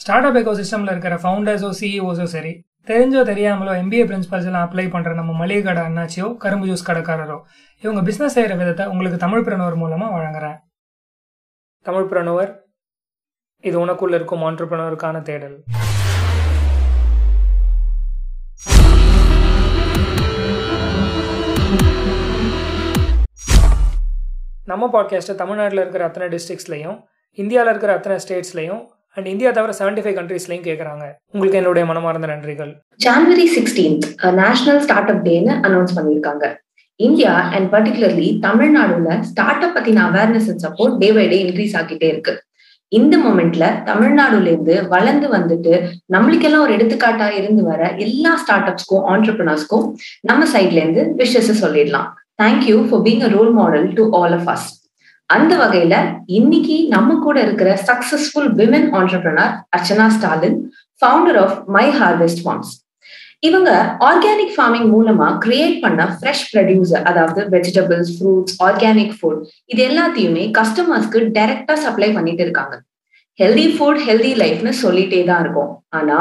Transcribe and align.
Start 0.00 0.26
up 0.26 0.36
echo 0.36 0.52
சிஸ்டமில் 0.60 0.90
இருக்கிற 0.90 1.14
ஃபவுண்டர்ஸோ 1.16 1.70
சிஇஓஸோ 1.80 2.22
சரி 2.34 2.52
தெரிஞ்சோ 2.86 3.20
தெரியாமலோ 3.30 3.72
எம்பிஏ 3.80 4.04
பிரின்சிபல்ஸ் 4.10 4.46
எல்லாம் 4.48 4.66
அப்ளை 4.66 4.84
பண்ணுற 4.92 5.14
நம்ம 5.14 5.32
மளிகை 5.32 5.62
கடை 5.62 5.82
அண்ணாச்சியோ 5.82 6.36
கரும்பு 6.36 6.66
ஜூஸ் 6.66 6.86
கடைக்காரரோ 6.88 7.38
இவங்க 7.84 8.00
பிஸ்னஸ் 8.10 8.36
செய்கிற 8.36 8.54
விதத்தை 8.54 8.86
உங்களுக்கு 8.86 9.18
தமிழ் 9.18 9.44
பிரனவர் 9.46 9.76
மூலமாக 9.76 10.14
வழங்குறேன். 10.18 10.56
தமிழ் 11.86 12.08
பிரணுவர் 12.12 12.50
இது 13.64 13.86
உனக்குள்ள 13.86 14.14
இருக்கும் 14.14 14.44
ஆண்டர்பிரனருக்கான 14.48 15.22
தேடல். 15.22 15.56
நம்ம 24.64 24.88
பாட்காஸ்ட்டை 24.94 25.34
தமிழ்நாட்டில் 25.34 25.80
இருக்கிற 25.80 26.04
அத்தனை 26.04 26.28
டிஸ்ட்ரிக்ஸ்லையும் 26.28 26.96
இந்தியாவில் 27.38 27.70
இருக்கிற 27.70 27.92
அத்தனை 27.92 28.16
ஸ்டேட்ஸ்லையும் 28.24 28.82
அண்ட் 29.18 29.28
இந்தியா 29.30 29.50
தவிர 29.50 29.72
செவன்டி 29.78 30.02
ஃபைவ் 30.02 30.16
கண்ட்ரீஸ்லையும் 30.18 30.66
கேட்குறாங்க 30.66 31.04
உங்களுக்கு 31.32 31.58
என்னுடைய 31.60 31.84
மனமார்ந்த 31.90 32.26
நன்றிகள். 32.32 32.70
January 33.04 33.46
sixteenth 33.54 34.04
national 34.40 34.80
start 34.84 35.10
up 35.12 35.22
டேன்னு 35.26 35.54
அனௌன்ஸ் 35.68 35.94
பண்ணியிருக்காங்க. 35.96 36.44
இந்தியா 36.96 37.32
அண்ட் 37.56 37.72
பர்டிகுலர்லி 37.72 38.28
தமிழ்நாடுல 38.46 39.16
ஸ்டார்ட் 39.30 39.64
அப் 39.66 39.74
பத்தின 39.76 40.04
awareness 40.08 40.48
and 40.52 40.62
support 40.66 40.96
day 40.98 41.08
by 41.12 41.26
day 41.32 41.38
increase 41.46 41.76
ஆகிட்டே 41.80 42.08
இருக்கு. 42.12 42.34
இந்த 42.92 43.14
மொமெண்ட்ல 43.24 43.64
தமிழ்நாடுல 43.90 44.48
இருந்து 44.52 44.76
வளர்ந்து 44.94 45.26
வந்துட்டு 45.36 45.74
நம்மளுக்கெல்லாம் 46.16 46.64
ஒரு 46.66 46.74
எடுத்துக்காட்டா 46.76 47.28
இருந்து 47.40 47.64
வர 47.64 47.90
எல்லா 48.06 48.32
ஸ்டார்ட் 48.36 48.70
அப்ஸ்க்கும் 48.70 49.04
ஆண்டர்பிரினர்ஸ்க்கும் 49.12 49.86
நம்ம 50.20 50.44
சைட்ல 50.54 50.80
இருந்து 50.84 51.04
விஷஸ் 51.22 51.52
சொல்லிடலாம். 51.64 52.08
Thank you 52.42 52.76
for 52.88 53.04
being 53.06 53.24
a 53.28 53.36
role 53.36 53.52
model 53.60 53.88
to 54.00 54.04
all 54.20 54.36
of 54.40 54.50
us 54.54 54.68
அந்த 55.30 55.54
வகையில 55.56 55.94
இன்னைக்கு 56.38 56.76
நம்ம 56.92 57.16
கூட 57.24 57.36
இருக்கிற 57.46 57.70
successful 57.88 58.50
women 58.60 58.86
entrepreneur 58.98 59.54
Archana 59.76 60.06
Stalin 60.16 60.58
founder 61.02 61.38
of 61.44 61.56
my 61.76 61.86
harvest 61.98 62.42
farms 62.44 62.72
இவங்க 63.48 63.70
ஆர்கானிக் 64.08 64.54
ஃபார்மிங் 64.54 64.88
மூலமா 64.94 65.26
கிரியேட் 65.44 65.76
பண்ண 65.82 66.04
ஃப்ரெஷ் 66.14 66.46
ப்ரொடியூஸ் 66.52 66.92
அதாவது 67.10 67.40
வெஜிடபிள்ஸ் 67.54 68.12
ஃப்ரூட்ஸ் 68.16 68.54
ஆர்கானிக் 68.68 69.12
ஃபுட் 69.18 69.42
இது 69.72 69.82
எல்லாத்தையுமே 69.90 70.44
கஸ்டமர்ஸ்க்கு 70.58 71.20
டைரக்டா 71.36 71.76
சப்ளை 71.84 72.08
பண்ணிட்டு 72.16 72.42
இருக்காங்க. 72.46 72.74
ஹெல்தி 73.38 73.66
ஃபுட் 73.74 74.00
ஹெல்தி 74.06 74.32
லைஃப்னு 74.42 74.72
சொல்லிட்டே 74.84 75.20
தான் 75.28 75.42
இருக்கும். 75.44 75.70
ஆனா 75.98 76.16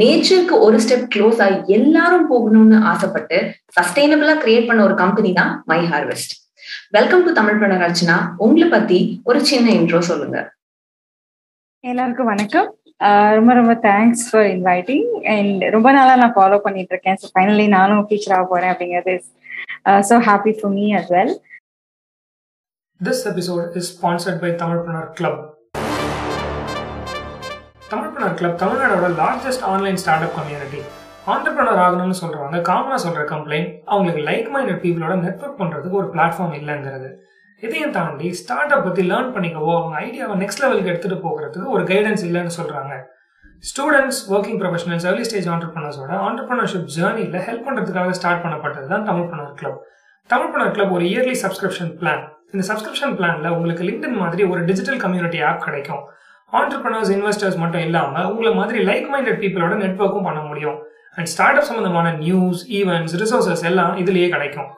நேச்சருக்கு 0.00 0.56
ஒரு 0.68 0.78
ஸ்டெப் 0.84 1.06
க்ளோஸ் 1.14 1.42
ஆகி 1.46 1.60
எல்லாரும் 1.78 2.26
போகணும்னு 2.32 2.80
ஆசைப்பட்டு 2.92 3.38
சஸ்டைனபிளா 3.78 4.36
கிரியேட் 4.44 4.68
பண்ண 4.70 4.82
ஒரு 4.88 4.96
கம்பெனி 5.04 5.32
தான் 5.40 5.52
my 5.72 5.80
harvest 5.92 6.34
welcome 6.92 7.24
to 7.26 7.30
Tamilpreneur 7.60 7.74
Rachana 7.84 8.16
உங்களை 8.44 8.66
பத்தி 8.74 8.98
ஒரு 9.28 9.38
சின்ன 9.50 9.66
இன்ட்ரோ 9.78 10.00
சொல்லுங்க. 10.10 10.38
எல்லாருக்கும் 11.84 12.30
வணக்கம். 12.32 12.68
ரொம்ப 13.38 13.50
ரொம்ப 13.58 13.72
தேங்க்ஸ் 13.86 14.22
ஃபார் 14.28 14.46
இன்வைட்டிங் 14.54 15.08
அண்ட் 15.34 15.62
ரொம்ப 15.74 15.88
நாளா 15.96 16.14
நான் 16.22 16.36
ஃபாலோ 16.36 16.58
பண்ணிட்டு 16.66 16.94
இருக்கேன். 16.94 17.18
ஸோ 17.22 17.26
ஃபைனலி 17.34 17.66
நானும் 17.76 18.06
டீச்சர் 18.10 18.34
ஆக 18.36 18.46
போறேன் 18.52 18.72
அப்படிங்கிறது 18.74 19.14
so 20.08 20.16
happy 20.28 20.54
for 20.60 20.74
me 20.78 20.86
as 21.00 21.12
well 21.16 21.34
This 23.00 23.18
episode 23.30 23.74
is 23.78 23.86
sponsored 23.94 24.38
by 24.42 24.50
Tamilpreneur 24.60 25.06
Club. 25.18 25.34
Tamilpreneur 27.90 28.36
club 28.38 28.56
தமிழ்நாடோட 28.62 29.08
largest 29.18 29.64
online 29.72 29.98
start 30.02 30.24
up 30.26 30.36
community 30.38 30.80
entrepreneur 31.32 31.80
ஆகணும்னு 31.84 32.16
சொல்றவங்க 32.22 32.58
காமனா 32.68 32.96
சொல்ற 33.04 33.22
கம்ப்ளைண்ட் 33.30 33.70
அவங்களுக்கு 33.84 34.22
லைக் 34.28 34.48
மைண்டட் 34.54 34.82
பீப்புளோட 34.82 35.14
நெட்ஒர்க் 35.24 35.60
பண்றதுக்கு 35.60 35.98
ஒரு 36.00 36.08
பிளாட்ஃபார்ம் 36.14 36.54
இல்லைங்கிறது. 36.58 37.08
இதையும் 37.62 37.94
தாண்டி 37.96 38.28
ஸ்டார்ட் 38.40 38.72
அப் 38.76 38.84
பத்தி 38.84 39.02
லேர்ன் 39.10 39.32
பண்ணிக்கவோ 39.34 39.72
அவங்க 39.78 39.96
ஐடியாவை 40.06 40.34
நெக்ஸ்ட் 40.42 40.62
லெவலுக்கு 40.64 40.90
எடுத்துட்டு 40.92 41.18
போகிறதுக்கு 41.26 41.68
ஒரு 41.76 41.84
கைடன்ஸ் 41.90 42.24
இல்லைன்னு 42.28 42.52
சொல்றாங்க. 42.58 42.94
Students 43.68 44.20
working 44.34 44.58
professionals 44.62 45.06
early 45.10 45.24
stage 45.28 45.48
ஆண்டர்பிரனர்ஸோட 45.54 46.12
entrepreneurship 46.28 46.88
ஜேர்னியில் 46.96 47.38
ஹெல்ப் 47.48 47.66
பண்ணுறதுக்காக 47.68 48.10
ஸ்டார்ட் 48.18 48.42
பண்ணப்பட்டது 48.44 48.88
தான் 48.94 49.06
Tamil 49.10 49.28
Tamilpreneur 49.30 49.54
club 49.60 49.78
Tamilpreneur 50.30 50.74
club 50.76 50.92
ஒரு 50.96 51.04
இயர்லி 51.12 51.36
சப்ஸ்கிரிப்ஷன் 51.44 51.92
பிளான் 52.00 52.24
இந்த 52.52 52.64
சப்ஸ்கிரிப்ஷன் 52.70 53.14
பிளான்ல 53.18 53.48
உங்களுக்கு 53.56 53.84
லிங்க்டின் 53.88 54.18
மாதிரி 54.22 54.42
ஒரு 54.52 54.60
டிஜிட்டல் 54.64 55.00
கம்யூனிட்டி 55.04 55.40
ஆப் 55.48 55.64
கிடைக்கும். 55.66 56.02
ஆண்டர்பிரனர்ஸ் 56.52 57.10
இன்வெஸ்டர்ஸ் 57.16 57.58
மட்டும் 57.62 57.84
இல்லாமல் 57.86 58.28
உங்களை 58.32 58.52
மாதிரி 58.60 58.78
லைக் 58.90 59.08
மைண்டட் 59.14 59.40
பீப்புளோட 59.44 59.76
நெட்ஒர்க்கும் 59.84 60.28
பண்ண 60.28 60.40
முடியும். 60.50 60.78
அண்ட் 61.16 61.30
ஸ்டார்ட் 61.32 61.58
அப் 61.60 61.68
சம்பந்தமான 61.70 62.08
நியூஸ் 62.24 62.60
ஈவெண்ட்ஸ் 62.78 63.14
ரிசோர்சஸ் 63.22 63.64
எல்லாம் 63.70 63.94
இதுலயே 64.02 64.28
கிடைக்கும். 64.34 64.68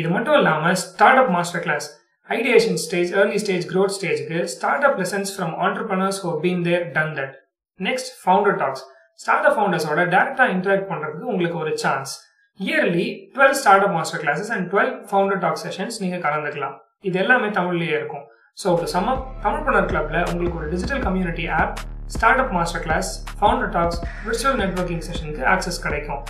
இது 0.00 0.08
மட்டும் 0.16 0.36
இல்லாமல் 0.40 0.76
start 0.84 1.20
up 1.22 1.32
master 1.36 1.62
class 1.66 1.86
ideation 2.30 2.78
stage 2.84 3.10
early 3.20 3.38
stage 3.44 3.64
growth 3.72 3.94
ஸ்டேஜ்க்கு 3.98 4.38
start 4.54 4.86
up 4.88 4.98
lessons 5.02 5.30
from 5.34 5.54
entrepreneurs 5.66 6.20
who 6.24 6.32
been 6.44 6.62
there 6.68 6.84
done 6.96 7.12
that 7.18 7.34
next 7.80 8.10
founder 8.22 8.56
talks 8.62 8.84
start 9.20 9.46
up 9.48 9.56
ஃபவுண்டர்ஸோட 9.58 10.00
டேரக்டா 10.14 10.46
இன்டராக்ட் 10.56 10.88
பண்றதுக்கு 10.90 11.30
உங்களுக்கு 11.32 11.58
ஒரு 11.64 11.72
chance 11.84 12.12
yearly 12.60 13.06
twelve 13.34 13.56
start 13.62 13.84
up 13.86 13.94
master 13.98 14.22
classes 14.24 14.52
and 14.56 14.66
twelve 14.72 14.92
founder 15.10 15.40
talk 15.44 15.60
sessions 15.64 15.98
நீங்க 16.04 16.18
கலந்துக்கலாம். 16.26 16.76
இது 17.08 17.18
எல்லாமே 17.24 17.48
தமிழ்லயே 17.58 17.94
இருக்கும். 17.98 18.24
ஸோ 18.62 18.68
டு 18.80 18.86
தமிழ் 18.94 19.64
பண்ணர் 19.66 19.88
கிளப்ல 19.92 20.20
உங்களுக்கு 20.30 20.58
ஒரு 20.60 20.68
digital 20.72 21.02
community 21.06 21.44
app 21.60 21.76
startup 22.42 22.52
master 22.56 22.82
class 22.84 23.08
founder 23.38 23.70
talks 23.76 23.98
virtual 24.26 24.58
networking 24.62 25.02
செஷனுக்கு 25.06 25.42
access 25.54 25.80
கிடைக்கும். 25.86 26.22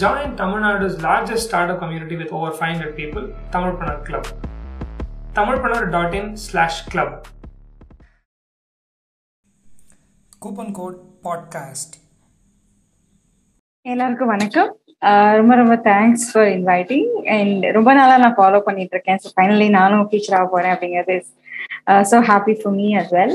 Join 0.00 0.34
Tamil Nadu's 0.40 0.96
largest 1.06 1.46
startup 1.72 1.80
community 1.82 2.16
with 2.20 2.32
over 2.38 2.56
five 2.58 2.72
hundred 2.72 2.96
people 3.00 3.24
Tamil 3.54 3.76
Panar 3.80 4.02
club 4.08 4.28
Tamilpanar 5.38 5.86
dot 5.96 6.14
in 6.20 6.30
slash 6.44 6.80
club 6.92 7.14
coupon 10.44 10.74
code 10.78 11.00
podcast 11.26 11.94
எல்லாருக்கும் 13.86 14.30
வணக்கம். 14.34 14.70
ரொம்ப 15.38 15.52
ரொம்ப 15.60 15.74
thanks 15.90 16.24
for 16.30 16.48
inviting 16.56 17.12
and 17.36 17.62
ரொம்ப 17.76 17.90
நாளா 17.98 18.16
நான் 18.24 18.36
follow 18.38 18.58
பண்ணிட்டு 18.66 18.94
இருக்கேன். 18.96 19.20
ஸோ 19.22 19.28
ஃபைனலி 19.36 19.68
நானும் 19.78 20.08
டீச்சர் 20.12 20.36
ஆக 20.38 20.48
போறேன் 20.54 20.74
அப்படிங்கிறது 20.74 21.16
so 22.10 22.18
happy 22.30 22.54
for 22.60 22.74
me 22.80 22.88
as 23.00 23.12
well 23.18 23.34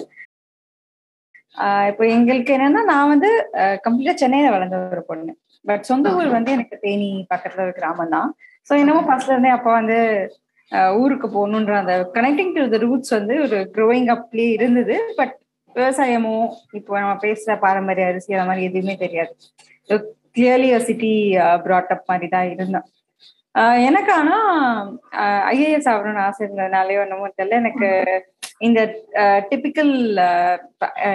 இப்போ 1.90 2.04
எங்களுக்கு 2.16 2.52
என்னன்னா 2.56 2.82
நான் 2.92 3.12
வந்து 3.14 3.30
கம்ப்ளீட்டா 3.86 4.14
சென்னையில 4.22 4.50
வளர்ந்த 4.56 4.78
ஒரு 4.96 5.04
பொண்ணு. 5.10 5.32
பட் 5.66 5.86
சொந்த 5.90 6.08
ஊர் 6.18 6.30
வந்து 6.38 6.52
எனக்கு 6.58 6.76
தேனி 6.86 7.10
பக்கத்துல 7.34 7.64
ஒரு 7.68 7.74
கிராமம் 7.80 8.14
தான் 8.16 8.30
ஸோ 8.68 8.74
என்னமோ 8.82 9.02
ஃபர்ஸ்ட்ல 9.08 9.34
இருந்தே 9.36 9.54
அப்பா 9.58 9.72
வந்து 9.80 9.98
ஊருக்கு 11.02 11.28
போகணுன்ற 11.36 11.74
அந்த 11.82 11.96
கனெக்டிங் 12.16 12.54
டு 12.58 12.64
த 12.74 12.78
ரூட்ஸ் 12.86 13.14
வந்து 13.18 13.36
ஒரு 13.46 13.58
க்ரோயிங் 13.76 14.10
அப்லேயே 14.16 14.52
இருந்தது. 14.58 14.96
பட் 15.20 15.34
விவசாயமோ 15.76 16.36
இப்போ 16.80 16.94
நம்ம 17.02 17.16
பேசுற 17.26 17.54
பாரம்பரிய 17.66 18.12
அரிசி 18.12 18.36
அந்த 18.36 18.48
மாதிரி 18.50 18.68
எதுவுமே 18.70 18.96
தெரியாது. 19.06 19.34
கிளியர்லி 20.36 20.70
சிட்டி 20.90 21.12
ப்ராட் 21.66 21.94
அப் 21.96 22.10
மாதிரி 22.12 22.28
தான் 22.36 22.50
இருந்தேன் 22.56 22.88
எனக்கு 23.88 24.12
ஆனா 24.20 24.38
ஐஏஎஸ் 25.52 25.90
ஆகணும்னு 25.92 26.24
ஆசை 26.26 26.42
இருந்ததுனாலே 26.46 26.98
ஒன்னமோ 27.04 27.28
தெரியல. 27.38 27.60
எனக்கு 27.64 27.90
இந்த 28.62 28.80
டிபிக்கல் 29.50 29.94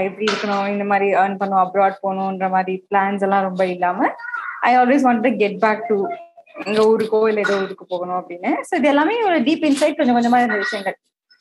எப்படி 0.07 0.27
இருக்கணும் 0.31 0.67
இந்த 0.73 0.85
மாதிரி 0.91 1.07
ஏர்ன் 1.21 1.39
பண்ணும் 1.43 1.63
அப்ராட் 1.65 2.03
போகணுன்ற 2.05 2.49
மாதிரி 2.57 2.75
பிளான்ஸ் 2.89 3.25
எல்லாம் 3.27 3.47
ரொம்ப 3.49 3.63
இல்லாம 3.75 4.09
I 4.69 4.73
always 4.81 5.07
want 5.07 5.25
to 5.27 5.31
get 5.43 5.61
back 5.65 5.85
to 5.93 5.99
எங்க 6.65 6.81
ஊருக்கோ 6.91 7.21
இல்லை 7.31 7.43
ஏதோ 7.47 7.55
ஊருக்கு 7.65 7.85
போகணும் 7.93 8.19
அப்படின்னு. 8.21 8.51
ஸோ 8.69 8.73
இது 8.81 8.89
எல்லாமே 8.93 9.15
ஒரு 9.29 9.37
டீப் 9.47 9.65
இன்சைட் 9.69 9.99
கொஞ்சம் 9.99 10.19
கொஞ்சமா 10.19 10.41
இருந்த 10.43 10.59
விஷயங்கள். 10.65 10.97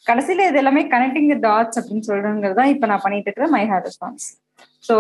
கடைசியில 0.05 0.45
இது 0.49 0.59
எல்லாமே 0.61 0.81
கனெக்டிங் 0.93 1.31
த 1.33 1.37
டாட்ஸ் 1.47 1.79
அப்படின்னு 1.79 2.07
சொல்றதுங்கிறது 2.09 2.57
தான் 2.59 2.71
இப்போ 2.73 2.85
நான் 2.91 3.03
பண்ணிட்டு 3.05 3.27
இருக்கிற 3.29 3.47
மை 3.55 3.63
ஹேர் 3.71 3.83
ரெஸ்பான்ஸ் 3.87 4.27
ஸோ 4.87 4.95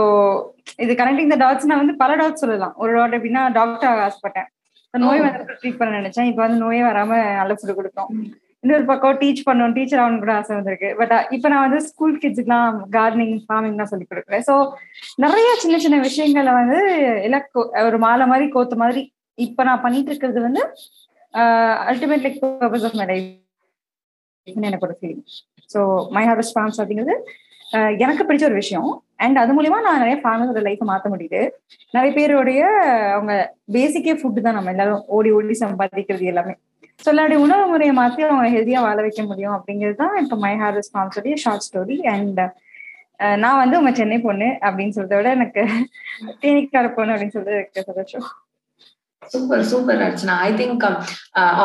இது 0.83 0.93
கனெக்டிங் 1.01 1.31
த 1.33 1.37
டாட்ஸ் 1.43 1.69
நான் 1.69 1.81
வந்து 1.83 1.95
பல 2.03 2.11
டாட்ஸ் 2.21 2.43
சொல்லலாம். 2.43 2.73
ஒரு 2.81 2.91
டாட் 2.97 3.15
எப்படின்னா 3.17 3.43
டாக்டர் 3.59 4.03
ஆசைப்பட்டேன். 4.07 4.49
நோய் 4.93 5.23
வந்து 5.23 5.57
ட்ரீட் 5.61 5.79
பண்ண 5.79 5.99
நினைச்சேன். 6.01 6.29
இப்போ 6.31 6.41
வந்து 6.45 6.61
நோயே 6.65 6.83
வராம 6.89 7.17
நல்ல 7.39 7.53
ஃபுட் 7.57 7.77
கொடுத்தோம் 7.79 8.11
இன்னொரு 8.63 8.85
பக்கம் 8.89 9.19
டீச் 9.19 9.45
பண்ணணும் 9.47 9.75
டீச்சர் 9.75 10.01
ஆகணும் 10.03 10.23
கூட 10.23 10.31
ஆசை 10.37 10.53
வந்திருக்கு. 10.57 10.89
பட் 10.99 11.13
uh, 11.17 11.21
இப்போ 11.35 11.47
நான் 11.51 11.65
வந்து 11.65 11.79
ஸ்கூல் 11.89 12.15
கிட்ஸுக்குலாம் 12.23 12.79
கார்டனிங் 12.95 13.35
ஃபார்மிங்லாம் 13.45 13.91
சொல்லி 13.91 14.05
கொடுக்குறேன். 14.07 14.43
ஸோ 14.49 14.55
நிறைய 15.25 15.49
சின்ன 15.63 15.75
சின்ன 15.85 15.99
விஷயங்களை 16.07 16.53
வந்து 16.59 16.79
எல்லாம் 17.27 17.45
ஒரு 17.89 17.99
மாலை 18.05 18.27
மாதிரி 18.31 18.47
கோத்து 18.55 18.77
மாதிரி 18.83 19.03
இப்போ 19.37 19.63
நான் 19.69 19.83
பண்ணிட்டு 19.85 20.11
இருக்கிறது 20.11 20.41
வந்து 20.47 20.63
ultimate 21.91 22.25
like 22.27 22.39
purpose 22.63 22.87
of 22.89 22.97
my 23.01 23.07
life 23.11 24.65
எனக்கு 24.69 24.87
ஒரு 24.89 24.97
feeling 24.99 25.23
so 25.69 25.81
my 26.17 26.23
harvest 26.29 26.55
farms 26.57 26.79
அப்படிங்கிறது 26.81 27.15
uh, 27.77 27.89
எனக்கு 28.05 28.23
பிடிச்ச 28.27 28.45
ஒரு 28.51 28.59
விஷயம். 28.63 28.89
அண்ட் 29.23 29.37
அது 29.41 29.53
மூலியமா 29.57 29.79
நான் 29.85 30.01
நிறைய 30.03 30.17
ஃபேமிலியோட 30.23 30.61
லைஃப் 30.67 30.89
மாற்ற 30.91 31.07
முடியுது. 31.13 31.41
நிறைய 31.93 32.11
பேருடைய 32.17 32.61
அவங்க 33.15 33.33
பேசிக்கே 33.75 34.15
ஃபுட்டு 34.21 34.45
தான் 34.45 34.57
நம்ம 34.59 34.73
எல்லாரும் 34.75 35.05
ஓடி 35.17 35.31
ஓடி 35.37 35.57
சம்பாதிக்கிறது 35.65 36.31
எல்லாமே. 36.33 36.55
எல்லாருடைய 36.99 37.39
உணவு 37.45 37.63
முறையை 37.71 37.93
மாற்றி 37.99 38.21
அவங்க 38.27 38.49
ஹெல்த்தியாக 38.55 38.85
வாழ 38.87 38.97
வைக்க 39.05 39.21
முடியும் 39.29 39.55
அப்படிங்கிறது 39.57 39.97
தான் 40.01 40.15
இப்போ 40.23 40.35
மை 40.43 40.53
ஹார்வெஸ்ட் 40.63 40.93
ஃபார்ம்ஸோடைய 40.95 41.35
ஷார்ட் 41.43 41.65
ஸ்டோரி 41.67 41.97
அண்ட் 42.15 42.41
நான் 43.43 43.61
வந்து 43.61 43.79
உங்க 43.79 43.91
சென்னை 43.99 44.17
பொண்ணு 44.27 44.49
அப்படின்னு 44.65 44.95
சொல்றத 44.97 45.17
விட 45.19 45.29
எனக்கு 45.37 45.61
தேனிக்கார 46.43 46.87
பொண்ணு 46.97 47.13
அப்படின்னு 47.13 47.35
சொல்றது 47.37 47.57
எனக்கு 47.59 47.89
சந்தோஷம். 47.89 48.27
Super 49.31 49.63
super 49.71 50.01
Archana. 50.05 50.35
I 50.47 50.49
think 50.59 50.83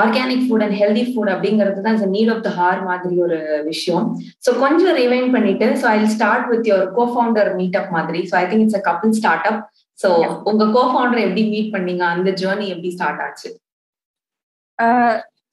organic 0.00 0.44
food 0.46 0.64
and 0.66 0.76
healthy 0.80 1.04
food 1.10 1.30
அப்படிங்கிறது 1.34 1.84
தான் 1.86 2.00
நீட் 2.16 2.32
ஆஃப் 2.34 2.42
த 2.46 2.50
ஹார் 2.58 2.80
மாதிரி 2.88 3.16
ஒரு 3.26 3.38
விஷயம். 3.70 4.06
ஸோ 4.46 4.52
கொஞ்சம் 4.64 4.96
ரிவைன் 5.02 5.30
பண்ணிட்டு 5.36 5.68
so 5.82 5.86
I 5.96 5.98
start 6.16 6.46
with 6.52 6.68
your 6.70 6.88
co 6.98 7.04
founder 7.12 7.50
meet 7.60 7.78
up 7.82 7.92
மாதிரி. 7.98 8.22
So 8.30 8.36
I 8.42 8.44
think 8.52 8.64
it's 8.66 8.80
a 8.80 8.84
couple 8.90 9.14
start 9.20 9.46
up 9.52 9.60
so 9.98 10.08
உங்க 10.52 10.64
co 10.78 10.84
founder 10.92 11.22
எப்படி 11.26 11.44
மீட் 11.54 11.70
பண்ணீங்க? 11.76 12.04
அந்த 12.14 12.30
ஜேர்னி 12.42 12.66
எப்படி 12.74 12.90
ஸ்டார்ட் 12.96 13.22
ஆச்சு? 13.26 13.50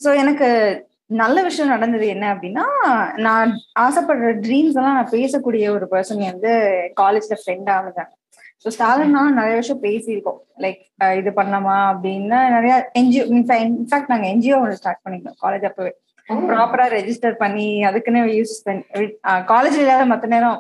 ஸோ 0.01 0.09
எனக்கு 0.23 0.47
நல்ல 1.21 1.37
விஷயம் 1.47 1.73
நடந்தது 1.73 2.05
என்ன 2.13 2.25
அப்படின்னா 2.33 2.65
நான் 3.27 3.49
ஆசைப்படுற 3.85 4.29
ட்ரீம்ஸ் 4.45 4.77
எல்லாம் 4.79 4.97
நான் 4.99 5.13
பேசக்கூடிய 5.17 5.65
ஒரு 5.77 5.85
பர்சன் 5.93 6.21
வந்து 6.31 6.51
காலேஜ்ல 7.01 7.37
ஃப்ரெண்ட் 7.41 7.71
ஆகுதாங்க 7.75 8.13
ஸோ 8.63 8.71
ஸ்டாலின்னா 8.75 9.21
நிறைய 9.37 9.55
விஷயம் 9.59 9.83
பேசியிருக்கோம். 9.85 10.39
லைக் 10.63 10.81
இது 11.19 11.29
பண்ணலாமா 11.39 11.75
அப்படின்னு 11.91 12.39
நிறைய 12.55 12.73
என்ஜிஓ 12.99 13.23
இன்ஃபேக்ட் 13.35 14.11
நாங்கள் 14.13 14.31
என்ஜிஓ 14.33 14.57
ஒன்று 14.63 14.79
ஸ்டார்ட் 14.81 15.03
பண்ணிருந்தோம் 15.05 15.37
காலேஜ் 15.43 15.65
அப்பவே. 15.69 15.91
ப்ராப்பரா 16.49 16.85
ரெஜிஸ்டர் 16.97 17.35
பண்ணி 17.43 17.67
அதுக்குன்னு 17.89 18.21
யூஸ் 18.39 18.53
பண்ணி 18.67 19.07
காலேஜ் 19.51 19.77
இல்லாத 19.83 20.03
மற்ற 20.11 20.27
நேரம் 20.35 20.59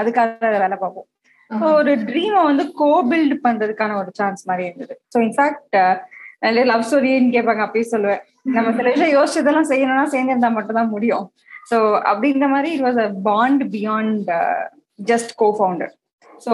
அதுக்காக 0.00 0.52
வேலை 0.64 0.78
பார்ப்போம். 0.84 1.08
ஸோ 1.50 1.66
ஒரு 1.80 1.92
ட்ரீமை 2.08 2.42
வந்து 2.50 2.64
கோ 2.80 2.90
பில்ட் 3.10 3.36
பண்றதுக்கான 3.46 3.96
ஒரு 4.02 4.10
சான்ஸ் 4.20 4.42
மாதிரி 4.50 4.64
இருந்தது. 4.68 4.96
ஸோ 5.14 5.20
இன்ஃபேக்ட் 5.26 5.78
நிறைய 6.42 6.64
லவ் 6.70 6.86
ஸ்டோரின்னு 6.88 7.34
கேட்பாங்க 7.36 7.62
அப்பயே 7.66 7.86
சொல்லுவேன். 7.92 8.22
நம்ம 8.56 8.68
சில 8.76 8.88
விஷயம் 8.90 9.16
யோசிச்சதெல்லாம் 9.16 9.70
செய்யணும்னா 9.70 10.04
சேர்ந்திருந்தா 10.14 10.50
மட்டும் 10.50 10.58
மட்டும்தான் 10.58 10.92
முடியும். 10.94 11.24
ஸோ 11.70 11.78
அப்படிங்கிற 12.10 12.46
மாதிரி 12.52 12.70
it 12.76 12.84
was 12.86 13.00
a 13.04 13.08
bond 13.28 13.62
beyond 13.74 14.30
just 15.10 15.32
co 15.34 15.48
founder 15.58 15.92
so 16.46 16.52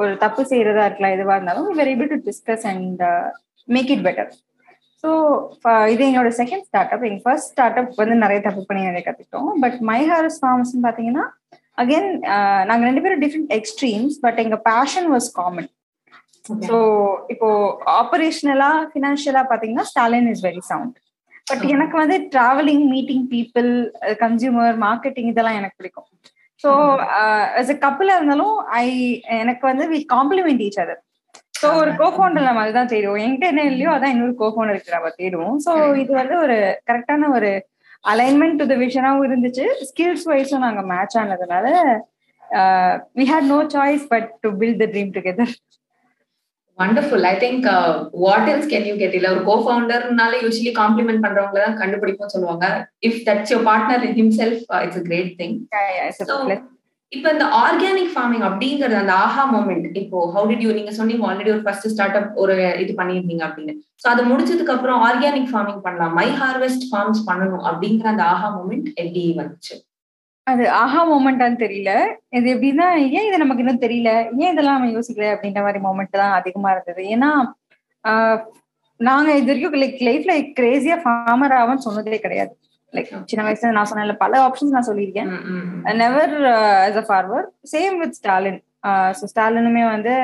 ஒரு 0.00 0.12
தப்பு 0.24 0.42
செய்யறதா 0.50 0.86
இருக்கலாம் 0.86 1.14
எதுவாக 1.16 1.36
இருந்தாலும் 1.38 1.68
were 1.78 1.90
able 1.92 2.10
to 2.12 2.18
discuss 2.28 2.66
and 2.72 3.02
make 3.68 3.90
it 3.94 4.04
better 4.06 4.30
so 5.04 5.10
இது 5.92 6.02
என்னோட 6.08 6.30
செகண்ட் 6.40 6.64
ஸ்டார்ட் 6.68 6.92
அப் 6.94 7.04
எங்க 7.08 7.20
ஃபர்ஸ்ட் 7.24 7.50
ஸ்டார்ட் 7.52 7.78
அப் 7.80 7.92
வந்து 8.02 8.16
நிறைய 8.24 8.40
தப்பு 8.46 8.62
பண்ணி 8.68 8.82
நிறைய 8.88 9.02
கற்றுக்கிட்டோம் 9.04 9.50
பட் 9.64 9.76
மை 9.90 10.00
ஹாரஸ் 10.12 10.40
ஃபார்ம்ஸ் 10.42 10.74
பார்த்தீங்கன்னா 10.86 11.26
அகெயின் 11.78 12.10
uh, 12.34 12.60
நாங்கள் 12.68 12.86
ரெண்டு 12.88 13.02
பேரும் 13.04 13.22
டிஃப்ரெண்ட் 13.22 13.50
எக்ஸ்ட்ரீம்ஸ் 13.56 14.14
பட் 14.22 14.38
எங்க 14.44 14.56
பேஷன் 14.68 15.08
வாஸ் 15.14 15.28
காமன் 15.36 15.68
ஸோ 16.68 16.78
இப்போ 17.34 17.48
ஆபரேஷனலா 18.00 18.70
ஃபினான்ஷியலா 18.92 19.42
பாத்தீங்கன்னா 19.50 19.86
Stalin 19.90 20.30
is 20.32 20.44
very 20.48 20.62
sound 20.70 20.96
but 21.50 21.64
எனக்கு 21.74 21.96
வந்து 22.02 22.16
travelling 22.34 22.84
meeting 22.92 23.26
people 23.34 23.68
consumer 24.22 24.76
marketing 24.86 25.30
இதெல்லாம் 25.32 25.58
எனக்கு 25.60 25.78
பிடிக்கும். 25.80 26.08
ஸோ 26.64 26.70
அஸ் 27.60 27.72
அ 27.74 27.76
கப்பிளா 27.84 28.14
இருந்தாலும் 28.18 28.54
ஐ 28.80 28.86
எனக்கு 29.42 29.64
வந்து 29.70 29.84
we 29.92 29.98
complement 30.14 30.62
each 30.66 30.80
other 30.84 31.00
so 31.60 31.68
ஒரு 31.82 31.90
கோஃபவுண்டர் 32.00 32.48
நம்ம 32.48 32.62
அதுதான் 32.64 32.90
தேடுவோம். 32.92 33.20
என்கிட்ட 33.24 33.46
என்ன 33.52 33.62
இல்லையோ 33.70 33.90
அதான் 33.96 34.12
இன்னொரு 34.14 34.34
கோஃபவுண்டருக்கு 34.42 34.96
நம்ம 34.96 35.10
தேடுவோம். 35.20 35.56
ஸோ 35.66 35.72
இது 36.02 36.12
வந்து 36.20 36.36
ஒரு 36.44 36.56
கரெக்டான 36.90 37.30
ஒரு 37.38 37.50
அலைன்மெண்ட் 38.04 38.58
டு 38.60 38.66
த 38.72 38.76
விஷனாவும் 38.84 39.26
இருந்துச்சு. 39.28 39.64
ஸ்கில்ஸ் 39.88 40.26
வைஸும் 40.32 40.66
நாங்க 40.66 40.82
மேட்ச் 40.92 41.16
ஆனதுனால 41.22 41.66
we 43.18 43.24
had 43.32 43.48
no 43.54 43.60
choice 43.76 44.04
but 44.12 44.28
to 44.44 44.50
build 44.60 44.82
the 44.82 44.88
dream 44.92 45.14
together 45.16 45.54
wonderful 46.78 47.26
I 47.30 47.34
think 47.42 47.66
what 48.24 48.48
else 48.52 48.70
can 48.72 48.86
you 48.90 48.94
get 49.02 49.16
இல்ல 49.18 49.28
ஒரு 49.34 49.42
கோ 49.44 49.56
ஃபவுண்டர்னால 49.64 50.38
யூஸ்வலி 50.44 50.72
காம்ப்ளிமெண்ட் 50.82 51.24
பண்றவங்க 51.24 51.60
தான் 51.66 51.80
கண்டுபிடிப்போம் 51.82 52.32
சொல்லுவாங்க. 52.34 52.66
If 53.08 53.20
that's 53.28 53.52
your 53.52 53.66
partner 53.68 54.06
himself 54.18 54.64
it's 54.84 55.00
a 55.02 55.04
great 55.08 55.32
thing 55.42 55.54
இப்ப 57.12 57.26
இந்த 57.32 57.44
ஆர்கானிக் 57.60 58.12
ஃபார்மிங் 58.12 58.44
அப்படிங்கறது 58.48 58.96
அந்த 59.00 59.12
ஆஹா 59.24 59.42
மூமெண்ட் 59.52 59.84
இப்போ 60.00 60.20
ஹவு 60.34 60.48
டிட் 60.50 60.64
யூ 60.64 60.70
நீங்க 60.78 60.92
சொன்னீங்க 60.98 61.28
ஆல்ரெடி 61.28 61.50
ஒரு 61.54 61.62
ஃபர்ஸ்ட் 61.66 61.88
ஸ்டார்ட் 61.92 62.16
அப் 62.20 62.32
ஒரு 62.42 62.54
இது 62.82 62.92
பண்ணிருந்தீங்க 63.00 63.44
அப்படின்னு. 63.48 63.72
சோ 64.02 64.06
அது 64.12 64.22
முடிச்சதுக்கு 64.30 64.74
அப்புறம் 64.74 65.02
ஆர்கானிக் 65.08 65.50
ஃபார்மிங் 65.52 65.82
பண்ணலாம்? 65.86 66.14
மை 66.20 66.28
ஹார்வெஸ்ட் 66.40 66.86
ஃபார்ம்ஸ் 66.90 67.20
பண்ணணும் 67.28 67.64
அப்படிங்கிற 67.70 68.08
அந்த 68.14 68.24
ஆஹா 68.32 68.48
மூமெண்ட் 68.56 68.88
எப்படி 69.02 69.22
வந்துச்சு. 69.40 69.74
அது 70.46 70.64
ஆஹா 70.80 71.00
மூமெண்டான்னு 71.10 71.58
தெரியல. 71.62 71.92
இது 72.38 72.46
எப்படின்னா 72.54 72.86
ஏன் 73.16 73.26
இது 73.28 73.38
நமக்கு 73.42 73.62
இன்னும் 73.64 73.84
தெரியல? 73.84 74.10
ஏன் 74.42 74.52
இதெல்லாம் 74.52 74.76
நம்ம 74.78 74.92
யோசிக்கல? 74.96 75.26
அப்படின்ற 75.34 75.60
மாதிரி 75.66 75.80
மூமெண்ட் 75.86 76.20
தான் 76.22 76.36
அதிகமா 76.40 76.70
இருந்தது. 76.74 77.02
ஏன்னா 77.14 77.30
நாங்க 79.00 79.30
இது 79.40 79.50
வரைக்கும் 79.50 79.82
லைக் 79.82 79.98
லைஃப்ல 80.08 80.34
கிரேசியா 80.58 80.96
ஃபார்மர் 81.02 81.54
ஆகும்னு 81.60 81.86
சொன்னதே 81.86 82.18
கிடையாது. 82.26 82.52
லைக் 82.92 83.10
சின்ன 83.30 83.42
வயசுல 83.46 83.72
நான் 83.78 83.90
சொன்ன 83.90 84.16
பல 84.24 84.38
ஆப்ஷன்ஸ் 84.46 84.76
நான் 84.76 84.88
சொல்லியிருக்கேன். 84.90 85.30
Never 86.02 86.34
as 86.86 87.00
a 87.02 87.04
farmer 87.08 87.46
same 87.72 87.96
with 88.02 88.16
Stalin 88.20 88.60
so 89.18 89.26
ஸ்டாலினுமே 89.32 89.84
வந்து 89.94 90.14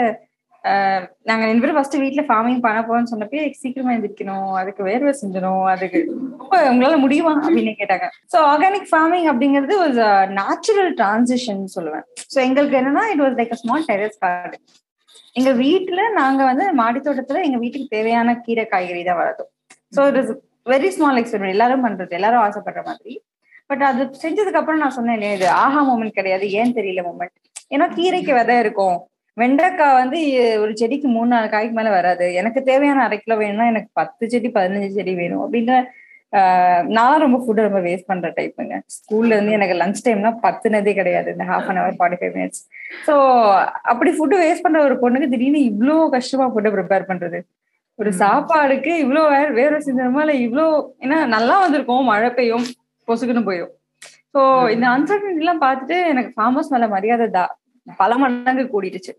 நாங்க 1.28 1.44
ரெண்டு 1.48 1.62
பேரும் 1.62 1.76
ஃபர்ஸ்ட் 1.76 1.96
வீட்டுல 2.02 2.22
ஃபார்மிங் 2.28 2.60
பண்ண 2.66 2.80
போறோம்னு 2.88 3.10
சொன்னப்பே 3.12 3.40
சீக்கிரமா 3.62 3.94
எந்திரிக்கணும் 3.94 4.52
அதுக்கு 4.60 4.82
வேர்வை 4.88 5.12
செஞ்சணும் 5.22 5.64
அதுக்கு 5.72 6.00
ரொம்ப 6.42 6.52
உங்களால 6.72 6.98
முடியுமா 7.04 7.32
அப்படின்னு 7.44 7.72
கேட்டாங்க. 7.80 8.06
ஸோ 8.32 8.38
ஆர்கானிக் 8.50 8.88
ஃபார்மிங் 8.92 9.26
அப்படிங்கிறது 9.32 9.76
ஒரு 9.86 10.04
நேச்சுரல் 10.40 10.92
டிரான்சிஷன் 11.00 11.64
சொல்லுவேன். 11.76 12.06
ஸோ 12.34 12.38
எங்களுக்கு 12.46 12.78
என்னன்னா 12.80 13.04
it 13.14 13.24
was 13.24 13.36
like 13.40 13.56
a 13.56 13.60
small 13.62 13.88
terrace 13.90 14.22
garden 14.24 14.58
எங்க 15.40 15.50
வீட்டுல 15.64 16.00
நாங்க 16.20 16.40
வந்து 16.50 16.64
மாடித்தோட்டத்துல 16.82 17.44
எங்க 17.48 17.58
வீட்டுக்கு 17.64 17.94
தேவையான 17.98 18.38
கீரை 18.46 18.64
காய்கறி 18.72 19.04
தான் 19.10 19.20
வளர்த்தோம். 19.20 19.52
So 19.96 20.00
it 20.10 20.18
is 20.22 20.32
very 20.72 20.90
small 20.96 21.20
experiment 21.20 21.56
எல்லாரும் 21.56 21.86
பண்றது 21.86 22.18
எல்லாரும் 22.18 22.44
ஆசைப்படுற 22.46 22.82
மாதிரி. 22.90 23.14
பட் 23.70 23.82
அது 23.90 24.02
செஞ்சதுக்கு 24.24 24.60
அப்புறம் 24.60 24.82
நான் 24.82 24.96
சொன்னேன் 24.98 25.16
இல்லையா 25.18 25.36
இது 25.38 25.48
ஆஹா 25.62 25.80
மூமெண்ட் 25.88 26.18
கிடையாது. 26.18 26.46
ஏன் 26.60 26.76
தெரியல 26.78 27.02
மூமெண்ட் 27.08 27.36
ஏன்னா 27.74 27.86
கீரைக்கு 27.96 28.32
விதை 28.38 28.56
இருக்கும். 28.64 28.98
வெண்டைக்காய் 29.40 29.98
வந்து 30.00 30.18
ஒரு 30.62 30.72
செடிக்கு 30.80 31.08
மூணு 31.16 31.28
நாலு 31.34 31.46
காய்க்கு 31.52 31.76
மேல 31.78 31.90
வராது. 31.98 32.26
எனக்கு 32.40 32.60
தேவையான 32.70 33.02
அரை 33.06 33.16
கிலோ 33.18 33.36
வேணும்னா 33.42 33.66
எனக்கு 33.72 33.90
பத்து 34.00 34.24
செடி 34.32 34.48
பதினஞ்சு 34.56 34.90
செடி 34.98 35.12
வேணும் 35.20 35.42
அப்படின்ற 35.44 35.74
நான் 36.96 37.22
ரொம்ப 37.22 37.38
ஃபுட்டை 37.44 37.62
ரொம்ப 37.66 37.80
வேஸ்ட் 37.86 38.10
பண்ற 38.10 38.28
டைப்புங்க 38.36 38.74
ஸ்கூல்ல 38.94 39.34
இருந்து 39.36 39.56
எனக்கு 39.56 39.74
லஞ்ச் 39.80 40.02
டைம்னா 40.06 40.30
பத்துனதே 40.44 40.92
கிடையாது. 40.98 41.28
இந்த 41.34 41.44
half 41.50 41.68
an 41.70 41.80
hour 41.82 41.98
forty 41.98 42.18
five 42.20 42.36
minutes 42.36 42.62
so 43.08 43.14
அப்படி 43.92 44.10
ஃபுட்டு 44.18 44.38
வேஸ்ட் 44.44 44.64
பண்ற 44.66 44.80
ஒரு 44.88 44.96
பொண்ணுக்கு 45.02 45.28
திடீர்னு 45.34 45.60
இவ்வளோ 45.70 45.96
கஷ்டமா 46.16 46.46
ஃபுட்டை 46.52 46.72
ப்ரிப்பேர் 46.76 47.08
பண்றது. 47.10 47.40
ஒரு 47.98 48.10
சாப்பாடுக்கு 48.22 48.92
இவ்வளோ 49.04 49.22
வேற 49.34 49.48
வேற 49.60 49.80
செஞ்சோமா 49.86 50.22
இல்ல 50.26 50.34
இவ்வளோ 50.46 50.66
ஏன்னா 51.04 51.18
நல்லா 51.36 51.56
வந்திருக்கும் 51.64 52.10
மழை 52.12 52.30
பெய்யும் 52.38 52.66
பொசுக்குன்னு 53.08 53.48
போயிடும். 53.48 53.74
ஸோ 54.34 54.40
இந்த 54.74 54.86
அன்சர்டனிட்டி 54.94 55.44
எல்லாம் 55.44 55.64
பார்த்துட்டு 55.66 55.98
எனக்கு 56.12 56.30
ஃபார்மர்ஸ் 56.36 56.72
மேல 56.74 56.86
மரியாதை 56.96 57.26
தான் 57.38 57.52
பல 58.00 58.16
மடங்கு 58.22 58.64
கூடிடுச்சு. 58.72 59.12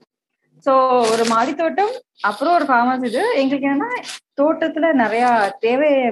சோ 0.66 0.74
ஒரு 1.14 1.24
மாடி 1.32 1.54
தோட்டம் 1.62 1.94
அப்புறம் 2.30 2.56
ஒரு 2.58 2.66
ஃபார்மர்ஸ் 2.70 3.06
இது. 3.10 3.24
எங்களுக்கு 3.42 3.68
என்னன்னா 3.70 3.90
தோட்டத்துல 4.42 4.86
நிறைய 5.02 5.26
தேவையை 5.66 6.04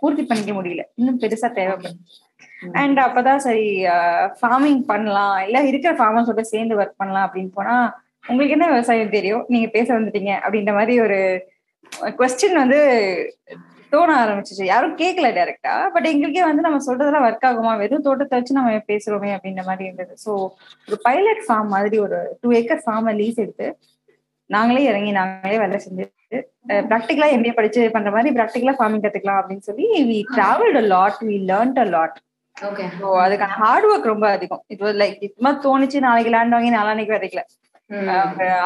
பூர்த்தி 0.00 0.22
பண்ணிக்க 0.22 0.52
முடியல. 0.58 0.82
இன்னும் 1.00 1.20
பெருசா 1.22 1.48
தேவைப்படும் 1.58 1.98
அண்ட் 2.80 2.98
அப்பதான் 3.06 3.44
சரி 3.46 3.66
ஃபார்மிங் 4.40 4.82
பண்ணலாம். 4.90 5.36
இல்ல 5.46 5.58
இருக்கிற 5.70 5.92
ஃபார்மர்ஸோட 5.98 6.44
சேர்ந்து 6.52 6.78
ஒர்க் 6.80 7.00
பண்ணலாம் 7.02 7.26
அப்படின்னு 7.26 7.52
போனா 7.58 7.76
உங்களுக்கு 8.28 8.54
என்ன 8.56 8.68
விவசாயம் 8.72 9.14
தெரியும்? 9.16 9.44
நீங்க 9.52 9.68
பேச 9.74 9.88
வந்துட்டீங்க 9.98 10.32
அப்படின்ற 10.44 10.72
மாதிரி 10.78 10.94
ஒரு 11.06 11.18
கொஸ்டின் 12.20 12.60
வந்து 12.62 12.80
தோண 13.92 14.10
ஆரம்பிச்சிச்சு. 14.22 14.64
யாரும் 14.70 14.96
கேட்கல 15.00 15.28
டைரக்டா 15.36 15.74
பட் 15.94 16.06
எங்களுக்கே 16.10 16.42
வந்து 16.48 16.64
நம்ம 16.66 16.78
சொல்றதெல்லாம் 16.86 17.26
ஒர்க் 17.28 17.46
ஆகுமா? 17.50 17.72
வெறும் 17.82 18.06
தோட்டத்தை 18.06 18.38
வச்சு 18.38 18.58
நம்ம 18.58 18.72
பேசுறோமே 18.90 19.30
அப்படின்ற 19.36 19.62
மாதிரி 19.68 19.86
இருந்தது. 19.88 20.14
ஸோ 20.24 20.30
ஒரு 20.88 20.98
பைலட் 21.06 21.42
ஃபார்ம் 21.46 21.70
மாதிரி 21.76 21.98
ஒரு 22.06 22.18
டூ 22.42 22.50
ஏக்கர் 22.60 22.82
ஃபார்மை 22.86 23.14
லீஸ் 23.20 23.42
எடுத்து 23.44 23.68
நாங்களே 24.50 24.82
இறங்கி 24.90 25.12
நாங்களே 25.18 25.56
வேலை 25.62 25.78
செஞ்சு 25.84 26.04
ப்ராக்டிக்கலா 26.90 27.28
எம்பிஏ 27.34 27.54
படிச்சு 27.56 27.82
பண்ற 27.94 28.10
மாதிரி 28.16 28.30
ப்ராக்டிக்கலா 28.36 28.74
ஃபார்மிங் 28.78 29.04
கத்துக்கலாம் 29.04 29.40
அப்படின்னு 29.40 29.66
சொல்லி 29.68 29.86
we 30.10 30.18
travelled 30.36 30.78
a 30.82 30.84
lot 30.94 31.18
we 31.28 31.36
learnt 31.50 31.80
a 31.84 31.86
lot 31.96 32.16
அதுக்கான 33.24 33.54
ஹார்ட் 33.60 33.86
ஒர்க் 33.88 34.12
ரொம்ப 34.12 34.26
அதிகம். 34.36 34.62
இது 34.74 34.92
லைக் 35.00 35.24
சும்மா 35.36 35.52
தோணுச்சு 35.64 35.98
நாளைக்கு 36.06 36.30
லேண்ட் 36.34 36.54
வாங்கி 36.56 36.70
நாளானைக்கு 36.76 37.14
விதைக்கல. 37.16 37.42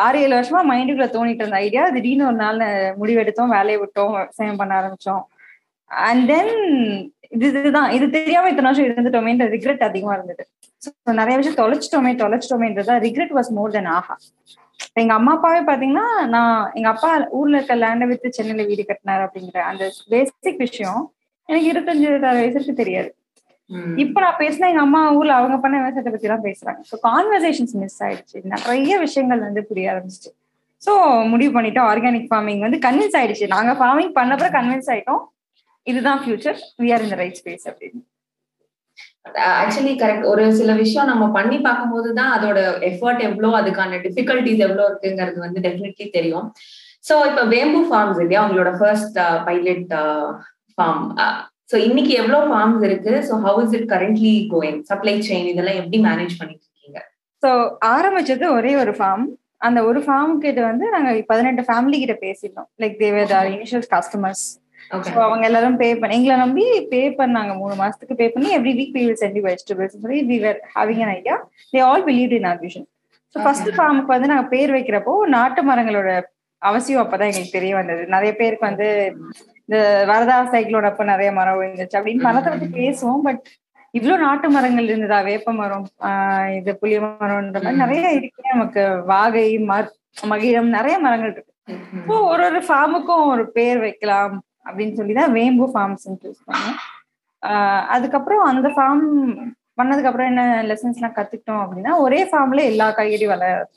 ஆறு 0.05 0.19
ஏழு 0.25 0.35
வருஷமா 0.37 0.61
மைண்டுக்குள்ள 0.71 1.09
தோணிட்டு 1.15 1.43
இருந்த 1.45 1.59
ஐடியா 1.65 1.83
திடீர்னு 1.97 2.29
ஒரு 2.31 2.39
நாள் 2.45 2.61
முடிவெடுத்தோம் 3.01 3.55
வேலையை 3.57 3.79
விட்டோம் 3.81 4.15
விவசாயம் 4.15 4.61
பண்ண 4.61 4.73
ஆரம்பிச்சோம். 4.81 5.23
அண்ட் 5.91 6.25
தென் 6.31 6.55
இது 7.37 7.47
இதுதான். 7.51 7.91
இது 7.97 8.07
தெரியாம 8.17 8.49
இத்தனை 8.53 8.69
வருஷம் 8.69 8.87
இருந்துட்டோமேன்ற 8.89 9.47
ரிக்ரெட் 9.55 9.85
அதிகமா 9.89 10.15
இருந்தது. 10.17 10.45
ஸோ 10.83 11.13
நிறைய 11.21 11.35
விஷயம் 11.41 11.61
தொலைச்சிட்டோமே 11.61 12.13
தொலைச்சிட்டோமேன்றதா 12.23 12.95
ரிக்ரெட் 13.07 13.35
வாஸ் 13.39 13.51
மோர் 13.59 13.75
தென் 13.77 13.91
ஆஹா. 13.97 14.15
எங்க 15.01 15.13
அம்மா 15.19 15.33
அப்பாவே 15.37 15.61
பாத்தீங்கன்னா 15.69 16.07
நான் 16.35 16.55
எங்க 16.79 16.89
அப்பா 16.93 17.09
ஊர்ல 17.39 17.59
இருக்க 17.59 17.75
லேண்டை 17.83 18.07
வித்து 18.11 18.37
சென்னையில 18.39 18.65
வீடு 18.71 18.85
கட்டினாரு 18.85 19.23
அப்படிங்கிற 19.27 19.61
அந்த 19.71 19.85
பேசிக் 20.13 20.63
விஷயம் 20.67 21.03
எனக்கு 21.49 21.71
இருபத்தஞ்சு 21.73 22.09
வயசுக்கு 22.39 22.75
தெரியாது. 22.83 23.11
இப்ப 24.03 24.21
நான் 24.25 24.39
பேசினா 24.43 24.69
எங்க 24.73 24.83
அம்மா 24.87 25.01
ஊர்ல 25.19 25.33
அவங்க 25.41 25.57
பண்ண 25.65 25.75
விவசாயத்தை 25.81 26.13
பத்தி 26.13 26.29
எல்லாம் 26.29 26.47
பேசுறாங்க. 26.47 26.81
ஸோ 26.91 26.97
கான்வர்சேஷன்ஸ் 27.09 27.75
மிஸ் 27.83 28.01
ஆயிடுச்சு. 28.07 28.39
நிறைய 28.55 28.99
விஷயங்கள் 29.07 29.47
வந்து 29.49 29.63
புரிய 29.71 29.93
ஆரம்பிச்சிச்சு. 29.93 30.31
ஸோ 30.83 30.93
முடிவு 31.33 31.53
பண்ணிட்டோம். 31.57 31.89
ஆர்கானிக் 31.93 32.31
ஃபார்மிங் 32.31 32.63
வந்து 32.67 32.79
கன்வின்ஸ் 32.87 33.17
ஆயிடுச்சு. 33.21 33.47
நாங்க 33.57 33.73
ஃபார்மிங் 33.81 34.13
பண்ணப்பறம் 34.19 34.57
கன்வின்ஸ் 34.59 34.91
ஆயிட்டோம். 34.95 35.23
இதுதான் 35.87 36.23
future 36.23 36.59
we 36.83 36.89
are 36.95 37.05
in 37.07 37.19
right 37.23 37.39
space 37.41 37.67
அப்படின்னு. 37.71 38.01
ஆக்சுவலி 39.63 39.93
கரெக்ட் 40.03 40.27
ஒரு 40.33 40.45
சில 40.59 40.73
விஷயம் 40.83 41.11
நம்ம 41.13 41.25
பண்ணி 41.37 41.57
பார்க்கும்போது 41.67 42.09
தான் 42.19 42.33
அதோட 42.37 42.59
எஃபர்ட் 42.91 43.23
எவ்வளோ 43.29 43.51
அதுக்கான 43.61 43.99
டிஃபிகல்டிஸ் 44.07 44.63
எவ்வளோ 44.67 44.85
இருக்குங்கிறது 44.91 45.39
வந்து 45.47 45.61
டெஃபினெட்லி 45.67 46.07
தெரியும். 46.17 46.47
சோ 47.09 47.15
இப்ப 47.31 47.43
வேம்பு 47.55 47.83
ஃபார்ம்ஸ் 47.89 48.21
இல்லையா? 48.25 48.43
உங்களோட 48.47 48.73
ஃபர்ஸ்ட் 48.81 49.19
பைலட் 49.49 49.93
ஃபார்ம் 50.75 51.05
சோ 51.71 51.77
இன்னைக்கு 51.87 52.13
எவ்வளவு 52.21 52.47
ஃபார்ம்ஸ் 52.51 52.85
இருக்கு? 52.87 53.13
So 53.27 53.35
how 53.45 53.61
is 53.65 53.75
it 53.77 53.89
currently 53.93 54.33
going 54.53 54.79
supply 54.89 55.15
chain 55.27 55.51
இதெல்லாம் 55.51 55.79
எப்படி 55.81 55.99
மேனேஜ் 56.07 56.35
பண்ணிட்டு 56.41 56.65
இருக்கீங்க 56.67 56.99
ஸோ 57.43 57.51
ஆரம்பிச்சது 57.91 58.47
ஒரே 58.57 58.73
ஒரு 58.77 58.93
ஃபார்ம் 58.97 59.25
அந்த 59.61 59.79
ஒரு 59.89 60.01
ஃபார்ம் 60.05 60.33
கிட்ட 60.43 60.61
வந்து 60.67 60.87
நாங்க 60.95 61.11
பதினெட்டு 61.31 61.63
ஃபேமிலி 61.69 61.99
கிட்ட 62.03 62.17
பேசிட்டோம் 62.23 62.69
like 62.83 62.97
they were 63.03 63.35
our 63.39 63.51
initial 63.55 63.87
customers 63.95 64.45
so 65.07 65.21
அவங்க 65.25 65.45
எல்லாரும் 65.49 65.77
பே 65.77 65.89
பண்ணி 65.99 66.15
எங்களை 66.19 66.37
நம்பி 66.43 66.63
பே 66.93 67.01
பண்ணாங்க. 67.19 67.51
மூணு 67.59 67.75
மாசத்துக்கு 67.81 68.15
பே 68.21 68.27
பண்ணி 68.29 68.49
every 68.57 68.73
week 68.79 68.95
we 68.97 69.03
will 69.03 69.21
send 69.21 69.37
you 69.39 69.45
vegetables 69.47 69.95
சொல்லி 69.97 70.21
we 70.31 70.39
were 70.45 70.59
having 70.73 71.03
an 71.05 71.13
idea 71.15 71.37
they 71.73 71.83
all 71.89 72.05
believe 72.09 72.33
in 72.39 72.49
our 72.51 72.61
vision 72.65 72.87
so 73.35 73.45
first 73.45 73.71
ஃபார்முக்கு 73.77 74.13
வந்து 74.15 74.31
நாங்க 74.33 74.47
பேர் 74.55 74.73
வைக்கிறப்போ 74.77 75.13
நாட்டு 75.35 75.63
மரங்களோட 75.69 76.09
அவசியம் 76.63 77.03
அப்பதான் 77.05 77.31
எங்களுக்கு 77.31 77.57
தெரிய 77.59 77.75
வந்தது. 77.75 78.07
நிறைய 78.07 78.33
பேருக்கு 78.33 78.67
வந்து 78.67 78.89
இந்த 79.69 79.79
வரதா 80.07 80.37
சைக்கிளோட 80.53 80.85
அப்ப 80.85 81.05
நிறைய 81.05 81.33
மரம் 81.33 81.59
விழுந்துச்சு 81.61 81.99
அப்படின்னு 81.99 82.27
மரத்தை 82.29 82.51
பத்தி 82.53 82.69
பேசுவோம் 82.81 83.23
பட் 83.23 83.43
இவ்வளவு 83.95 84.23
நாட்டு 84.23 84.51
மரங்கள் 84.51 84.85
இருந்ததா? 84.85 85.21
வேப்ப 85.21 85.53
மரம் 85.53 85.87
ஆஹ் 86.01 86.51
இது 86.57 86.77
புளிய 86.77 87.01
மரம்ன்ற 87.01 87.61
மாதிரி 87.63 87.77
நிறைய 87.77 88.11
இருக்கு. 88.11 88.43
நமக்கு 88.53 88.83
வாகை 89.05 89.59
மர் 89.71 89.89
மகிழம் 90.29 90.69
நிறைய 90.69 90.99
மரங்கள் 90.99 91.33
இருக்கு. 91.33 91.53
இப்போ 91.99 92.21
ஒரு 92.23 92.45
ஒரு 92.45 92.61
ஃபார்முக்கும் 92.67 93.27
ஒரு 93.27 93.51
பேர் 93.51 93.79
வைக்கலாம் 93.79 94.37
அப்படின்னு 94.67 94.95
சொல்லி 94.95 95.13
தான் 95.13 95.33
வேம்பு 95.33 95.67
ஃபார்ம்ஸ் 95.75 96.07
சூஸ் 96.23 96.45
பண்ணோம். 96.47 96.79
ஆஹ் 97.43 97.85
அதுக்கப்புறம் 97.87 98.45
அந்த 98.45 98.69
ஃபார்ம் 98.69 99.05
பண்ணதுக்கு 99.79 100.07
அப்புறம் 100.07 100.27
என்ன 100.27 100.63
லெசன்ஸ் 100.63 100.99
எல்லாம் 100.99 101.17
கத்துக்கிட்டோம் 101.17 101.63
அப்படின்னா 101.65 101.93
ஒரே 101.99 102.25
ஃபார்ம்ல 102.25 102.65
எல்லா 102.65 102.89
காய்கறியும் 102.91 103.35
வளராது 103.35 103.69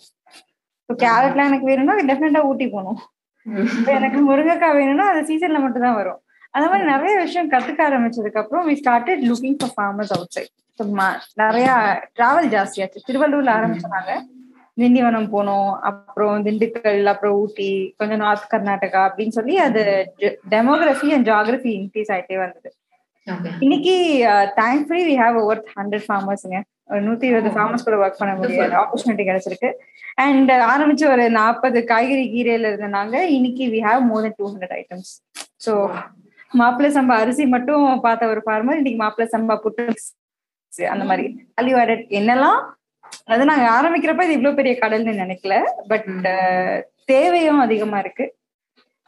இப்போ 0.94 1.06
கேரட்லாம் 1.06 1.48
எனக்கு 1.50 1.68
வேணும்னா 1.70 1.94
டெஃபினட்டா 2.10 2.42
ஊட்டி 2.48 2.66
போகணும். 2.74 3.00
இப்ப 3.78 3.90
எனக்கு 4.00 4.20
முருங்கைக்காய் 4.28 4.76
வேணும்னா 4.78 5.06
அது 5.12 5.22
சீசன்ல 5.30 5.60
மட்டும் 5.64 5.86
தான் 5.86 5.96
வரும். 6.00 6.20
அந்த 6.56 6.66
மாதிரி 6.72 6.86
நிறைய 6.92 7.14
விஷயம் 7.22 7.50
கத்துக்க 7.54 7.82
ஆரம்பிச்சதுக்கு 7.88 8.42
அப்புறம் 8.42 8.66
we 8.70 8.74
started 8.82 9.22
looking 9.30 9.58
for 9.62 9.74
farmers 9.78 10.14
outside 10.36 10.52
நிறைய 11.42 11.68
டிராவல் 12.18 12.50
ஜாஸ்தியாச்சு 12.56 13.00
திருவள்ளூர்ல 13.08 13.52
ஆரம்பிச்சாங்க 13.58 14.14
திண்டிவனம் 14.82 15.28
போனோம். 15.34 15.72
அப்புறம் 15.90 16.44
திண்டுக்கல் 16.46 17.10
அப்புறம் 17.12 17.36
ஊட்டி 17.42 17.70
கொஞ்சம் 18.00 18.22
நார்த் 18.24 18.52
கர்நாடகா 18.54 19.02
அப்படின்னு 19.08 19.38
சொல்லி 19.40 19.56
அது 19.68 19.82
டெமோகிராஃபி 20.54 21.10
அண்ட் 21.18 21.30
ஜாகிரபி 21.32 21.72
இன்க்ரீஸ் 21.80 22.14
ஆயிட்டே 22.16 22.38
வந்தது. 22.44 22.70
இன்னைக்கு 23.66 23.96
thankfully 24.62 25.04
we 25.10 25.18
have 25.24 25.38
over 25.44 25.62
hundred 25.78 26.08
ஃபார்மர்ஸுங்க 26.08 26.60
நூத்தி 26.90 27.25
இருபது 27.30 27.50
ஃபார்மர்ஸ் 27.56 27.86
கூட 27.88 27.98
ஒர்க் 28.04 28.20
பண்ண 28.22 28.34
முடியாது. 28.40 28.74
ஆப்பர்ச்சுனிட்டி 28.82 29.25
கிடைச்சிருக்கு. 29.30 29.70
அண்ட் 30.24 30.52
ஆரம்பிச்சு 30.72 31.06
ஒரு 31.13 31.24
நாற்பது 31.38 31.80
காய்கறி 31.92 32.25
கீரையில 32.34 32.70
இருந்தனாங்க 32.72 33.16
இன்னைக்கு 33.38 33.66
we 33.75 33.80
have 33.88 34.02
more 34.10 34.25
than 34.25 34.38
two 34.42 34.48
hundred 34.52 34.75
items 34.80 35.12
so 35.66 35.74
மாப்பிள்ளை 36.52 36.90
சம்பா 36.98 37.16
அரிசி 37.24 37.44
மட்டும் 37.56 37.86
பார்த்த 38.06 38.34
ஒரு 38.34 38.42
ஃபார்மர் 38.46 38.80
இன்னைக்கு 38.82 39.00
மாப்பிள்ளை 39.04 39.28
சம்பா 39.36 39.56
புட்டு 39.63 39.86
அந்த 40.94 41.04
மாதிரி. 41.10 41.25
வேல்யூ 41.58 41.75
ஆடட் 41.82 42.04
என்னெல்லாம்? 42.20 42.60
அது 43.34 43.44
நாங்க 43.50 43.66
ஆரம்பிக்கிறப்ப 43.78 44.25
இது 44.28 44.38
இவ்வளவு 44.38 44.58
பெரிய 44.60 44.74
கடல்னு 44.84 45.13
நினைக்கல. 45.24 45.56
பட் 45.92 46.08
தேவையும் 47.12 47.62
அதிகமா 47.66 47.98
இருக்கு. 48.04 48.25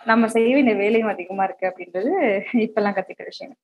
நம்ம 0.01 0.27
செய்ய 0.34 0.50
வேண்டிய 0.55 0.75
வேலையும் 0.82 1.12
அதிகமா 1.13 1.44
இருக்கு 1.48 1.65
அப்படின்றது 1.70 2.12
இப்பெல்லாம் 2.65 2.96
கத்துக்கிற 2.98 3.27
விஷயம் 3.32 3.55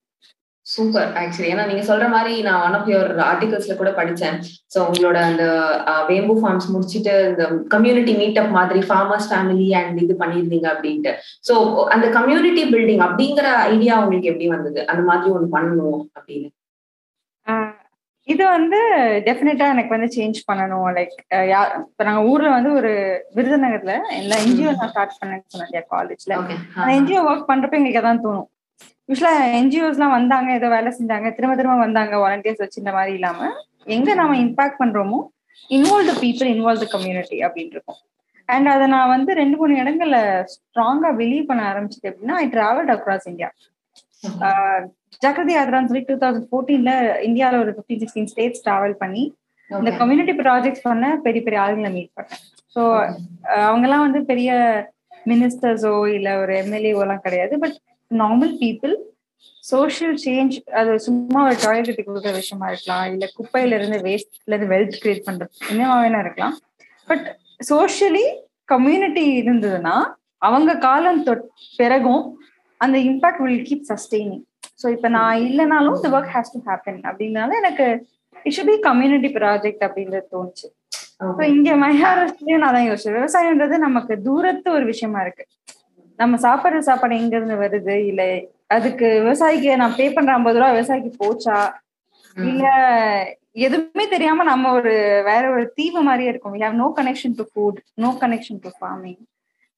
சூப்பர் 0.65 1.09
ஆக்சுவலி 1.21 1.47
ஏன்னா 1.51 1.63
நீங்க 1.69 1.83
சொல்ற 1.89 2.05
மாதிரி 2.13 2.33
நான் 2.47 2.61
ஒன் 2.65 2.75
ஆஃப் 2.77 2.89
யுவர் 2.91 3.11
ஆர்டிகல்ஸ்ல 3.29 3.75
கூட 3.79 3.91
படிச்சேன். 3.99 4.37
சோ 4.73 4.79
உங்களோட 4.87 5.17
அந்த 5.29 5.43
வேம்பு 6.09 6.35
ஃபார்ம்ஸ் 6.41 6.67
முடிச்சுட்டு 6.73 7.13
இந்த 7.29 7.45
கம்யூனிட்டி 7.73 8.13
மீட்டப் 8.21 8.55
மாதிரி 8.57 8.81
ஃபார்மர்ஸ் 8.89 9.29
ஃபேமிலி 9.31 9.67
அண்ட் 9.79 9.99
இது 10.05 10.15
பண்ணிருந்தீங்க 10.21 10.67
அப்படின்ட்டு. 10.73 11.13
சோ 11.49 11.55
அந்த 11.95 12.07
கம்யூனிட்டி 12.17 12.63
பில்டிங் 12.73 13.03
அப்படிங்கிற 13.07 13.47
ஐடியா 13.73 13.95
உங்களுக்கு 14.03 14.31
எப்படி 14.33 14.49
வந்தது? 14.55 14.81
அந்த 14.93 15.03
மாதிரி 15.11 15.33
ஒண்ணு 15.35 15.49
பண்ணணும் 15.57 16.01
அப்படின்னு. 16.17 16.49
இது 18.27 18.43
வந்து 18.55 18.79
டெஃபினட்டா 19.27 19.65
எனக்கு 19.73 19.93
வந்து 19.93 20.09
சேஞ்ச் 20.15 20.39
பண்ணணும். 20.49 20.87
லைக் 20.97 21.15
இப்ப 21.87 22.03
நாங்க 22.07 22.21
ஊர்ல 22.31 22.49
வந்து 22.55 22.71
ஒரு 22.79 22.91
விருதுநகர்ல 23.37 23.93
எல்லா 24.21 24.35
என்ஜிஓ 24.45 24.71
நான் 24.79 24.91
ஸ்டார்ட் 24.91 25.19
பண்ணேன்னு 25.21 25.51
சொன்னேன் 25.53 25.87
காலேஜ்ல 25.93 26.35
அந்த 26.39 26.91
என்ஜிஓ 26.99 27.21
ஒர்க் 27.29 27.49
பண்றப்ப 27.51 27.79
எங்களுக்கு 27.79 28.01
அதான் 28.03 28.25
தோணும். 28.25 28.49
யூஸ்வலா 29.09 29.33
என்ஜிஓஸ் 29.59 29.97
எல்லாம் 29.97 30.15
வந்தாங்க 30.17 30.49
ஏதோ 30.57 30.67
வேலை 30.75 30.91
செஞ்சாங்க 30.97 31.29
திரும்ப 31.37 31.55
திரும்ப 31.59 31.75
வந்தாங்க 31.85 32.15
வாலண்டியர்ஸ் 32.23 32.63
வச்சு 32.63 32.81
இந்த 32.83 32.91
மாதிரி 32.97 33.13
இல்லாம 33.19 33.49
எங்க 33.95 34.13
நாம 34.19 34.37
இம்பாக்ட் 34.45 34.79
பண்றோமோ 34.81 35.19
இன்வால்வ் 35.69 36.19
பீப்புள் 36.23 36.49
இன்வால்வ் 36.53 36.85
கம்யூனிட்டி 36.93 37.37
அப்படின்னு 37.45 37.75
இருக்கும். 37.75 37.99
அண்ட் 38.49 38.67
அதை 38.73 38.85
நான் 38.93 39.11
வந்து 39.15 39.31
ரெண்டு 39.41 39.55
மூணு 39.59 39.73
இடங்கள்ல 39.81 40.17
ஸ்ட்ராங்கா 40.53 41.09
பிலீவ் 41.19 41.49
பண்ண 41.49 41.61
ஆரம்பிச்சது 41.71 42.09
அப்படின்னா 42.11 42.37
ஐ 42.43 42.47
டிராவல்ட் 42.55 42.93
அக்ராஸ் 42.95 43.27
இந்தியா 43.31 43.49
ஜாக்கிரதை 45.23 45.53
யாத்ரான்னு 45.55 45.89
சொல்லி 45.91 46.03
டூ 46.09 46.17
தௌசண்ட் 46.23 46.49
ஃபோர்டீன்ல 46.51 46.91
இந்தியாவில் 47.27 47.61
ஒரு 47.63 47.71
ஃபிஃப்டீன் 47.75 48.01
சிக்ஸ்டீன் 48.03 48.31
ஸ்டேட்ஸ் 48.33 48.65
டிராவல் 48.67 48.95
பண்ணி 49.03 49.23
இந்த 49.71 49.91
கம்யூனிட்டி 50.01 50.33
ப்ராஜெக்ட்ஸ் 50.41 50.87
பண்ண 50.89 51.05
பெரிய 51.25 51.41
பெரிய 51.45 51.59
ஆளுங்களை 51.63 51.91
மீட் 51.97 52.15
பண்ணேன். 52.17 52.41
ஸோ 52.75 52.81
அவங்கெல்லாம் 53.67 54.05
வந்து 54.07 54.19
பெரிய 54.31 54.51
மினிஸ்டர்ஸோ 55.31 55.93
இல்ல 56.17 56.29
ஒரு 56.43 56.53
எம்எல்ஏவோ 56.63 57.01
எல்லாம் 57.05 57.25
கிடையாது. 57.25 57.55
But 57.63 57.77
normal 58.11 58.53
people 58.63 58.93
social 59.63 60.17
change 60.25 60.55
அது 60.79 60.91
சும்மா 61.05 61.39
ஒரு 61.47 61.57
டாய்லெட் 61.65 62.05
கொடுக்குற 62.07 62.33
விஷயமா 62.39 62.67
இருக்கலாம் 62.71 63.05
இல்ல 63.11 63.25
குப்பையில 63.37 63.77
இருந்து 63.79 63.97
வேஸ்ட்ல 64.07 64.51
இருந்து 64.51 64.71
வெல்த் 64.73 64.99
கிரியேட் 65.01 65.27
பண்றது 65.27 65.51
என்னவா 65.71 65.95
வேணா 66.03 66.21
இருக்கலாம். 66.25 66.55
பட் 67.07 67.27
சோஷியலி 67.69 68.25
கம்யூனிட்டி 68.69 69.25
இருந்ததுன்னா 69.41 69.95
அவங்க 70.47 70.71
காலம் 70.87 71.23
தொட் 71.27 71.45
பிறகும் 71.79 72.23
அந்த 72.81 72.97
impact 73.09 73.43
will 73.45 73.65
keep 73.69 73.87
sustaining 73.91 74.43
so 74.81 74.87
இப்போ 74.95 75.09
நான் 75.17 75.41
இல்லைனாலும் 75.47 75.97
இந்த 75.99 76.09
ஒர்க் 76.17 76.31
ஹேஸ் 76.35 76.53
டு 76.53 76.61
ஹேப்பன் 76.69 77.01
அப்படின்னால 77.09 77.57
எனக்கு 77.61 77.87
it 78.45 78.55
should 78.57 78.71
be 78.71 78.77
community 78.89 79.29
project 79.39 79.83
அப்படின்றது 79.87 80.25
தோணுச்சு. 80.35 80.67
ஸோ 81.37 81.41
இங்க 81.55 81.71
மகாராஷ்டிரலையும் 81.83 82.63
நான் 82.63 82.75
தான் 82.77 82.87
யோசிச்சேன். 82.89 83.17
விவசாயம்ன்றது 83.19 83.75
நமக்கு 83.87 84.13
தூரத்து 84.27 84.69
ஒரு 84.77 84.85
விஷயமா 84.91 85.19
இருக்கு. 85.25 85.43
நம்ம 86.21 86.35
சாப்பிட்ற 86.45 86.79
சாப்பாடு 86.89 87.19
எங்க 87.21 87.33
இருந்து 87.37 87.55
வருது? 87.63 87.95
இல்ல 88.11 88.23
அதுக்கு 88.75 89.07
விவசாயிக்கு 89.21 89.71
நான் 89.81 89.97
பே 89.99 90.05
பண்ற 90.15 90.31
ஐம்பது 90.37 90.59
ரூபா 90.59 90.69
விவசாயிக்கு 90.75 91.11
போச்சா? 91.23 91.59
இல்ல 92.37 92.65
எதுவுமே 93.67 94.03
தெரியாம 94.13 94.43
நம்ம 94.49 94.71
ஒரு 94.79 94.93
வேற 95.29 95.43
ஒரு 95.55 95.65
தீவு 95.77 96.01
மாதிரியே 96.07 96.31
இருக்கும். 96.31 96.53
We 96.55 96.61
have 96.65 96.77
no 96.83 96.87
connection 96.99 97.35
to 97.39 97.45
food 97.51 97.79
no 98.03 98.09
connection 98.23 98.61
to 98.65 98.69
farming 98.77 99.21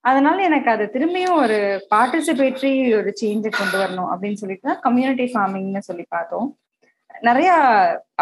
அதனால 0.06 0.38
எனக்கு 0.48 0.70
அது 0.74 0.86
திரும்பியும் 0.96 1.38
ஒரு 1.44 1.58
பார்ட்டிசிபேட்டரி 1.94 2.72
ஒரு 3.00 3.10
சேஞ்சை 3.22 3.52
கொண்டு 3.60 3.78
வரணும் 3.82 4.10
அப்படின்னு 4.14 4.40
சொல்லிட்டு 4.42 4.68
தான் 4.70 4.82
கம்யூனிட்டி 4.88 5.26
ஃபார்மிங்னு 5.34 5.82
சொல்லி 5.90 6.06
பார்த்தோம். 6.16 6.48
நிறைய 7.28 7.50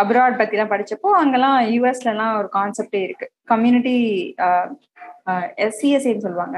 அப்ராட் 0.01 0.39
பத்தி 0.39 0.55
எல்லாம் 0.57 0.73
படிச்சப்போ 0.73 1.09
அங்கெல்லாம் 1.21 1.57
யூஎஸ்ல 1.73 2.11
எல்லாம் 2.13 2.33
ஒரு 2.41 2.49
கான்செப்டே 2.57 3.01
இருக்கு. 3.07 3.27
கம்யூனிட்டி 3.51 3.95
எஸ்சிஎஸ்ஏன்னு 5.65 6.25
சொல்லுவாங்க. 6.27 6.57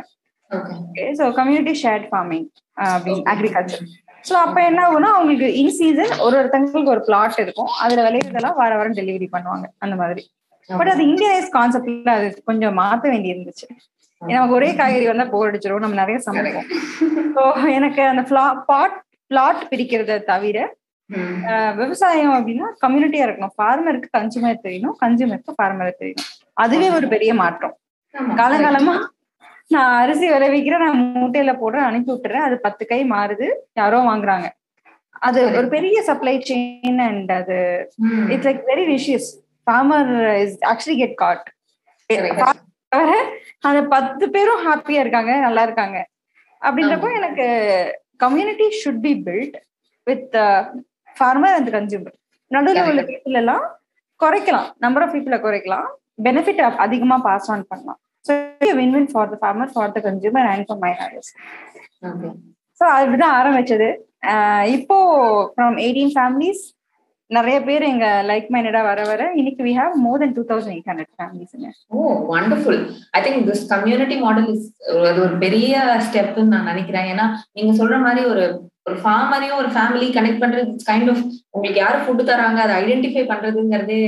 ஸோ 1.20 1.26
கம்யூனிட்டி 1.40 1.76
ஷேர்ட் 1.84 2.08
ஃபார்மிங் 2.12 2.48
அப்படின்னு 2.94 3.24
அக்ரிகல்ச்சர் 3.34 3.84
ஸோ 4.28 4.34
அப்ப 4.44 4.58
என்ன 4.70 4.80
ஆகும்னா 4.88 5.10
அவங்களுக்கு 5.16 5.48
இன் 5.62 5.74
சீசன் 5.78 6.14
ஒரு 6.26 6.36
ஒருத்தங்களுக்கு 6.40 6.94
ஒரு 6.94 7.02
பிளாட் 7.08 7.40
இருக்கும். 7.46 7.72
அதுல 7.84 8.04
விளையிறதெல்லாம் 8.06 8.58
வார 8.60 8.72
வாரம் 8.80 8.98
டெலிவரி 9.00 9.28
பண்ணுவாங்க 9.34 9.66
அந்த 9.86 9.96
மாதிரி. 10.02 10.24
பட் 10.70 10.92
அது 10.92 11.02
இந்தியனைஸ் 11.12 11.50
கான்செப்ட்ல 11.58 12.12
அது 12.20 12.28
கொஞ்சம் 12.50 12.78
மாற்ற 12.82 13.06
வேண்டி 13.14 13.34
இருந்துச்சு 13.34 13.68
நமக்கு 14.22 14.56
ஒரே 14.58 14.70
காய்கறி 14.80 15.06
வந்தா 15.10 15.26
போர் 15.34 15.50
அடிச்சிடும் 15.50 15.84
நம்ம 15.86 15.98
நிறைய 16.02 16.18
சமைப்போம். 16.28 16.70
ஸோ 17.36 17.42
எனக்கு 17.78 18.02
அந்த 18.12 18.24
பாட் 18.70 18.96
பிளாட் 19.32 19.62
பிரிக்கிறத 19.72 20.18
தவிர 20.32 20.58
விவசாயம் 21.82 22.34
அப்படின்னா 22.38 22.68
கம்யூனிட்டியா 22.84 23.26
இருக்கணும். 23.28 23.56
ஃபார்மருக்கு 23.58 24.10
கன்சூமர் 24.18 24.64
தெரியணும் 24.66 24.96
கன்சூமருக்கு 25.02 25.58
ஃபார்மர் 25.58 26.00
தெரியணும் 26.02 26.30
அதுவே 26.64 26.88
ஒரு 26.98 27.08
பெரிய 27.16 27.32
மாற்றம். 27.42 27.74
காலகாலமா 28.40 28.96
நான் 29.68 30.02
அரிசி 30.02 30.32
விளைவிக்கிறேன் 30.32 30.84
நான் 30.86 31.00
மூட்டையில 31.16 31.52
போடுறேன் 31.62 31.88
அனுப்பி 31.90 32.12
விட்டுறேன். 32.14 32.46
அது 32.48 32.60
பத்து 32.60 32.86
கை 32.86 33.00
மாறுது. 33.10 33.48
யாரோ 33.74 34.00
வாங்குறாங்க. 34.10 34.48
அது 35.28 35.40
ஒரு 35.58 35.68
பெரிய 35.68 35.98
சப்ளை 36.04 36.34
செயின் 36.50 37.02
அண்ட் 37.08 37.32
அது 37.32 37.58
it's 38.34 38.48
like 38.48 38.64
very 38.72 38.86
vicious 38.94 39.28
farmer 39.66 40.12
is 40.44 40.58
actually 40.72 40.98
get 40.98 41.16
caught 41.24 41.46
அந்த 43.68 43.84
பத்து 43.96 44.30
பேரும் 44.30 44.64
ஹாப்பியா 44.68 45.00
இருக்காங்க 45.06 45.32
நல்லா 45.46 45.64
இருக்காங்க. 45.68 46.00
அப்படின்றப்போ 46.66 47.10
எனக்கு 47.20 47.46
community 48.24 48.68
should 48.82 49.00
be 49.06 49.14
build 49.26 49.58
with 50.04 50.36
farmer 51.18 51.56
and 51.58 51.72
consumer 51.78 52.18
நடுவில் 52.48 52.90
உள்ள 52.90 53.02
பீப்புள் 53.02 53.40
எல்லாம் 53.42 53.66
குறைக்கலாம். 54.24 54.70
நம்பர் 54.78 55.04
ஆஃப் 55.04 55.14
பீப்புளை 55.16 55.40
குறைக்கலாம். 55.46 55.88
பெனிஃபிட் 56.24 56.62
அதிகமா 56.86 57.18
பாஸ் 57.18 57.52
ஆன் 57.52 57.66
பண்ணலாம். 57.68 58.00
So 58.26 58.34
win 58.78 58.94
win 58.96 59.10
for 59.12 59.32
the 59.32 59.38
farmer 59.42 59.74
for 59.74 59.96
the 59.96 60.02
consumer 60.06 60.48
and 60.52 60.66
for 60.70 60.82
my 60.82 60.94
harvest 61.00 61.32
so 62.82 62.86
அப்படிதான் 62.94 63.36
ஆரம்பிச்சது. 63.40 63.90
இப்போ 64.76 64.96
ஃப்ரம் 65.52 65.76
எயிட்டீன் 65.84 66.16
ஃபேமிலிஸ் 66.16 66.64
நிறைய 67.32 67.58
பேர் 67.68 67.84
எங்க 67.84 68.06
லைக் 68.30 68.48
மைண்டடா 68.54 68.82
வர 68.88 69.02
வர 69.04 69.22
இன்னைக்கு 69.40 69.62
we 69.68 69.72
have 69.78 69.94
more 70.06 70.20
than 70.24 70.36
two 70.36 70.44
thousand 70.50 70.74
eight 70.74 70.90
hundred 70.92 71.14
ஃபேமிலிஸ்ங்க 71.20 71.70
O 71.92 72.02
wonderful 72.32 72.80
I 73.18 73.22
think 73.22 73.48
this 73.50 73.64
community 73.70 74.18
model 74.26 74.50
is 74.54 74.68
அது 75.10 75.20
ஒரு 75.26 75.36
பெரிய 75.38 75.72
ஸ்டெப்னு 76.08 76.52
நான் 76.54 76.70
நினைக்கிறேன். 76.72 77.08
ஏன்னா 77.14 77.26
நீங்க 77.54 77.74
சொல்ற 77.80 77.98
மாதிரி 78.00 78.24
ஒரு 78.34 78.44
ஒரு 78.88 78.98
ஃபார்மரையும் 79.04 79.60
ஒரு 79.62 79.70
ஃபேமிலி 79.76 80.08
கனெக்ட் 80.16 80.44
பண்றது 80.44 80.66
இட்ஸ் 80.68 80.90
கைண்ட் 80.90 81.12
ஆஃப் 81.12 81.24
உங்களுக்கு 81.56 81.82
யாரு 81.82 82.00
ஃபுட் 82.04 82.24
தராங்க 82.30 82.62
அதை 82.66 82.76
ஐடென்டிஃபை 82.82 83.24
பண்றதுங்கிறதே 83.32 84.00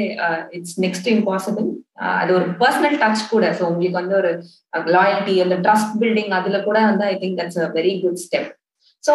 இட்ஸ் 0.58 0.78
நெக்ஸ்ட் 0.86 1.10
இம்பாசிபிள் 1.16 1.68
அது 2.16 2.32
ஒரு 2.34 2.46
பர்சனல் 2.62 2.98
டச் 3.02 3.26
கூட. 3.30 3.46
ஸோ 3.58 3.64
உங்களுக்கு 3.70 4.02
வந்து 4.02 4.16
ஒரு 4.16 4.32
லாயல்ட்டி 4.96 5.36
அந்த 5.44 5.58
ட்ரஸ்ட் 5.66 5.94
பில்டிங் 6.02 6.34
அதுல 6.40 6.60
கூட 6.64 6.80
வந்து 6.90 7.06
I 7.06 7.16
think 7.22 7.40
that's 7.42 7.62
a 7.62 7.70
very 7.76 7.94
good 8.02 8.22
step 8.24 8.50
so 9.04 9.14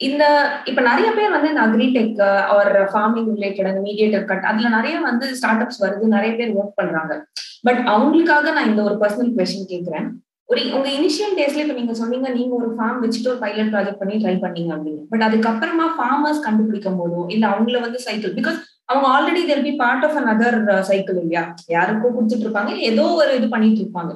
இந்த 0.00 0.24
இப்ப 0.64 0.80
நிறைய 0.82 1.08
பேர் 1.12 1.34
வந்து 1.34 1.50
இந்த 1.52 1.62
அக்ரிடெக் 1.66 2.18
ஆர் 2.54 2.72
ஃபார்மிங் 2.90 3.30
ரிலேட்டட் 3.34 3.70
அந்த 3.70 3.82
மீடியேட்டர் 3.86 4.28
கட் 4.30 4.44
அதுல 4.44 4.70
நிறைய 4.76 4.96
வந்து 5.00 5.26
ஸ்டார்ட் 5.38 5.64
அப்ஸ் 5.64 5.82
வருது 5.84 6.14
நிறைய 6.14 6.32
பேர் 6.38 6.56
ஒர்க் 6.58 6.78
பண்றாங்க. 6.80 7.12
பட் 7.64 7.80
அவங்களுக்காக 7.92 8.52
நான் 8.56 8.70
இந்த 8.70 8.82
ஒரு 8.82 8.96
பர்சனல் 9.02 9.34
கொஸ்டின் 9.36 9.70
கேட்கிறேன் 9.70 10.08
ஒரு 10.48 10.60
உங்க 10.74 10.88
இனிஷியல் 10.98 11.32
டேஸ்ல 11.38 11.62
இப்ப 11.64 11.76
நீங்க 11.78 11.94
சொன்னீங்க 11.94 12.28
நீங்க 12.30 12.52
ஒரு 12.54 12.68
ஃபார்ம் 12.74 13.00
வச்சுட்டு 13.04 13.30
ஒரு 13.32 13.40
பைலட் 13.44 13.72
ப்ராஜெக்ட் 13.72 14.00
பண்ணி 14.02 14.16
ட்ரை 14.24 14.34
பண்ணீங்க 14.44 14.70
அப்படின்னு. 14.76 15.02
பட் 15.12 15.24
அதுக்கப்புறமா 15.28 15.86
ஃபார்மர்ஸ் 15.96 16.44
கண்டுபிடிக்கும் 16.44 16.98
போதும் 17.00 17.28
இல்ல 17.28 17.44
அவங்கள 17.48 17.80
வந்து 17.80 18.00
சைக்கிள் 18.06 18.34
பிகாஸ் 18.38 18.58
அவங்க 18.88 19.06
already 19.12 19.42
they'll 19.48 19.64
be 19.64 19.72
part 19.80 20.04
of 20.06 20.16
another 20.32 20.58
cycle 20.88 21.18
இல்லையா? 21.22 21.42
யாருக்கோ 21.74 22.08
கொடுத்துட்டு 22.10 22.46
இருப்பாங்க 22.46 22.72
ஏதோ 22.88 23.04
ஒரு 23.20 23.32
இது 23.38 23.48
பண்ணிட்டு 23.54 23.82
இருப்பாங்க 23.82 24.12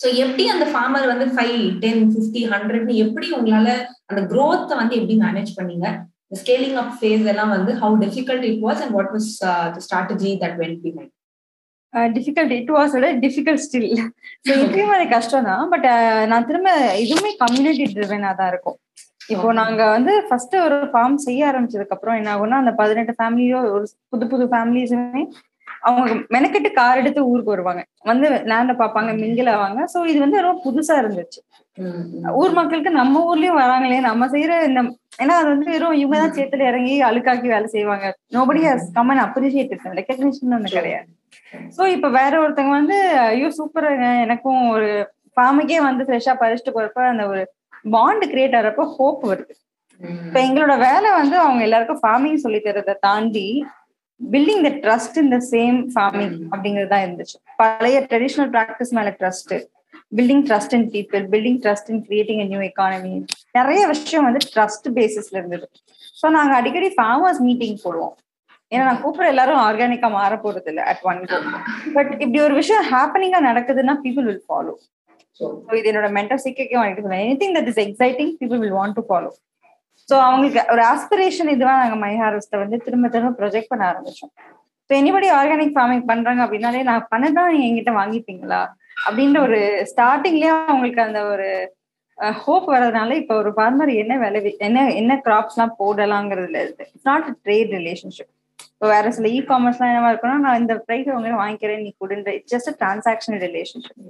ஸோ 0.00 0.08
எப்படி 0.22 0.44
அந்த 0.54 0.64
ஃபார்மர் 0.72 1.06
வந்து 1.10 1.26
ஃபைவ் 1.34 1.54
டென் 1.82 2.02
ஃபிஃப்டி 2.10 2.42
ஹண்ட்ரட்னு 2.50 2.94
எப்படி 3.04 3.26
உங்களால 3.36 3.68
அந்த 4.10 4.22
க்ரோத்தை 4.32 4.74
வந்து 4.80 4.96
எப்படி 4.98 5.16
மேனேஜ் 5.22 5.52
பண்ணீங்க? 5.58 5.86
ஸ்கேலிங் 6.38 6.78
அப் 6.80 6.94
ஃபேஸ் 6.96 7.26
எல்லாம் 7.32 7.52
வந்து 7.54 7.72
how 7.80 7.96
difficult 8.04 8.46
it 8.48 8.62
was 8.64 8.80
and 8.84 8.94
what 8.96 9.12
was 9.14 9.28
the 9.74 9.82
strategy 9.84 10.32
that 10.42 10.56
went 10.60 10.80
behind 10.84 11.12
difficult 12.16 12.54
it 12.56 12.72
was 12.76 12.94
விட 12.96 13.08
டிஃபிகல்ட் 13.22 13.62
ஸ்டில் 13.66 13.88
ஸோ 14.46 14.52
இப்பயும் 14.64 14.94
அது 14.96 15.06
கஷ்டம் 15.12 15.46
தான் 15.50 15.70
பட் 15.72 15.86
நான் 16.30 16.48
திரும்ப 16.48 16.70
இதுவுமே 17.04 17.30
கம்யூனிட்டி 17.42 17.86
ட்ரிவனாக 17.94 18.34
தான் 18.40 18.50
இருக்கும். 18.52 18.76
இப்போ 19.34 19.48
நாங்க 19.60 19.82
வந்து 19.96 20.12
ஃபர்ஸ்ட் 20.26 20.54
ஒரு 20.64 20.76
ஃபார்ம் 20.92 21.16
செய்ய 21.26 21.50
ஆரம்பிச்சதுக்கு 21.50 21.94
அப்புறம் 21.96 22.18
என்ன 22.20 22.30
ஆகும்னா 22.34 22.58
அந்த 22.62 22.72
பதினெட்டு 22.80 23.12
ஃபேமிலியோ 23.18 23.60
ஒரு 23.76 23.86
புது 24.12 24.24
புது 24.32 24.44
ஃபேமிலிஸுமே 24.52 25.22
அவங்க 25.88 26.12
மெனக்கெட்டு 26.34 26.70
கார் 26.78 27.00
எடுத்து 27.00 27.20
ஊருக்கு 27.30 27.54
வருவாங்க. 27.54 27.82
வந்து 28.10 28.26
லேண்ட 28.50 28.72
பார்ப்பாங்க 28.82 29.10
மிங்கில் 29.22 29.50
ஆவாங்க 29.54 29.80
ஸோ 29.92 29.98
இது 30.10 30.18
வந்து 30.24 30.38
ரொம்ப 30.44 30.60
புதுசா 30.66 30.94
இருந்துச்சு. 31.02 31.40
ஊர் 32.40 32.54
மக்களுக்கு 32.58 32.90
நம்ம 33.00 33.22
ஊர்லயும் 33.30 33.60
வராங்களே 33.62 33.98
நம்ம 34.08 34.28
செய்யற 34.34 34.52
இந்த 34.68 34.80
ஏன்னா 35.22 35.34
அது 35.40 35.48
வந்து 35.52 35.68
வெறும் 35.72 35.98
இவங்க 36.02 36.16
தான் 36.22 36.36
சேத்துல 36.38 36.64
இறங்கி 36.70 36.94
அழுக்காக்கி 37.08 37.48
வேலை 37.54 37.68
செய்வாங்க. 37.74 38.06
Nobody 38.36 38.62
has 38.68 38.88
come 38.98 39.22
appreciate 39.26 39.74
recognition 40.00 40.56
ஒண்ணு 40.58 40.76
கிடையாது. 40.76 41.08
சோ 41.76 41.82
இப்ப 41.96 42.08
வேற 42.18 42.32
ஒருத்தவங்க 42.44 42.74
வந்து 42.80 42.96
ஐயோ 43.28 43.50
சூப்பருங்க 43.58 44.08
எனக்கும் 44.24 44.62
ஒரு 44.76 44.88
ஃபார்முக்கே 45.36 45.78
வந்து 45.88 46.02
ஃப்ரெஷ்ஷா 46.08 46.34
பறிச்சுட்டு 46.42 46.74
போறப்ப 46.76 47.00
அந்த 47.12 47.24
ஒரு 47.32 47.42
பாண்ட் 47.94 48.24
கிரியேட் 48.32 48.56
ஆகிறப்ப 48.58 48.84
ஹோப் 48.96 49.22
வருது. 49.30 49.54
இப்ப 50.26 50.38
எங்களோட 50.46 50.74
வேலை 50.88 51.10
வந்து 51.20 51.36
அவங்க 51.44 51.62
எல்லாருக்கும் 51.66 52.02
ஃபார்மிங் 52.02 52.42
சொல்லி 52.44 52.60
தரதை 52.66 52.94
தாண்டி 53.06 53.46
building 54.20 54.64
the 54.66 54.70
trust 54.84 55.16
in 55.22 55.32
the 55.34 55.38
same 55.54 55.78
farming 55.94 56.36
அப்படிங்கிறது 56.52 56.90
தான் 56.92 57.04
இருந்துச்சு. 57.06 57.36
பழைய 57.62 57.98
ட்ரெடிஷ்னல் 58.10 58.50
ப்ராக்டிஸ் 58.54 58.92
மேல 58.98 59.10
trust 59.20 59.54
building 60.18 60.44
trust 60.48 60.74
in 60.78 60.86
people 60.94 61.22
building 61.32 61.58
trust 61.64 61.88
in 61.92 62.02
creating 62.08 62.42
new 62.52 62.60
economy 62.68 63.14
நிறைய 63.58 63.80
விஷயம் 63.94 64.26
வந்து 64.28 64.42
ட்ரஸ்ட் 64.52 64.86
பேசிஸ்ல 64.98 65.36
இருந்தது. 65.40 65.66
ஸோ 66.20 66.28
நாங்க 66.36 66.52
அடிக்கடி 66.60 66.90
ஃபார்மர்ஸ் 66.98 67.40
மீட்டிங் 67.48 67.78
போடுவோம். 67.84 68.14
ஏன்னா 68.72 68.84
நான் 68.88 69.02
கூப்பிட 69.02 69.26
எல்லாரும் 69.32 69.62
ஆர்கானிக்கா 69.66 70.08
மாற 70.18 70.34
போறது 70.44 70.70
இல்லை 70.72 70.84
அட் 70.90 71.02
ஒன் 71.10 71.20
கோ 71.30 71.36
பட் 71.96 72.12
இப்படி 72.22 72.38
ஒரு 72.46 72.54
விஷயம் 72.60 72.86
ஹாப்பனிங்கா 72.92 73.40
நடக்குதுன்னா 73.48 73.94
பீப்புள் 74.04 74.26
வில் 74.28 74.46
ஃபாலோ 74.48 74.72
இது 75.78 75.88
என்னோட 75.90 76.08
மென்டல் 76.18 76.42
வாங்கிட்டு 76.74 77.02
சொல்லுவேன் 77.02 77.24
anything 77.42 77.56
that 77.58 77.70
is 77.72 77.82
exciting 77.86 78.32
people 78.40 78.60
will 78.62 78.76
want 78.80 78.96
to 78.98 79.04
follow 79.08 79.30
so 80.08 80.14
அவங்களுக்கு 80.26 80.60
ஒரு 80.72 80.82
ஆஸ்பிரேஷன் 80.90 81.50
இதுவா 81.54 81.72
நாங்க 81.80 81.96
மை 82.02 82.12
ஹார்வெஸ்ட்டை 82.16 82.58
வந்து 82.62 82.76
திரும்ப 82.84 83.06
திரும்ப 83.08 83.32
ப்ரொஜெக்ட் 83.40 83.70
பண்ண 83.72 83.84
ஆரம்பிச்சோம். 83.90 84.32
ஸோ 84.90 84.92
எனிபடி 84.92 85.28
ஆர்கானிக் 85.38 85.74
ஃபார்மிங் 85.76 86.04
பண்றாங்க 86.10 86.40
அப்படின்னாலே 86.44 86.82
நான் 86.90 87.08
பண்ணதான் 87.12 87.50
நீங்க 87.52 87.66
எங்கிட்ட 87.70 87.92
வாங்கிப்பீங்களா? 87.98 88.60
அப்படின்ற 89.06 89.38
ஒரு 89.46 89.58
ஸ்டார்டிங்லயே 89.90 90.52
அவங்களுக்கு 90.66 91.02
அந்த 91.06 91.20
ஒரு 91.32 91.48
ஹோப் 92.42 92.68
வர்றதுனால 92.74 93.16
இப்ப 93.22 93.32
ஒரு 93.36 93.50
ஃபார்மர் 93.56 93.90
என்ன 94.02 94.14
விளை 94.18 94.40
என்ன 94.66 94.84
என்ன 95.00 95.16
கிராப்ஸ் 95.26 95.56
எல்லாம் 95.56 95.74
போடலாங்கிறதுல 95.80 96.60
இருக்கு 96.64 96.86
இட்ஸ் 96.88 97.08
நாட் 97.10 97.26
ட்ரேட் 97.44 97.74
ரிலேஷன்ஷிப் 97.78 98.30
இப்போ 98.68 98.86
வேற 98.94 99.10
சில 99.16 99.28
இ 99.28 99.40
காமர்ஸ்லாம் 99.50 99.90
என்னவா 99.92 100.12
இருக்குன்னா 100.12 100.38
நான் 100.46 100.60
இந்த 100.62 100.74
ப்ரைஸ் 100.86 101.10
உங்க 101.16 101.34
வாங்கிக்கிறேன் 101.42 101.84
நீ 101.84 101.90
கொடுன்ற 102.02 102.32
இட்ஸ் 102.38 102.54
ஜஸ்ட் 102.54 102.72
டிரான்சாக்ஷன் 102.80 103.38
ரிலேஷன்ஷிப் 103.46 104.00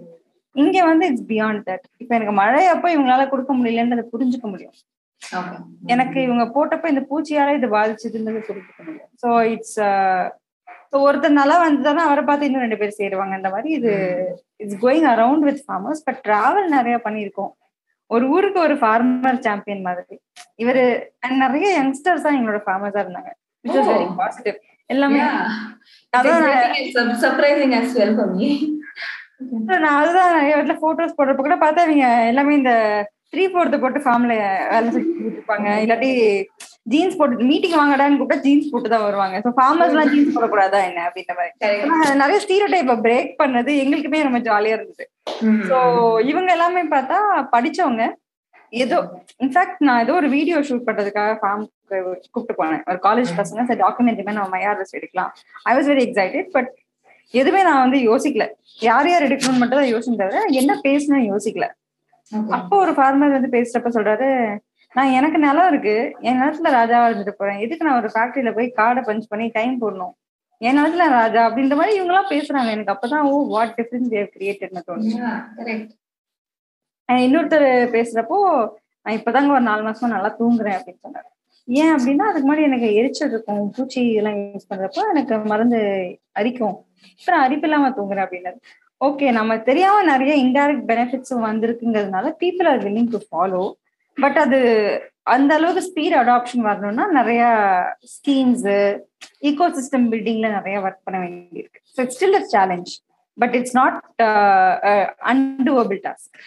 இங்க 0.62 0.76
வந்து 0.90 1.04
இட்ஸ் 1.10 1.28
பியாண்ட் 1.32 1.62
தட் 1.68 1.84
இப்ப 2.02 2.10
எனக்கு 2.18 2.34
மழை 2.42 2.62
அப்போ 2.74 2.88
இவங்களால 2.94 3.24
கொடுக்க 3.32 3.52
முடியலன்றதை 3.58 4.04
புரிஞ்சுக்க 4.14 4.46
முடியும். 4.52 4.76
எனக்கு 5.94 6.18
இவங்க 6.26 6.44
போட்டப்ப 6.56 6.90
இந்த 6.92 7.02
பூச்சியால 7.10 7.54
இது 7.58 7.68
பாதிச்சதுன்றது 7.76 8.40
புரிஞ்சுக்க 8.48 8.80
முடியும். 8.88 9.10
ஸோ 9.22 9.28
இட்ஸ் 9.54 9.78
ஸோ 10.90 10.96
ஒருத்தர் 11.06 11.38
நல்லா 11.40 11.56
வந்ததுன்னா 11.66 12.02
அவரை 12.08 12.22
பார்த்து 12.26 12.48
இன்னும் 12.48 12.64
ரெண்டு 12.64 12.78
பேர் 12.80 12.98
சேருவாங்க 12.98 13.34
இந்த 13.40 13.50
மாதிரி 13.54 13.70
இது 13.78 13.92
it's 14.62 14.80
going 14.84 15.06
around 15.14 15.46
with 15.48 15.62
farmers 15.66 16.04
but 16.06 16.20
travel 16.26 16.68
நிறைய 16.76 16.96
பண்ணியிருக்கோம். 17.06 17.52
ஒரு 18.10 18.24
ஊருக்கு 18.34 18.58
ஒரு 18.66 18.74
ஃபார்மர் 18.82 19.38
சாம்பியன் 19.46 19.84
மாதிரி. 19.88 20.16
இவரு 20.62 20.84
நிறைய 21.44 21.68
யங்ஸ்டர்ஸ் 21.78 22.24
தான் 22.26 22.36
எங்களோட 22.38 22.60
ஃபார்மர்ஸா 22.66 23.02
இருந்தாங்க. 23.04 23.30
விச் 23.64 23.76
வாஸ் 23.78 23.90
வெரி 23.92 24.06
பாசிட்டிவ் 24.22 24.58
எல்லாமே 24.90 25.20
surprising 27.24 27.74
as 27.80 27.94
well 28.00 28.16
for 28.18 28.32
me 28.36 28.48
நான் 29.84 29.98
அதுதான் 30.00 30.34
நிறைய 30.36 30.56
வீட்டுல 30.58 30.74
போட்டோஸ் 30.84 31.16
போடுறப்ப 31.18 31.42
கூட 31.46 31.56
பார்த்தா 31.62 31.84
இவங்க 31.86 32.08
எல்லாமே 32.30 32.52
இந்த 32.60 32.72
த்ரீ 33.32 33.44
ஃபோர்த்து 33.52 33.80
போட்டு 33.82 34.00
ஃபார்ம்ல 34.04 34.34
வேலை 34.72 34.88
செஞ்சு 34.94 35.30
இருப்பாங்க 35.30 35.68
இல்லாட்டி 35.84 36.10
ஜீன்ஸ் 36.92 37.16
போட்டு 37.20 37.48
மீட்டிங் 37.50 37.78
வாங்கடான்னு 37.80 38.18
கூப்பிட்டா 38.18 38.44
ஜீன்ஸ் 38.44 38.70
போட்டு 38.72 38.92
தான் 38.92 39.04
வருவாங்க. 39.06 39.36
ஸோ 39.44 39.50
ஃபார்மர்ஸ் 39.56 39.94
எல்லாம் 39.94 40.10
ஜீன்ஸ் 40.12 40.34
போடக்கூடாதா 40.36 40.80
என்ன 40.88 41.00
அப்படின்ற 41.08 41.34
மாதிரி. 41.38 42.12
நிறைய 42.22 42.38
ஸ்டீரோ 42.44 42.66
டைப்பை 42.74 42.96
பிரேக் 43.06 43.32
பண்ணது 43.42 43.72
எங்களுக்குமே 43.82 44.20
ரொம்ப 44.26 44.40
ஜாலியா 44.48 44.76
இருந்தது. 44.78 45.06
ஸோ 45.70 45.78
இவங்க 46.30 46.50
எல்லாமே 46.56 46.84
பார்த்தா 46.94 47.18
படிச்சவங்க. 47.54 48.04
ஏதோ 48.84 48.96
இன்ஃபேக்ட் 49.44 49.84
நான் 49.86 50.02
ஏதோ 50.04 50.14
ஒரு 50.20 50.28
வீடியோ 50.36 50.58
ஷூட் 50.68 50.86
பண்றதுக்காக 50.88 51.34
ஃபார்ம் 51.42 51.64
கூப்பிட்டு 52.34 52.58
போனேன். 52.60 52.82
ஒரு 52.92 52.98
காலேஜ் 53.08 53.30
பசங்க 53.40 53.66
சார் 53.68 53.82
டாக்குமெண்ட்ரி 53.84 54.26
நம்ம 54.30 54.50
மையார்ஸ் 54.56 54.96
எடுக்கலாம். 54.98 55.32
I 55.70 55.74
was 55.78 55.90
very 55.92 56.04
excited 56.08 56.48
but 56.56 56.70
எதுவுமே 57.34 57.62
நான் 57.68 57.82
வந்து 57.84 57.98
யோசிக்கல. 58.08 58.44
யார் 58.88 59.08
யார் 59.10 59.26
எடுக்கணும்னு 59.26 59.60
மட்டும் 59.62 59.80
தான் 59.80 59.92
யோசிச்சு 59.94 60.20
தவிர 60.22 60.42
என்ன 60.60 60.72
பேசணும்னு 60.86 61.30
யோசிக்கல. 61.32 61.66
அப்போ 62.56 62.74
ஒரு 62.84 62.92
ஃபார்மர் 62.98 63.34
வந்து 63.36 63.50
பேசுறப்ப 63.56 63.90
சொல்றாரு 63.96 64.28
நான் 64.94 65.14
எனக்கு 65.18 65.38
நிலம் 65.44 65.68
இருக்கு. 65.70 65.94
என் 66.26 66.38
நிலத்துல 66.42 66.70
ராஜாவா 66.76 67.08
இருந்துட்டு 67.08 67.34
போறேன். 67.40 67.58
எதுக்கு 67.64 67.86
நான் 67.86 68.00
ஒரு 68.02 68.08
ஃபேக்டரியில 68.14 68.52
போய் 68.56 68.68
கார்டை 68.78 69.02
பஞ்ச் 69.08 69.30
பண்ணி 69.32 69.46
டைம் 69.58 69.74
போடணும்? 69.82 70.14
என் 70.60 70.76
நிலத்துல 70.78 71.06
ராஜா 71.18 71.40
அப்படின்ற 71.48 71.74
மாதிரி 71.78 71.94
இவங்க 71.96 72.12
எல்லாம் 72.12 72.32
பேசுறாங்க. 72.34 72.70
எனக்கு 72.76 72.94
அப்பதான் 72.94 73.26
ஓ 73.30 73.32
வாட் 73.54 73.74
டிஃபரன்ஸ் 73.78 74.12
தேவ் 74.14 74.28
கிரியேட்டட்னு 74.36 74.86
தோணுச்சு 74.88 75.16
இன்னொருத்தர் 77.08 77.68
பேசுறப்போ 77.96 78.38
நான் 79.06 79.16
இப்பதாங்க 79.18 79.50
ஒரு 79.56 79.64
நாலு 79.70 79.82
மாசமா 79.86 80.08
நல்லா 80.14 80.30
தூங்குறேன் 80.38 80.76
அப்படின்னு 80.78 81.02
சொன்னாரு. 81.06 81.28
ஏன் 81.68 81.92
அப்படின்னா 81.96 82.24
அதுக்கு 82.30 82.46
முன்னாடி 82.48 82.64
எனக்கு 82.68 82.88
எரிச்சல் 83.00 83.30
இருக்கும். 83.32 83.62
பூச்சி 83.76 84.00
இதெல்லாம் 84.12 84.38
யூஸ் 84.38 84.70
பண்றப்போ 84.72 85.02
எனக்கு 85.12 85.36
மருந்து 85.52 85.80
அரிக்கும். 86.40 86.76
அப்புறம் 87.18 87.42
அரிப்பு 87.46 87.66
இல்லாம 87.68 87.90
தூங்குறேன் 87.98 88.24
அப்படின்னாரு. 88.26 88.58
ஓகே 89.00 89.26
நம்ம 89.38 89.56
தெரியாம 89.68 90.04
நிறைய 90.12 90.34
இன்டைரக்ட் 90.44 90.86
பெனிஃபிட்ஸும் 90.92 91.46
வந்திருக்குங்கிறதுனால 91.48 92.30
people 92.42 92.68
are 92.72 92.84
willing 92.86 93.12
to 93.14 93.20
follow 93.28 93.64
but 94.18 94.38
அது 94.44 94.58
அந்த 95.34 95.50
அளவுக்கு 95.58 95.82
ஸ்பீட் 95.88 96.16
அடாப்ஷன் 96.20 96.66
வரணும்னா 96.68 97.04
நிறைய 97.18 97.42
ஸ்கீம்ஸ் 98.14 98.66
ஈகோ 99.48 99.66
சிஸ்டம் 99.78 100.06
பில்டிங்ல 100.12 100.48
நிறைய 100.58 100.76
ஒர்க் 100.84 101.04
பண்ண 101.06 101.18
வேண்டியிருக்கு. 101.24 101.80
So 101.94 101.98
it's 102.04 102.18
still 102.18 102.38
a 102.40 102.44
challenge 102.54 102.92
but 103.38 103.56
it's 103.58 103.76
not 103.80 103.98
undoable 105.32 106.00
task 106.06 106.38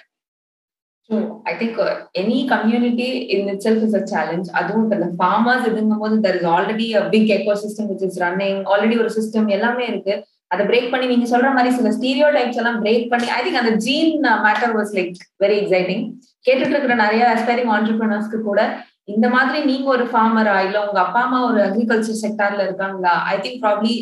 I 1.52 1.54
think 1.60 1.78
any 2.22 2.40
community 2.54 3.10
in 3.36 3.48
itself 3.68 3.86
is 3.88 3.98
a 4.02 4.04
challenge 4.14 4.50
அதுவும் 4.60 4.84
இப்போ 4.86 4.98
இந்த 5.00 5.12
ஃபார்மர்ஸ் 5.22 5.68
இதுங்கும் 5.70 6.04
போது 6.04 6.18
there 6.26 6.38
is 6.40 6.50
already 6.56 6.88
big 7.16 7.32
ecosystem 7.64 7.90
which 7.92 8.06
is 8.10 8.20
running 8.26 8.60
already 8.74 8.98
ஒரு 9.04 9.12
சிஸ்டம் 9.18 9.50
எல்லாமே 9.58 9.86
இருக்கு. 9.92 10.16
அதை 10.52 10.66
பிரேக் 10.66 10.92
பண்ணி 10.92 11.08
நீங்க 11.08 11.38
சொல்ற 11.38 11.50
மாதிரி 11.54 11.76
சில 11.76 11.90
ஸ்டீரியோ 11.98 12.28
டைப்ஸ் 12.36 12.60
எல்லாம் 12.62 12.80
பிரேக் 12.84 13.10
பண்ணி 13.10 13.28
ஐ 13.28 13.40
திங்க் 13.44 13.62
அந்த 13.64 13.74
gene 13.78 14.14
matter 14.46 14.74
was 14.78 14.94
like 14.98 15.12
very 15.40 15.58
exciting 15.64 16.06
கேட்டுட்டு 16.46 16.74
இருக்கிற 16.76 16.96
நிறைய 16.96 17.24
அஸ்பைரிங் 17.36 17.72
ஆண்டர்பிரினர்ஸ்க்கு 17.76 18.40
கூட 18.42 18.62
இந்த 19.06 19.30
மாதிரி 19.30 19.60
நீங்க 19.66 19.88
ஒரு 19.90 20.06
ஃபார்மரா 20.12 20.56
இல்ல 20.66 20.88
உங்க 20.88 21.00
அப்பா 21.02 21.22
அம்மா 21.24 21.40
ஒரு 21.46 21.60
அக்ரிகல்ச்சர் 21.68 22.22
செக்டார்ல 22.24 22.66
இருக்காங்களா 22.68 23.14
ஐ 23.34 23.38
திங்க் 23.38 23.62
ப்ராப்ளி 23.66 23.94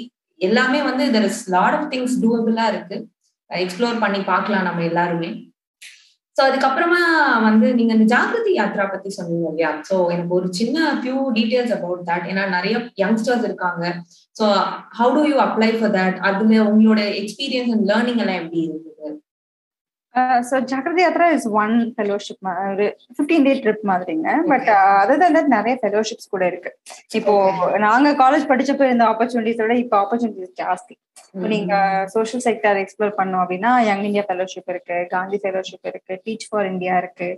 எல்லாமே 0.42 0.82
வந்து 0.82 1.04
there 1.12 1.24
is 1.24 1.44
lot 1.50 1.74
of 1.74 1.90
things 1.94 2.16
டூவபிளா 2.24 2.66
இருக்கு. 2.68 2.98
எக்ஸ்ப்ளோர் 3.50 4.00
பண்ணி 4.00 4.20
பார்க்கலாம் 4.20 4.64
நம்ம 4.64 4.84
எல்லாருமே. 4.84 5.30
சோ 6.38 6.42
அதுக்கப்புறமா 6.48 7.00
வந்து 7.46 7.68
நீங்க 7.74 7.94
இந்த 7.94 8.06
ஜாகிரதி 8.16 8.52
யாத்ரா 8.58 8.86
பத்தி 8.92 9.10
சொன்னீங்க 9.10 9.48
இல்லையா? 9.50 9.70
சோ 9.90 9.96
எனக்கு 10.14 10.34
ஒரு 10.40 10.48
சின்ன 10.60 10.78
ஃபியூ 11.00 11.18
டீடைல்ஸ் 11.38 11.74
அபவுட் 11.78 12.04
தட் 12.10 12.28
ஏன்னா 12.32 12.44
நிறைய 12.50 12.76
யங்ஸ்டர்ஸ் 13.04 13.46
இருக்காங்க. 13.50 13.84
So 14.40 14.46
how 15.00 15.14
do 15.18 15.24
you 15.32 15.38
apply 15.48 15.72
for 15.80 15.96
that 15.98 16.20
அதுல 16.30 16.60
உங்களோட 16.74 17.02
எக்ஸ்பீரியன்ஸ் 17.22 17.74
அண்ட் 17.76 17.88
லேர்னிங் 17.92 18.22
எல்லாம் 18.24 18.42
எப்படி 18.44 18.62
இருக்கு? 18.68 18.87
So 20.50 20.56
Jagriti 20.72 21.02
Yatra 21.04 21.28
is 21.38 21.48
one 21.62 21.74
fellowship 21.96 22.42
ஒரு 22.72 22.86
ஃபிஃப்டீன் 23.16 23.46
டே 23.48 23.54
ட்ரிப் 23.64 23.84
மாதிரிங்க. 23.92 24.30
பட் 24.52 24.70
அதர் 25.02 25.22
தன் 25.36 25.52
நிறைய 25.56 25.76
ஃபெலோஷிப்ஸ் 25.82 26.32
கூட 26.34 26.44
இருக்கு. 26.52 26.72
இப்போ 27.20 27.34
நாங்க 27.86 28.12
காலேஜ் 28.24 28.46
படிச்சப்ப 28.52 28.88
இருந்த 28.90 29.06
ஆப்பர்ச்சுனிட்டிஸோட 29.12 29.76
இப்போ 29.84 29.98
ஆப்பர்ச்சுனிட்டிஸ் 30.04 30.56
ஜாஸ்தி. 30.62 30.96
நீங்க 31.54 31.74
சோஷியல் 32.16 32.46
செக்டர் 32.48 32.80
எக்ஸ்ப்ளோர் 32.84 33.18
பண்ணோம் 33.20 33.44
அப்படின்னா 33.44 33.72
யங் 33.90 34.06
இந்தியா 34.10 34.26
ஃபெலோஷிப் 34.30 34.72
இருக்கு 34.74 34.98
காந்தி 35.16 35.40
ஃபெலோஷிப் 35.44 35.88
இருக்கு 35.92 36.16
டீச் 36.26 36.48
ஃபார் 36.50 36.70
இந்தியா 36.74 36.96
இருக்கு 37.04 37.30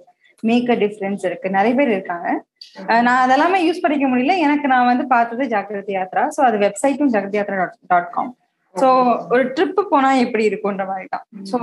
மேக் 0.43 0.69
அ 0.73 0.77
டிஃபரன்ஸ் 0.83 1.23
இருக்கு 1.29 1.47
நிறைய 1.55 1.73
பேர் 1.79 1.89
இருக்காங்க. 1.95 2.27
நான் 3.05 3.23
அதெல்லாமே 3.23 3.59
யூஸ் 3.65 3.81
பண்ணிக்க 3.83 4.05
முடியல. 4.11 4.35
எனக்கு 4.45 4.67
நான் 4.73 4.89
வந்து 4.91 5.05
பார்த்தது 5.15 5.45
ஜாகிரதி 5.53 5.95
யாத்ரா 5.95 6.23
ஸோ 6.35 6.43
அது 6.49 6.59
வெப்சைட்டும் 6.65 7.11
Jagriti 7.15 7.39
Yatra 7.39 7.57
dot 7.91 8.11
com 8.15 8.31
so 8.75 8.87
ஒரு 9.33 9.43
ட்ரிப் 9.55 9.79
போனா 9.91 10.09
எப்படி 10.25 10.43
இருக்கும்ன்ற 10.49 10.85
மாதிரி 10.91 11.07
தான் 11.13 11.23
ஸோ 11.51 11.57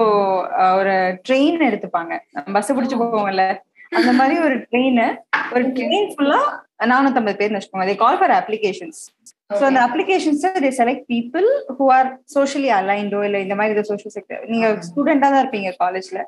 ஒரு 0.79 0.95
ட்ரெயின் 1.27 1.67
எடுத்துப்பாங்க. 1.69 2.13
பஸ் 2.57 2.73
பிடிச்சு 2.77 2.97
போவோம்ல. 3.03 3.45
அந்த 3.99 4.13
மாதிரி 4.19 4.37
ஒரு 4.47 4.57
ட்ரெயின் 4.69 5.03
ஒரு 5.55 5.65
ட்ரெயின் 5.77 6.09
ஃபுல்லா 6.15 6.41
நானூத்தம்பது 6.93 7.39
பேர் 7.41 7.55
வச்சுக்கோங்க. 7.57 7.87
அதே 7.87 7.97
கால் 8.05 8.19
ஃபார் 8.21 8.35
அப்ளிகேஷன்ஸ் 8.41 9.01
ஸோ 9.59 9.63
அந்த 9.69 9.81
applications 9.89 10.45
they 10.65 10.71
select 10.81 11.07
people 11.13 11.47
who 11.77 11.85
are 11.97 12.09
socially 12.35 12.71
அலைண்டோ 12.79 13.21
இல்லை 13.29 13.41
இந்த 13.47 13.57
மாதிரி 13.59 13.75
ஏதோ 13.77 13.85
சோஷியல் 13.91 14.15
செக்டர் 14.17 14.43
நீங்க 14.53 14.69
ஸ்டூடெண்டா 14.89 15.29
தான் 15.33 15.43
இருப்பீங்க 15.45 15.71
காலேஜ்ல 15.83 16.21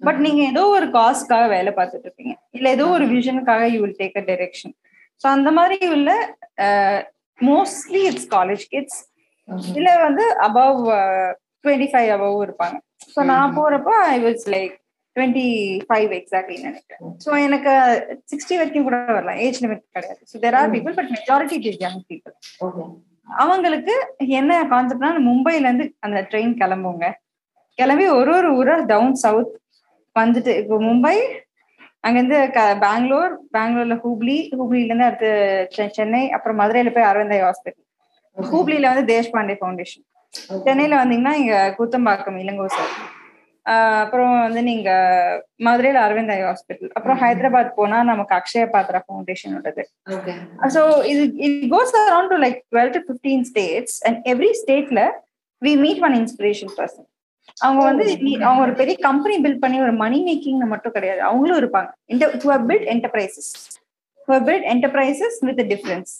பட் 0.00 0.20
நீங்க 0.26 0.40
ஏதோ 0.52 0.62
ஒரு 0.76 0.86
காஸ்க்காக 0.96 1.44
வேலை 1.54 1.70
பார்த்துட்டு 1.76 2.06
இருப்பீங்க. 2.08 2.34
இல்ல 2.56 2.66
ஏதோ 2.76 2.86
ஒரு 2.96 3.04
விஷனுக்காக 3.16 3.62
you 3.74 3.78
will 3.84 3.98
take 4.02 4.18
a 4.20 4.24
direction 4.30 4.74
so 5.20 5.26
அந்த 5.36 5.50
மாதிரி 5.58 5.78
உள்ள 5.94 6.10
மோஸ்ட்லி 7.38 8.02
இட்ஸ் 8.10 8.28
காலேஜ் 8.36 8.64
கிட்ஸ் 8.74 9.00
இல்ல 9.78 9.90
வந்து 10.06 10.24
அபவ் 10.46 10.80
டுவெண்ட்டி 11.64 11.88
ஃபைவ் 11.92 12.10
அபவ் 12.16 12.36
இருப்பாங்க. 12.46 12.76
ஸோ 13.14 13.20
நான் 13.30 13.56
போறப்போ 13.58 13.94
I 14.08 14.18
was 14.24 14.44
like 14.54 14.74
twenty 15.16 15.46
five 15.88 16.10
exactly 16.18 16.56
நினைக்கிறேன் 16.64 17.02
ஸோ 17.24 17.30
எனக்கு 17.46 17.72
சிக்ஸ்டி 18.32 18.54
வரைக்கும் 18.60 18.86
கூட 18.88 18.96
வரலாம் 19.10 19.40
ஏஜ் 19.44 19.60
லிமிட் 19.64 19.84
கிடையாது. 19.96 20.20
So 20.30 20.38
there 20.44 20.56
are 20.60 20.72
people 20.74 20.96
but 20.98 21.12
majority 21.16 21.58
is 21.72 21.80
young 21.84 22.02
people 22.10 22.34
அவங்களுக்கு 23.36 23.94
என்ன 24.40 24.58
கான்செப்ட்னா 24.72 25.12
மும்பைல 25.28 25.66
இருந்து 25.68 25.86
அந்த 26.06 26.18
ட்ரெயின் 26.30 26.54
கிளம்புங்க. 26.60 27.06
கிளம்பி 27.78 28.04
ஒரு 28.18 28.30
ஒரு 28.36 28.50
ஊரா 28.58 28.76
டவுன் 28.92 29.16
சவுத் 29.24 29.54
வந்துட்டு 30.16 30.52
இப்போ 30.60 30.76
மும்பை 30.86 31.16
அங்கிருந்து 32.04 32.38
பெங்களூர் 32.84 33.32
பெங்களூர்ல 33.56 33.94
ஹூப்ளி 34.04 34.36
ஹூப்ளில 34.58 34.90
இருந்து 34.90 35.08
அடுத்து 35.08 35.30
சென்னை 35.98 36.22
அப்புறம் 36.36 36.60
மதுரையில 36.60 36.92
போய் 36.94 37.08
அரவிந்தாய் 37.10 37.44
ஹாஸ்பிட்டல் 37.46 37.85
ஹூப்ளில 38.36 38.90
வந்து 38.92 39.04
தேஷ்பாண்டே 39.12 39.56
ஃபவுண்டேஷன் 39.60 40.04
சென்னையில 40.66 40.94
வந்தீங்கன்னா 41.02 41.34
இங்க 41.34 41.74
கூத்தம்பாக்கம் 41.78 42.40
இளங்கோ 42.42 42.66
சார் 42.76 42.94
அப்புறம் 44.02 44.32
வந்து 44.40 44.60
நீங்க 44.62 44.88
மதுரையில 45.60 46.02
அரவிந்தாய் 46.06 46.44
ஹாஸ்பிட்டல் 46.48 46.90
அப்புறம் 46.94 47.18
ஹைதராபாத் 47.22 47.72
போனா 47.74 48.02
நமக்கு 48.02 48.34
அக்ஷய 48.34 48.66
பாத்ரா 48.74 49.00
ஃபவுண்டேஷன் 49.04 49.54
உள்ளது. 49.58 49.82
ஸோ 50.74 50.82
இது 51.06 51.22
it 51.46 51.66
goes 51.70 51.94
around 52.02 52.30
to 52.30 52.36
like 52.36 52.58
twelve 52.72 52.92
to 52.96 53.00
fifteen 53.08 53.44
states 53.44 53.96
and 54.06 54.18
every 54.26 54.50
ஸ்டேட்ல 54.62 55.02
we 55.62 55.72
meet 55.76 56.02
one 56.08 56.14
inspiration 56.14 56.72
person 56.78 57.08
அவங்க 57.56 57.82
வந்து 57.84 58.04
அவங்க 58.44 58.60
ஒரு 58.62 58.72
பெரிய 58.72 58.96
கம்பெனி 59.00 59.36
பில்ட் 59.44 59.62
பண்ணி 59.64 59.80
ஒரு 59.80 59.92
மணி 59.92 60.18
மேக்கிங் 60.20 60.62
மட்டும் 60.66 60.92
கிடையாது. 60.92 61.20
அவங்களும் 61.20 61.60
இருப்பாங்க. 61.62 61.90
Build 62.70 62.88
enterprises 62.94 63.50
build 64.28 64.66
enterprises 64.74 65.38
with 65.48 65.62
difference 65.72 66.14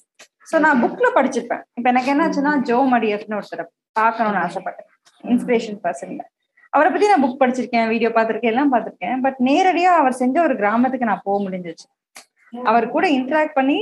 so 0.51 0.57
நான் 0.65 0.81
புக்ல 0.85 1.07
படிச்சிருப்பேன். 1.19 1.63
இப்ப 1.79 1.87
எனக்கு 1.93 2.13
என்னாச்சுன்னா 2.15 2.53
ஜோ 2.69 2.79
மடியர்னு 2.93 3.39
ஒருத்தர் 3.41 3.65
பார்க்கணும்னு 4.01 4.41
ஆசைப்பட்டேன். 4.47 4.89
இன்ஸ்பிரேஷன் 5.33 5.79
பர்சன்ல 5.85 6.25
அவரை 6.73 6.89
பத்தி 6.93 7.07
நான் 7.11 7.23
புக் 7.25 7.41
படிச்சிருக்கேன் 7.43 7.87
வீடியோ 7.93 8.09
பார்த்திருக்கேன் 8.17 8.53
எல்லாம் 8.55 8.73
பார்த்திருக்கேன். 8.73 9.19
பட் 9.25 9.39
நேரடியா 9.49 9.91
அவர் 10.01 10.21
செஞ்ச 10.23 10.37
ஒரு 10.47 10.55
கிராமத்துக்கு 10.61 11.11
நான் 11.11 11.25
போக 11.29 11.39
முடிஞ்சிச்சு. 11.45 11.87
அவர் 12.71 12.85
கூட 12.95 13.07
இன்டராக்ட் 13.19 13.57
பண்ணி 13.59 13.79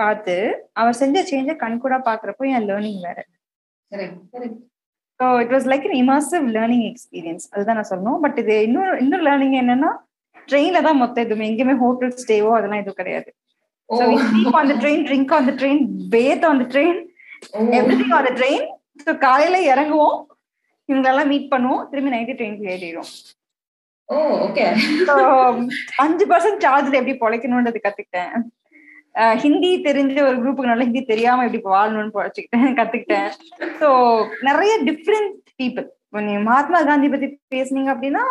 பார்த்து 0.00 0.34
அவர் 0.80 0.98
செஞ்ச 1.00 1.22
சேஞ்ச 1.30 1.50
கண் 1.62 1.82
கூட 1.84 1.96
பாக்குறப்போ 2.08 2.44
என் 2.56 2.68
லேர்னிங் 2.70 3.00
வேற. 3.08 3.18
So 5.20 5.26
it 5.42 5.52
was 5.56 5.68
like 5.72 5.86
an 5.88 5.98
immersive 6.04 6.46
learning 6.56 6.86
experience 6.90 7.46
அதுதான் 7.54 7.78
நான் 7.78 7.90
சொல்லணும். 7.92 8.20
பட் 8.24 8.38
இது 8.42 8.56
இன்னொரு 8.68 8.94
இன்னொரு 9.04 9.24
லேர்னிங் 9.28 9.56
என்னன்னா 9.62 9.90
ட்ரெயின்ல 10.48 10.80
தான் 10.88 11.00
மொத்தம் 11.02 11.24
எதுவுமே. 11.26 11.48
எங்கேயுமே 11.50 11.76
ஹோட்டல் 11.84 12.14
ஸ்டேவோ 12.22 12.50
அதெல்லாம் 12.58 12.82
எதுவும் 12.82 13.00
கிடையாது. 13.00 13.30
So 13.88 14.08
we 14.10 14.16
sleep 14.18 14.54
on 14.60 14.66
the 14.68 14.76
train, 14.82 15.04
drink 15.08 15.30
on 15.36 15.46
the 15.46 15.52
train, 15.60 15.78
bathe 16.14 16.44
on 16.48 16.58
the 16.62 16.68
train, 16.74 16.94
everything 17.80 18.12
on 18.16 18.24
the 18.28 18.34
train. 18.40 18.62
So 19.04 19.12
காலையில 19.24 19.56
இறங்குவோம். 19.72 20.18
இவங்களெல்லாம் 20.90 21.30
மீட் 21.32 21.50
பண்ணுவோம். 21.52 21.82
திரும்பி 21.90 22.12
நைட்டு 22.14 22.36
ட்ரெயினுக்கு 22.38 22.70
ஏறிடுவோம். 22.74 23.10
அஞ்சு 26.04 26.24
பர்சன்ட் 26.32 26.64
சார்ஜ்ல 26.66 26.98
எப்படி 27.00 27.14
பொழைக்கணும்ன்றது 27.22 27.80
கத்துக்கிட்டேன். 27.86 28.34
ஹிந்தி 29.42 29.70
தெரிஞ்ச 29.88 30.16
ஒரு 30.28 30.36
குரூப்புக்கு 30.40 30.70
நல்லா 30.72 30.86
ஹிந்தி 30.88 31.02
தெரியாம 31.12 31.44
எப்படி 31.46 31.60
வாழணும்னு 31.74 32.14
பொழைச்சிக்கிட்டேன் 32.16 32.76
கத்துக்கிட்டேன். 32.80 33.28
ஸோ 33.80 33.88
நிறைய 34.48 34.72
டிஃப்ரெண்ட் 34.88 35.36
பீப்புள் 35.60 35.86
நீங்க 36.26 36.42
மகாத்மா 36.48 36.80
காந்தி 36.90 37.08
பத்தி 37.14 37.28
பேசுனீங்க 37.54 37.90
அப்படின்னா 37.94 38.24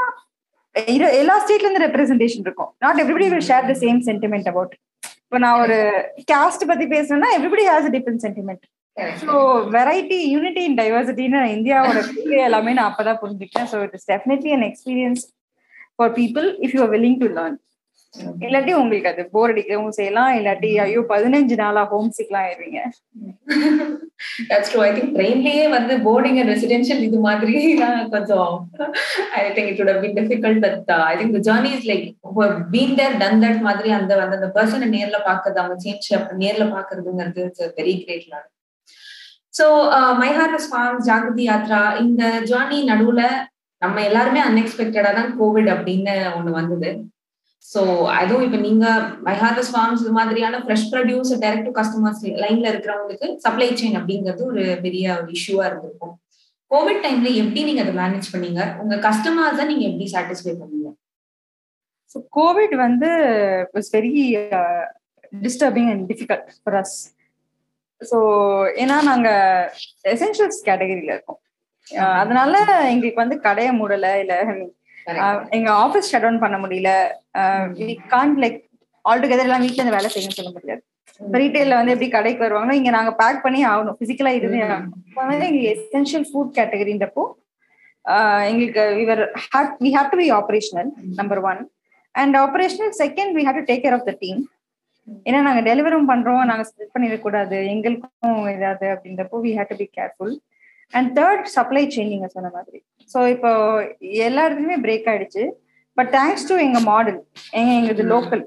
எல்லா 1.22 1.36
ஸ்டேட்ல 1.44 1.68
இருந்து 1.68 1.86
ரெப்ரஸன்டேஷன் 1.88 2.46
இருக்கும். 2.46 2.72
Not 2.84 3.00
everybody 3.04 3.28
will 3.34 3.48
share 3.52 3.70
the 3.72 3.76
same 3.84 4.02
sentiment 4.10 4.50
about 4.52 4.74
இப்போ 5.36 5.46
நான் 5.46 5.62
ஒரு 5.62 5.78
கேஸ்ட் 6.30 6.62
பத்தி 6.68 6.86
பேசுறேன்னா 6.92 7.30
everybody 7.38 7.64
has 7.70 7.88
a 7.88 7.90
different 7.96 8.22
sentiment 8.24 8.62
so 9.22 9.34
variety 9.74 10.20
unity 10.34 10.62
in 10.64 10.78
டைவர்சிட்டின்னு 10.78 11.40
இந்தியாவோட 11.56 11.98
எல்லாமே 12.46 12.74
நான் 12.74 12.90
அப்பதான் 12.92 13.20
புரிஞ்சுக்கிட்டேன். 13.24 13.68
So 13.72 13.80
it 13.84 13.96
is 13.98 14.08
definitely 14.12 14.52
an 14.58 14.64
experience 14.64 15.24
for 15.96 16.14
people 16.14 16.48
if 16.66 16.76
you 16.76 16.82
are 16.82 16.92
willing 16.94 17.20
to 17.20 17.28
learn 17.36 17.58
இல்லாட்டி 18.46 18.74
உங்களுக்கு 18.82 19.10
அது 19.12 19.24
போர் 19.34 19.52
அடிக்கவும் 19.54 19.96
செய்யலாம். 19.98 20.32
இல்லாட்டி 20.38 20.70
ஐயோ 20.84 21.02
பதினஞ்சு 21.12 21.56
நாளா 21.62 21.82
ஹோம் 21.92 22.10
சிக்லாம் 22.18 22.46
ஆயிருவீங்க. 22.46 22.80
தட்ஸ் 24.50 24.72
ட்ரூ 24.72 24.82
ஐ 24.88 24.90
திங்க் 24.96 25.14
ட்ரெயின்லயே 25.18 25.66
வந்து 25.76 25.94
போர்டிங் 26.08 26.38
அண்ட் 26.42 26.52
ரெசிடென்ஷியல் 26.54 27.04
இது 27.08 27.20
மாதிரி 27.28 27.56
தான் 27.84 28.00
கொஞ்சம் 28.16 28.52
I 29.40 29.42
think 29.58 29.70
it 29.72 29.80
would 29.82 30.02
been 30.04 30.18
difficult 30.20 30.62
but 30.66 30.92
I 31.12 31.14
think 31.22 31.36
the 31.38 31.44
journey 31.50 31.72
is 31.78 31.88
like 31.92 32.06
been 32.76 32.96
there 33.00 33.18
done 33.24 33.42
that 33.46 33.62
மாதிரி 33.70 33.92
அந்த 34.00 34.20
அந்த 34.26 34.50
பர்சனை 34.58 34.90
நேர்ல 34.96 35.20
பாக்குறது 35.30 35.62
அவங்க 35.64 35.78
சேஞ்ச் 35.86 36.12
நேர்ல 36.44 36.68
பாக்குறதுங்கிறது 36.76 37.44
it's 37.50 37.66
very 37.80 37.96
great 38.04 38.30
learn 38.34 38.52
so 39.54 39.66
my 40.22 40.30
harvest 40.38 40.70
farm 40.72 41.02
Jagriti 41.10 41.44
Yatra 41.50 41.82
இந்த 42.06 42.24
ஜேர்னி 42.52 42.80
நடுவுல 42.92 43.22
நம்ம 43.82 44.02
எல்லாருமே 44.10 44.40
அன்எக்ஸ்பெக்டடா 44.48 45.10
தான் 45.18 45.32
கோவிட் 45.40 45.70
அப்படின்னு 45.74 46.14
ஒண்ணு 46.38 46.52
வந்தது. 46.58 46.90
ஸோ 47.72 47.82
அதுவும் 48.20 48.46
இப்ப 48.48 48.58
நீங்க 48.66 48.86
மை 49.28 49.34
ஹார்வஸ் 49.44 49.72
ஃபார்ம்ஸ் 49.74 50.02
இது 50.04 50.12
மாதிரியான 50.18 50.60
fresh 50.66 50.90
produce 50.92 51.32
direct 51.44 51.68
to 51.70 51.74
customers 51.80 52.22
லைன்ல 52.44 52.68
இருக்கிறவங்களுக்கு 52.74 53.28
சப்ளை 53.46 53.68
செயின் 53.80 53.98
அப்படிங்கிறது 54.00 54.44
ஒரு 54.52 54.64
பெரிய 54.86 55.06
ஒரு 55.22 55.32
இஷ்யூவா 55.38 55.66
இருந்திருக்கும். 55.70 56.14
கோவிட் 56.72 57.02
டைம்ல 57.06 57.32
எப்படி 57.42 57.64
நீங்க 57.64 57.82
அதை 57.86 57.94
மேனேஜ் 58.02 58.30
பண்ணீங்க? 58.34 58.62
உங்க 58.82 58.96
கஸ்டமர்ஸை 59.08 59.66
நீங்க 59.72 59.86
எப்படி 59.90 60.08
சாட்டிஸ்ஃபை 60.14 60.54
பண்ணீங்க? 60.62 60.90
ஸோ 62.12 62.18
கோவிட் 62.38 62.76
வந்து 62.86 63.10
was 63.76 63.92
very 63.98 64.14
disturbing 65.34 65.90
and 65.94 66.06
difficult 66.12 66.52
for 66.62 66.78
us 66.82 66.96
so 68.02 68.18
ஏன்னா 68.84 68.96
நாங்க 69.10 69.30
எசென்ஷியல்ஸ் 70.14 70.66
கேட்டகரியில 70.70 71.14
இருக்கோம். 71.16 71.40
அதனால 72.22 72.54
எங்களுக்கு 72.94 73.24
வந்து 73.24 73.38
கடையை 73.40 73.72
மூடல 73.80 74.08
இல்ல 74.24 74.36
எங்க 75.58 75.70
ஆபீஸ் 75.84 76.10
ஷட் 76.12 76.26
டவுன் 76.26 76.44
பண்ண 76.44 76.58
முடியல. 76.64 76.92
கான்ட் 78.14 78.38
லைக் 78.44 78.60
ஆல் 79.06 79.22
டுகெதர் 79.24 79.48
எல்லாம் 79.48 79.64
வீட்டுல 79.66 79.82
இருந்து 79.82 79.98
வேலை 79.98 80.10
செய்யணும்னு 80.14 80.40
சொல்ல 80.40 80.52
முடியாது. 80.58 80.82
ரீட்டைல 81.40 81.76
வந்து 81.80 81.94
எப்படி 81.94 82.10
கடைக்கு 82.16 82.44
வருவாங்கன்னா 82.46 82.78
இங்க 82.80 82.92
நாங்க 82.96 83.12
பேக் 83.22 83.44
பண்ணி 83.44 83.60
ஆகணும். 83.72 83.98
பிசிக்கலா 84.02 84.32
இருந்தே 84.40 84.62
ஆகணும். 84.68 84.96
எங்களுக்கு 85.44 85.62
எசென்ஷியல் 85.74 86.26
ஃபுட் 86.30 86.56
கேட்டகரின்றப்போ 86.58 87.26
எங்களுக்கு 88.50 88.82
விவர் 89.02 89.22
we 89.84 89.92
have 89.98 90.10
to 90.14 90.18
be 90.24 90.28
operational 90.40 90.90
number 91.20 91.42
one 91.52 91.62
and 92.16 92.36
operational 92.44 92.94
second 93.04 93.34
we 93.38 93.46
have 93.48 93.58
to 93.60 93.66
take 93.70 93.84
care 93.86 93.96
of 93.98 94.10
the 94.10 94.14
team 94.24 94.42
ஏன்னா 95.30 95.40
நாங்க 95.48 95.62
டெலிவரும் 95.70 96.10
பண்றோம். 96.12 96.44
நாங்க 96.50 96.64
ஸ்பிட் 96.70 96.94
பண்ணிடக்கூடாது. 96.94 97.58
எங்களுக்கும் 97.74 98.38
ஏதாவது 98.56 98.86
அப்படின்றப்போ 98.94 99.40
we 99.46 99.52
have 99.58 99.72
to 99.72 99.78
be 99.82 99.88
careful 99.98 100.36
and 100.94 101.10
third 101.20 101.46
supply 101.58 101.84
chain 101.94 102.12
நீங்க 102.16 102.28
சொன்ன 102.36 102.52
மாதிரி. 102.58 102.80
ஸோ 103.14 103.20
இப்போ 103.36 103.52
எல்லா 104.28 104.44
இடத்துலயுமே 104.48 104.78
பிரேக் 104.86 105.08
ஆயிடுச்சு. 105.12 105.44
பட் 105.98 106.12
தேங்க்ஸ் 106.18 106.48
டு 106.50 106.56
எங்க 106.68 106.80
மாடல் 106.92 107.20
எங்க 107.60 107.72
எங்களுக்கு 107.80 108.06
லோக்கல் 108.14 108.44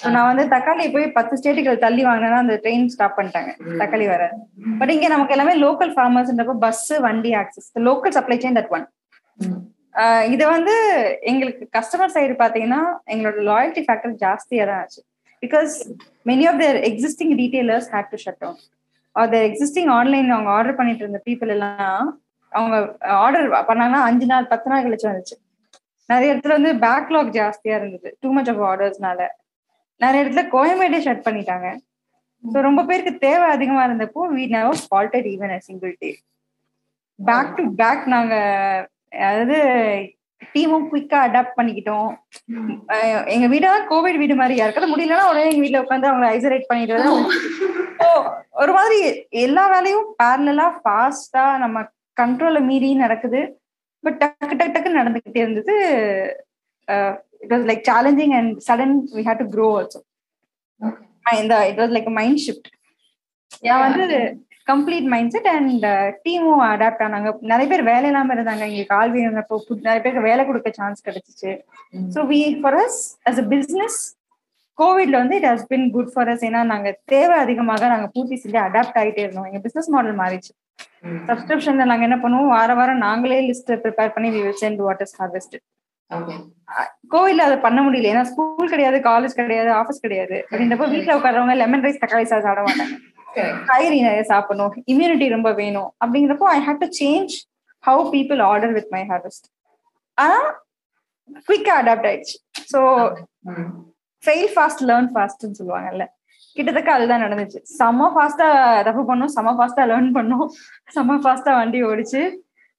ஸோ 0.00 0.08
நான் 0.14 0.28
வந்து 0.30 0.44
தக்காளி 0.52 0.84
போய் 0.94 1.06
பத்து 1.16 1.34
ஸ்டேட்டுகள் 1.38 1.80
தள்ளி 1.84 2.02
வாங்கினா 2.08 2.38
அந்த 2.44 2.56
ட்ரெயின் 2.64 2.84
ஸ்டாப் 2.94 3.16
பண்ணிட்டாங்க. 3.18 3.50
தக்காளி 3.80 4.06
வர. 4.12 4.22
பட் 4.80 4.92
இங்க 4.94 5.06
நமக்கு 5.14 5.34
எல்லாமே 5.36 5.54
லோக்கல் 5.64 5.92
ஃபார்மர்ஸ்ன்றப்போ 5.96 6.54
பஸ் 6.66 6.86
வண்டி 7.06 7.32
access 7.40 7.68
local 7.88 8.14
supply 8.18 8.36
chain 8.44 8.58
that 8.58 8.72
one 8.76 8.86
இது 10.34 10.44
வந்து 10.54 10.74
எங்களுக்கு 11.30 11.64
கஸ்டமர் 11.76 12.12
சைடு 12.16 12.34
பாத்தீங்கன்னா 12.42 12.80
எங்களோட 13.12 13.38
லாயல்டி 13.50 13.82
ஃபேக்டர் 13.86 14.12
ஜாஸ்தியா 14.24 14.64
தான் 14.70 14.80
ஆச்சு. 14.82 15.00
Because 15.42 15.72
many 16.30 16.44
of 16.50 16.60
their 16.62 16.78
existing 16.90 17.32
retailers 17.40 17.88
had 17.94 18.10
to 18.12 18.18
shut 18.24 18.40
down 18.44 18.60
அதை 19.18 19.38
எக்ஸிஸ்டிங் 19.48 19.90
ஆன்லைன் 19.96 20.30
அவங்க 20.34 20.50
ஆர்டர் 20.56 20.78
பண்ணிட்டு 20.78 21.04
இருந்த 21.04 21.20
பீப்புள் 21.26 21.52
எல்லாம் 21.56 22.06
அவங்க 22.52 22.76
ஆர்டர் 23.24 23.48
பண்ணாங்கன்னா 23.70 24.02
அஞ்சு 24.08 24.26
நாள் 24.26 24.50
பத்து 24.52 24.70
நாள் 24.70 24.84
கழிச்சு 24.86 25.10
வந்துச்சு. 25.10 25.36
நிறைய 26.08 26.32
இடத்துல 26.34 26.56
வந்து 26.58 26.72
பேக்லாக் 26.84 27.34
ஜாஸ்தியா 27.38 27.74
இருந்தது. 27.80 28.08
டூ 28.22 28.28
மச் 28.36 28.50
ஆஃப் 28.52 28.62
ஆர்டர்ஸ்னால 28.70 29.20
நிறைய 30.00 30.22
இடத்துல 30.24 30.44
கோயம்பேட்டே 30.54 31.00
ஷட் 31.06 31.26
பண்ணிட்டாங்க. 31.26 31.68
ஸோ 32.44 32.58
ரொம்ப 32.66 32.80
பேருக்கு 32.88 33.12
தேவை 33.24 33.46
அதிகமா 33.56 33.82
இருந்தப்போ 33.88 34.22
we 34.34 34.44
never 34.56 34.82
faulted 34.84 35.28
even 35.32 35.54
a 35.56 35.60
single 35.68 35.94
day 36.02 36.10
back 37.18 37.56
to 37.56 37.64
back 37.80 38.04
நாங்க 38.14 38.34
அதாவது 39.22 39.56
டீமும் 40.52 40.86
குயிக்கா 40.90 41.18
அடாப்ட் 41.26 41.56
பண்ணிக்கிட்டோம். 41.58 42.10
எங்க 43.34 43.46
வீடெல்லாம் 43.52 43.86
கோவிட் 43.90 44.18
வீடு 44.22 44.34
மாதிரி 44.40 44.54
யாருக்காவது 44.58 44.92
முடியலன்னா 44.92 45.28
உடனே 45.30 45.50
எங்க 45.50 45.62
வீட்டுல 45.64 45.82
உட்காந்து 45.84 46.10
அவங்களை 46.10 46.30
ஐசோலேட் 46.36 46.68
பண்ணிட்டு 46.70 46.94
ஒரு 48.62 48.72
மாதிரி 48.78 48.98
எல்லா 49.44 49.64
வேலையும் 49.74 50.06
பேரலா 50.22 50.66
ஃபாஸ்டா 50.82 51.44
நம்ம 51.64 51.82
கண்ட்ரோல 52.20 52.58
மீறி 52.68 52.90
நடக்குது. 53.04 53.40
பட் 54.04 54.18
டக்கு 54.22 54.54
டக்கு 54.58 54.74
டக்கு 54.76 54.98
நடந்துகிட்டே 54.98 55.40
இருந்தது. 55.44 55.74
It 57.44 57.52
was 57.54 57.66
like 57.70 57.82
challenging 57.90 58.34
and 58.38 58.52
sudden 58.68 58.96
we 59.16 59.24
had 59.28 59.42
to 59.44 59.48
grow 59.54 59.68
also 59.78 60.00
இந்த 61.42 61.54
it 61.70 61.80
was 61.82 61.94
like 61.96 62.10
mind 62.18 62.42
shift 62.46 62.68
நான் 63.66 63.84
வந்து 63.86 64.06
கம்ப்ளீட் 64.70 65.06
மைண்ட் 65.14 65.32
செட் 65.34 65.48
அண்ட் 65.54 65.84
டீமும் 66.26 66.62
அடாப்ட் 66.72 67.02
ஆனாங்க. 67.06 67.30
நிறைய 67.52 67.66
பேர் 67.72 67.82
வேலை 67.90 68.06
இல்லாம 68.10 68.34
இருந்தாங்க. 68.36 68.62
எங்களுக்கு 68.68 68.96
ஆள் 68.98 69.12
வேணுங்கிறப்போ 69.16 69.58
நிறைய 69.88 70.00
பேருக்கு 70.04 70.28
வேலை 70.30 70.44
கொடுக்க 70.48 70.70
சான்ஸ் 70.78 71.04
கிடைச்சிச்சு. 71.08 71.52
So 72.14 72.22
we 72.32 72.40
for 72.62 72.78
us 72.84 73.00
as 73.30 73.40
a 73.44 73.46
business 73.54 73.98
கோவிட்ல 74.78 75.16
வந்து 75.22 75.36
it 75.40 75.48
has 75.50 75.66
been 75.72 75.86
good 75.96 76.10
for 76.14 76.30
us 76.32 76.44
ஏன்னா 76.48 76.60
நாங்க 76.72 76.88
தேவை 77.12 77.36
அதிகமாக 77.44 77.88
நாங்க 77.94 78.08
பூர்த்தி 78.14 78.36
செஞ்சு 78.42 78.58
அடாப்ட் 78.66 78.98
ஆகிட்டே 79.02 79.24
இருந்தோம். 79.24 79.48
எங்க 79.50 79.60
பிசினஸ் 79.66 79.90
மாடல் 79.94 80.20
மாறிச்சு. 80.22 80.52
சப்ஸ்கிரிப்ஷன்ல 81.30 81.84
நாங்க 81.90 82.04
என்ன 82.08 82.18
பண்ணுவோம்? 82.22 82.52
வார 82.56 82.70
வாரம் 82.78 83.02
நாங்களே 83.06 83.40
லிஸ்ட் 83.48 83.72
ப்ரிப்பேர் 83.84 84.14
பண்ணி 84.14 84.28
we 84.36 84.40
will 84.44 84.60
send 84.62 84.80
what 84.86 85.02
is 85.06 85.16
harvest 85.20 85.56
கோவில்ல 87.14 87.46
அதை 87.48 87.56
பண்ண 87.64 87.80
முடியல. 87.86 88.10
ஏன்னா 88.12 88.24
ஸ்கூல் 88.30 88.72
கிடையாது 88.72 88.98
காலேஜ் 89.08 89.34
கிடையாது 89.40 89.70
ஆஃபீஸ் 89.80 90.04
கிடையாது. 90.06 90.36
அப்படின்றப்ப 90.50 90.86
வீட்டுல 90.94 91.16
உட்காரவங்க 91.18 91.56
லெமன் 91.62 91.84
ரைஸ் 91.86 92.02
தக்காளி 92.04 92.28
சாஸ் 92.32 92.46
சாப்பிட 92.46 92.64
மாட்டாங்க. 92.68 92.96
காய்கறி 93.68 93.98
நிறைய 94.06 94.22
சாப்பிடணும். 94.32 94.74
இம்யூனிட்டி 94.92 95.26
ரொம்ப 95.36 95.50
வேணும். 95.60 95.90
அப்படிங்கிறப்போ 96.02 96.46
I 96.56 96.58
have 96.66 96.80
to 96.84 96.88
change 97.00 97.34
how 97.84 98.02
people 98.14 98.40
order 98.50 98.74
with 98.78 98.90
my 98.96 99.02
harvest 99.10 99.46
ஆனா 100.18 100.38
குயிக்கா 101.48 101.74
அடாப்ட் 101.80 102.08
ஆயிடுச்சு. 102.10 102.36
ஸோ 102.72 102.80
ஃபெயில் 104.22 104.50
ஃபாஸ்ட் 104.54 104.82
லேர்ன் 104.90 105.10
ஃபாஸ்ட்னு 105.14 105.58
சொல்லுவாங்கல்ல. 105.60 106.04
கிட்டத்தட்ட 106.56 106.90
அதுதான் 106.96 107.24
நடந்துச்சு. 107.24 107.58
செம்ம 107.78 108.08
ஃபாஸ்டா 108.14 108.46
தப்பு 108.86 109.02
பண்ணோம் 109.10 109.32
செம்ம 109.36 109.50
ஃபாஸ்டா 109.58 109.82
லேர்ன் 109.90 110.12
பண்ணோம். 110.18 110.46
செம்ம 110.96 111.18
ஃபாஸ்டா 111.24 111.52
வண்டி 111.58 111.80
ஓடிச்சு. 111.88 112.22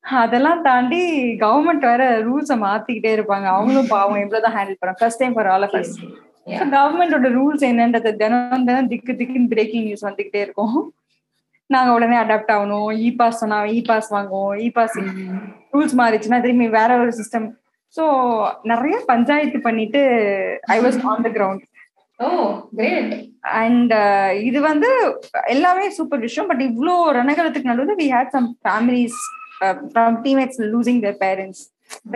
அதெல்லாம் 0.04 0.60
தாண்டி 0.68 1.00
கவர்மெண்ட் 1.44 1.86
வேற 1.92 2.04
ரூல்ஸை 2.28 2.56
மாத்திக்கிட்டே 2.66 3.12
இருப்பாங்க. 3.18 3.48
அவங்களும் 3.56 3.92
பாவம் 3.96 4.22
இவ்வளவுதான் 4.24 4.56
ஹேண்டில் 4.58 4.80
பண்ண 4.82 4.94
first 5.02 5.22
time 5.22 5.36
for 5.38 5.50
all 5.54 5.66
of 5.68 5.78
us 5.80 5.94
கவர்மெண்டோட 6.76 7.28
ரூல்ஸ் 7.38 7.64
என்னன்றது 7.72 8.12
தினம் 8.22 8.66
தினம் 8.68 8.90
திக்கு 8.92 9.14
திக்குன்னு 9.20 9.52
பிரேக்கிங் 9.54 9.86
நியூஸ் 9.88 10.08
வந்துகிட்டே 10.08 10.42
இருக்கும். 10.46 10.78
நாங்க 11.70 11.90
உடனே 11.98 12.18
அடாப்ட் 12.24 12.54
ஆகணும். 12.56 12.90
இ 13.06 13.10
பாஸ் 13.20 13.42
சொன்னா 13.42 13.58
இ 13.78 13.80
பாஸ் 13.90 14.10
வாங்குவோம். 14.16 14.54
இ 14.66 14.68
பாஸ் 14.78 14.96
ரூல்ஸ் 15.74 15.96
மாறிச்சுன்னா 16.02 16.40
திரும்பி 16.46 16.68
வேற 16.80 16.92
ஒரு 17.04 17.12
சிஸ்டம் 17.20 17.48
ஸோ 17.96 18.04
நிறைய 18.72 18.96
பஞ்சாயத்து 19.12 19.60
பண்ணிட்டு 19.68 20.02
I 20.76 20.78
was 20.86 20.98
on 21.12 21.26
the 21.28 21.30
ground 21.38 21.66
and 23.62 23.94
இது 24.48 24.60
வந்து 24.70 24.90
எல்லாமே 25.54 25.86
சூப்பர் 25.98 26.24
விஷயம். 26.28 26.50
பட் 26.52 26.64
இவ்வளோ 26.70 26.96
ரணகலத்துக்கு 27.20 27.72
நடுவில் 27.72 28.00
we 28.02 28.08
had 28.16 28.34
some 28.36 28.48
families 28.66 29.20
from 29.92 30.18
teammates 30.26 30.60
losing 30.74 31.02
their 31.06 31.18
parents 31.26 31.64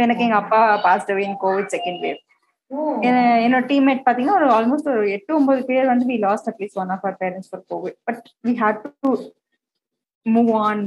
எனக்கு 0.04 0.26
எங்க 0.28 0.38
அப்பா 0.44 0.62
passed 0.88 1.12
away 1.14 1.24
in 1.30 1.40
COVID 1.46 1.72
second 1.76 2.02
wave 2.06 2.20
என்னோட 3.42 3.64
டீம்மேட் 3.68 4.06
பாத்தீங்கன்னா 4.06 4.38
ஒரு 4.40 4.50
ஆல்மோஸ்ட் 4.56 4.92
ஒரு 4.94 5.06
எட்டு 5.16 5.32
ஒன்பது 5.36 5.64
பேர் 5.70 5.92
வந்து 5.92 6.06
we 6.12 6.18
lost 6.20 6.50
at least 6.52 6.80
one 6.84 6.94
of 6.96 7.04
our 7.06 7.18
parents 7.24 7.50
for 7.52 7.64
COVID 7.72 7.98
but 8.08 8.22
we 8.46 8.54
had 8.62 8.80
to 9.04 9.12
move 10.26 10.52
on 10.66 10.84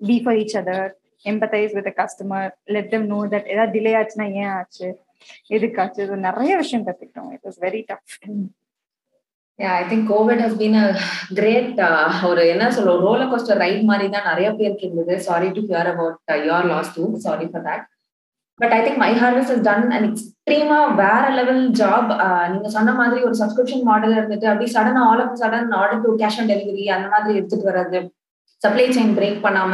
be 0.00 0.18
for 0.24 0.38
each 0.42 0.56
other 0.62 0.90
empathise 1.24 1.74
with 1.76 1.88
customer 2.00 2.50
let 2.74 2.90
them 2.92 3.06
know 3.12 3.20
that 3.32 3.48
ஏதாவது 3.52 3.72
delay 3.76 3.94
ஆச்சுன்னா 4.00 4.26
ஏன் 4.40 4.52
ஆச்சு? 4.56 4.88
எதுக்காச்சு 5.56 6.00
இது 6.04 6.16
நிறைய 6.26 6.52
விஷயம் 6.62 6.84
கத்துக்கிட்டோம். 6.86 7.30
It 7.36 7.46
was 7.48 7.58
very 7.62 7.80
tough 7.90 8.16
I 9.58 9.82
think 9.90 10.06
covid 10.10 10.42
has 10.44 10.58
been 10.60 10.78
a 10.80 10.86
great 11.38 11.80
ஒரு 12.28 12.42
என்ன 12.54 12.68
சொல்ற 12.76 12.94
ரோலர் 13.06 13.30
கோஸ்டர் 13.32 13.60
ரைட் 13.64 13.82
மாதிரி 13.90 14.06
தான் 14.14 14.28
நிறைய 14.30 14.48
பேருக்கு 14.58 14.86
இருந்தது. 14.88 15.16
Sorry 15.28 15.48
to 15.56 15.62
hear 15.68 15.90
about 15.92 16.16
your 16.46 16.68
loss 16.72 16.94
too 16.96 17.04
sorry 17.26 17.46
for 17.52 17.66
that 17.68 17.84
but 18.60 18.74
I 18.76 18.78
think 18.84 19.00
my 19.02 19.10
harvest 19.22 19.52
is 19.54 19.64
done 19.68 19.86
and 19.94 20.06
எக்ஸ்ட்ரீமா 20.08 20.78
வேற 21.02 21.22
level 21.38 21.62
job 21.80 22.10
நீங்க 22.52 22.68
சொன்ன 22.76 22.94
மாதிரி 23.00 23.20
ஒரு 23.28 23.36
சப்ஸ்கிரிப்ஷன் 23.40 23.84
மாடல் 23.90 24.16
இருந்துட்டு 24.18 24.48
அப்படி 24.52 24.66
sudden 24.74 24.98
all 25.04 25.22
of 25.24 25.38
sudden 25.42 25.70
order 25.80 26.02
to 26.06 26.12
cash 26.22 26.38
on 26.40 26.50
delivery 26.52 26.84
அந்த 26.96 27.08
மாதிரி 27.14 27.38
எடுத்துட்டு 27.38 27.70
வர்றது. 27.70 28.00
சப்ளை 28.62 28.88
செயின் 28.96 29.14
பிரேக் 29.18 29.44
பண்ணாம. 29.46 29.72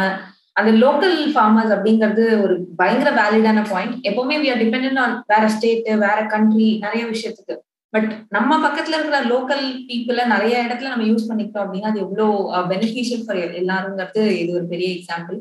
அந்த 0.58 0.70
லோக்கல் 0.84 1.18
ஃபார்மர்ஸ் 1.34 1.72
அப்படிங்கிறது 1.74 2.24
ஒரு 2.44 2.54
பயங்கர 2.80 3.10
வேலிடான 3.18 3.60
பாயிண்ட் 3.72 3.96
எப்பவுமே 4.08 4.36
வி 4.42 4.48
ஆர் 4.52 4.62
டிபெண்ட் 4.62 5.00
ஆன் 5.04 5.14
வேற 5.32 5.44
ஸ்டேட் 5.56 5.90
வேற 6.06 6.18
கண்ட்ரி 6.34 6.68
நிறைய 6.84 7.02
விஷயத்துக்கு. 7.12 7.56
பட் 7.94 8.10
நம்ம 8.36 8.58
பக்கத்துல 8.64 8.96
இருக்கிற 8.96 9.18
லோக்கல் 9.32 9.64
பீப்புள 9.88 10.24
நிறைய 10.34 10.56
இடத்துல 10.66 10.90
நம்ம 10.92 11.06
யூஸ் 11.08 11.28
பண்ணிக்கிட்டோம் 11.30 11.64
அப்படின்னா 11.64 11.90
அது 11.92 12.04
எவ்வளவு 12.06 12.34
பெனிஃபிஷியல் 12.72 13.24
ஃபார் 13.24 13.40
எல்லாருங்கிறது 13.62 14.24
இது 14.42 14.50
ஒரு 14.58 14.66
பெரிய 14.74 14.90
எக்ஸாம்பிள் 14.98 15.38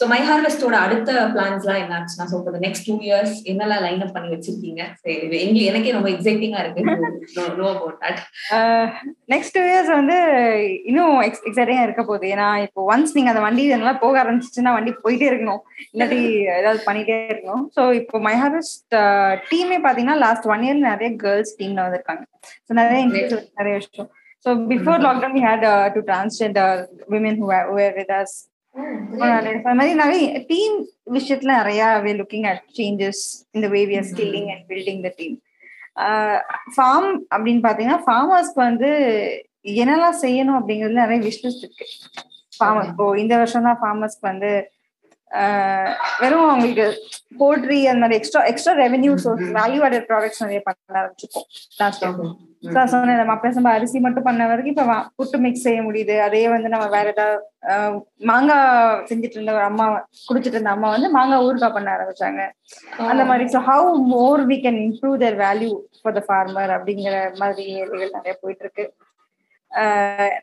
ஸோ 0.00 0.06
மை 0.12 0.18
ஹார்வெஸ்டோட 0.28 0.76
அடுத்த 0.86 1.12
பிளான்ஸ் 1.34 1.64
எல்லாம் 1.64 1.80
என்ன 1.82 1.94
ஆச்சுன்னா 1.96 2.26
ஸோ 2.32 2.38
நெக்ஸ்ட் 2.66 2.86
டூ 2.88 2.96
இயர்ஸ் 3.06 3.34
என்னெல்லாம் 3.52 3.82
லைன் 3.86 4.02
அப் 4.04 4.12
பண்ணி 4.16 4.28
வச்சிருக்கீங்க? 4.34 4.82
எங்களுக்கு 5.44 5.70
எனக்கே 5.70 5.94
ரொம்ப 5.96 6.08
எக்ஸைட்டிங்கா 6.12 6.60
இருக்கு. 6.64 6.84
Know 7.58 7.66
about 7.72 7.98
that 8.04 8.20
next 9.32 9.54
two 9.56 9.62
years 9.70 9.90
வந்து 9.96 10.18
இன்னும் 10.90 11.16
எக்ஸைட்டிங்கா 11.28 11.86
இருக்க 11.88 12.04
போகுது. 12.10 12.28
ஏன்னா 12.34 12.46
இப்போ 12.66 12.84
ஒன்ஸ் 12.92 13.16
நீங்க 13.16 13.32
அந்த 13.32 13.42
வண்டி 13.46 13.64
இதெல்லாம் 13.68 14.00
போக 14.04 14.22
ஆரம்பிச்சிச்சுன்னா 14.22 14.76
வண்டி 14.76 14.94
போயிட்டே 15.06 15.28
இருக்கணும். 15.30 15.60
இல்லாட்டி 15.94 16.20
ஏதாவது 16.60 16.80
பண்ணிட்டே 16.88 17.18
இருக்கணும். 17.32 17.66
ஸோ 17.78 17.84
இப்போ 18.00 18.20
மை 18.28 18.36
ஹார்வெஸ்ட் 18.44 18.96
டீமே 19.50 19.80
பாத்தீங்கன்னா 19.88 20.18
லாஸ்ட் 20.26 20.48
ஒன் 20.54 20.64
இயர் 20.68 20.80
நிறைய 20.88 21.10
கேர்ள்ஸ் 21.24 21.54
டீம்ல 21.60 21.86
வந்திருக்காங்க 21.88 22.24
ஸோ 22.66 22.72
நிறைய 22.80 23.02
நிறைய 23.60 23.74
விஷயம். 23.80 24.10
So 24.46 24.50
before 24.72 25.00
lockdown 25.06 25.34
we 25.38 25.42
had 25.48 25.66
to 25.96 26.02
transgender 26.10 26.78
women 27.14 27.40
who 27.42 27.48
with 27.98 28.14
us 28.20 28.36
மாதிரி 29.78 29.92
நிறைய 30.00 30.24
டீம் 30.50 30.74
விஷயத்துல 31.16 31.52
நிறைய 31.60 31.84
வே 32.04 32.10
லுக்கிங் 32.20 32.46
அட் 32.50 32.62
சேஞ்சஸ் 32.78 33.22
இந்த 33.56 33.66
way 33.74 33.80
we 33.90 33.96
are 33.96 34.08
skilling 34.10 34.48
and 34.52 34.64
building 34.70 35.02
the 35.06 35.10
team 35.18 35.36
farm 36.76 37.08
அப்படின்னு 37.32 37.62
பாத்தீங்கன்னா 37.66 38.00
ஃபார்மர்ஸ்க்கு 38.06 38.60
வந்து 38.60 38.90
என்னெல்லாம் 39.74 40.18
செய்யணும் 40.22 40.58
அப்படிங்கிறது 40.58 41.02
நிறைய 41.02 41.18
விஷ்லிஸ்ட் 41.26 41.64
இருக்கு. 41.64 41.86
ஃபார்மர் 42.52 42.88
இப்போ 42.90 43.06
இந்த 43.16 43.34
வருஷம் 43.36 43.66
தான் 43.68 43.80
ஃபார்மர்ஸ்க்கு 43.82 44.26
வந்து 44.30 44.50
வெறும் 46.22 46.48
அவங்களுக்கு 46.48 46.86
போல்ட்ரி 47.40 47.78
அந்த 47.90 48.00
மாதிரி 48.02 48.18
extra 48.18 48.40
extra 48.50 48.72
revenue 48.84 49.12
source 49.24 49.48
value 49.56 49.80
added 49.86 50.06
products 50.10 50.42
நிறைய 50.44 50.60
பண்ண 50.66 51.00
ஆரம்பிச்சிருக்கோம். 51.00 51.46
லாஸ்ட் 51.80 52.04
சொன்னேன் 52.92 53.18
நம்ம 53.20 53.34
அப்படி 53.34 53.58
நம்ம 53.58 53.72
அரிசி 53.78 53.98
மட்டும் 54.06 54.26
பண்ண 54.28 54.46
வரைக்கும் 54.50 54.74
இப்ப 54.74 54.96
புட்டு 55.18 55.38
மிக்ஸ் 55.44 55.64
செய்ய 55.66 55.80
முடியுது. 55.88 56.14
அதே 56.26 56.42
வந்து 56.54 56.68
நம்ம 56.74 56.86
வேற 56.96 57.12
ஏதாவது 57.14 58.00
மாங்காய் 58.30 59.04
செஞ்சுட்டு 59.10 59.36
இருந்த 59.38 59.52
ஒரு 59.58 59.64
அம்மா 59.70 59.86
குடிச்சிட்டு 60.28 60.56
இருந்த 60.58 60.72
அம்மா 60.76 60.88
வந்து 60.94 61.10
மாங்காய் 61.16 61.44
ஊறுகாய் 61.48 61.76
பண்ண 61.76 61.90
ஆரம்பிச்சாங்க. 61.96 62.40
அந்த 63.12 63.24
மாதிரி 63.30 63.46
so 63.56 63.62
how 63.70 63.92
more 64.14 64.42
we 64.50 64.58
can 64.64 64.80
improve 64.86 65.16
their 65.24 65.38
value 65.44 65.70
for 66.00 66.16
the 66.18 66.24
farmer 66.28 66.72
அப்படிங்கிற 66.78 67.16
மாதிரி 67.42 67.66
வேலைகள் 67.78 68.16
நிறைய 68.18 68.34
போயிட்டு 68.42 68.64
இருக்கு. 68.66 68.86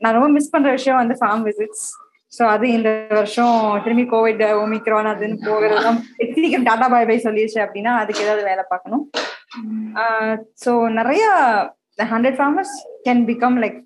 நான் 0.02 0.16
ரொம்ப 0.18 0.32
மிஸ் 0.38 0.54
பண்ற 0.56 0.72
விஷயம் 0.80 1.02
வந்து 1.04 1.16
ஃபார்ம் 1.22 1.46
விசிட்ஸ் 1.50 1.86
ஸோ 2.34 2.44
அது 2.48 2.66
இந்த 2.78 2.90
வருஷம் 3.12 3.54
திரும்பி 3.84 4.06
கோவிட் 4.12 4.44
ஒமிக்ரான் 4.62 5.12
அதுன்னு 5.12 5.38
போகிறதும் 5.46 6.00
சீக்கிரம் 6.36 6.68
டாடா 6.68 6.88
பாய் 6.94 7.08
பை 7.10 7.18
சொல்லிடுச்சு 7.26 7.60
அப்படின்னா 7.66 7.94
அதுக்கு 8.02 8.24
ஏதாவது 8.26 8.44
வேலை 8.50 8.64
பார்க்கணும். 8.72 9.04
ஸோ 10.64 10.72
நிறைய 10.92 11.24
hundred 12.12 12.38
farmers 12.40 12.74
can 13.06 13.24
become 13.30 13.60
like 13.64 13.78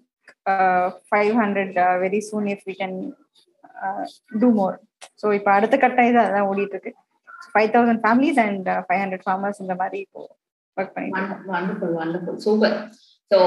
five 1.09 1.31
hundred 1.41 1.75
very 2.03 2.21
soon 2.29 2.47
if 2.53 2.65
we 2.67 2.75
can 2.81 2.97
do 4.41 4.49
more 4.55 4.77
so 5.21 5.27
இப்போ 5.37 5.51
அடுத்த 5.57 5.75
கட்ட 5.77 6.07
இது 6.09 6.19
அதான் 6.23 6.49
ஓடிட்டு 6.49 6.75
இருக்கு 6.75 6.93
five 7.53 7.69
thousand 7.75 8.01
families 8.05 8.41
and 8.45 8.69
five 8.87 9.01
hundred 9.03 9.25
farmers 9.27 9.61
இந்த 9.65 9.75
மாதிரி 9.81 9.99
இப்போ 10.05 10.21
ஒர்க் 10.77 10.95
பண்ணிட்டு 10.95 11.21
so 13.31 13.37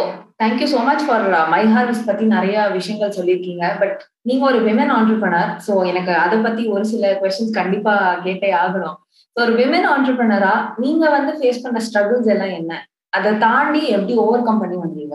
thank you 0.40 0.66
so 0.72 0.80
much 0.88 1.04
for 1.06 1.24
my 1.54 1.62
harvest 1.74 2.08
பத்தி 2.10 2.24
நிறைய 2.34 2.56
விஷயங்கள் 2.76 3.16
சொல்லியிருக்கீங்க. 3.16 3.64
பட் 3.80 4.00
நீங்க 4.28 4.42
ஒரு 4.50 4.58
விமன் 4.68 4.92
ஆண்டர்பனர் 4.98 5.50
ஸோ 5.66 5.72
எனக்கு 5.90 6.12
அதை 6.24 6.36
பத்தி 6.46 6.64
ஒரு 6.74 6.84
சில 6.92 7.10
கொஸ்டின்ஸ் 7.22 7.58
கண்டிப்பா 7.60 7.94
கேட்டே 8.26 8.50
ஆகணும். 8.62 8.96
ஸோ 9.34 9.38
ஒரு 9.46 9.54
விமன் 9.60 9.88
ஆண்டர்பனரா 9.94 10.54
நீங்க 10.84 11.04
வந்து 11.16 11.32
ஃபேஸ் 11.40 11.62
பண்ண 11.64 11.80
ஸ்ட்ரகிள்ஸ் 11.88 12.30
எல்லாம் 12.34 12.54
என்ன? 12.60 12.72
அதை 13.16 13.30
தாண்டி 13.44 13.82
எப்படி 13.96 14.14
ஓவர் 14.24 14.46
கம் 14.48 14.62
பண்ணி 14.62 14.78
வந்தீங்க? 14.84 15.14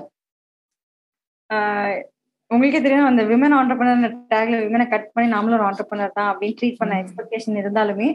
உங்களுக்கே 2.51 2.80
தெரியும் 2.84 3.10
அந்த 3.10 3.23
விமன் 3.32 3.56
ஆண்டர்பனர் 3.60 4.13
டேக்ல 4.34 4.58
விமனை 4.65 4.86
கட் 4.91 5.12
பண்ணி 5.13 5.27
நாமளும் 5.34 5.58
ஒரு 5.58 5.65
ஆண்டர்பனர் 5.69 6.17
தான் 6.19 6.30
அப்படின்னு 6.32 6.58
ட்ரீட் 6.60 6.80
பண்ண 6.82 6.95
எக்ஸ்பெக்டேஷன் 7.03 7.60
இருந்தாலுமே 7.62 8.10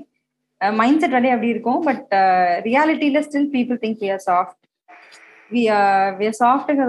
மைண்ட் 0.81 1.01
செட் 1.03 1.15
அப்படியே 1.17 1.35
அப்படி 1.35 1.53
இருக்கும். 1.55 1.81
But 1.89 2.13
ரியாலிட்டியில 2.69 3.23
still 3.27 3.51
people 3.57 3.81
think 3.85 4.01
we 4.05 4.11
are 4.17 4.25
soft 4.29 4.62
we 5.55 5.63
we 6.21 6.27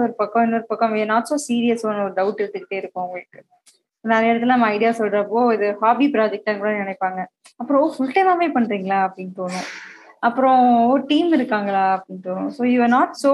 ஒரு 0.06 0.14
பக்கம் 0.20 0.44
இன்னொரு 0.46 0.66
பக்கம் 0.72 0.92
வி 0.96 1.02
நாட் 1.12 1.30
ஸோ 1.30 1.38
சீரியஸ் 1.48 1.84
ஒரு 1.90 2.04
டவுட் 2.18 2.42
எடுத்துக்கிட்டே 2.42 2.78
இருக்கும் 2.82 3.04
உங்களுக்கு. 3.06 3.40
நிறைய 4.04 4.32
இடத்துல 4.32 4.54
நம்ம 4.54 4.68
ஐடியா 4.76 4.90
சொல்றப்போ 5.00 5.40
இது 5.56 5.66
ஹாபி 5.82 6.06
ப்ராஜெக்டா 6.14 6.52
கூட 6.60 6.70
நினைப்பாங்க. 6.82 7.20
அப்புறம் 7.60 7.92
ஃபுல் 7.94 8.14
டைமாவே 8.16 8.48
பண்றீங்களா? 8.56 8.98
அப்படின்னு 9.06 9.34
தோணும். 9.40 9.68
அப்புறம் 10.28 10.62
டீம் 11.10 11.30
இருக்காங்களா? 11.38 11.84
அப்படின்னு 11.96 12.24
தோணும். 12.28 12.50
So 12.56 12.62
you 12.72 12.78
are 12.86 12.94
not 12.98 13.14
so 13.24 13.32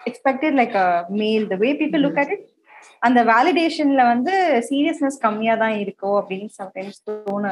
expected 0.00 0.56
like 0.60 0.74
a 0.84 0.88
male 1.20 1.44
the 1.52 1.56
way 1.64 1.70
people 1.82 2.02
look 2.06 2.20
at 2.22 2.32
it 2.36 2.46
அந்த 3.06 3.20
வேலிடேஷன்ல 3.30 4.02
வந்து 4.12 4.34
சீரியஸ்னஸ் 4.68 5.16
கம்மியா 5.24 5.54
தான் 5.62 5.76
இருக்கோ 5.84 6.10
அப்படின்னு 6.20 6.50
சம்டைம்ஸ் 6.60 7.00
தோண 7.08 7.44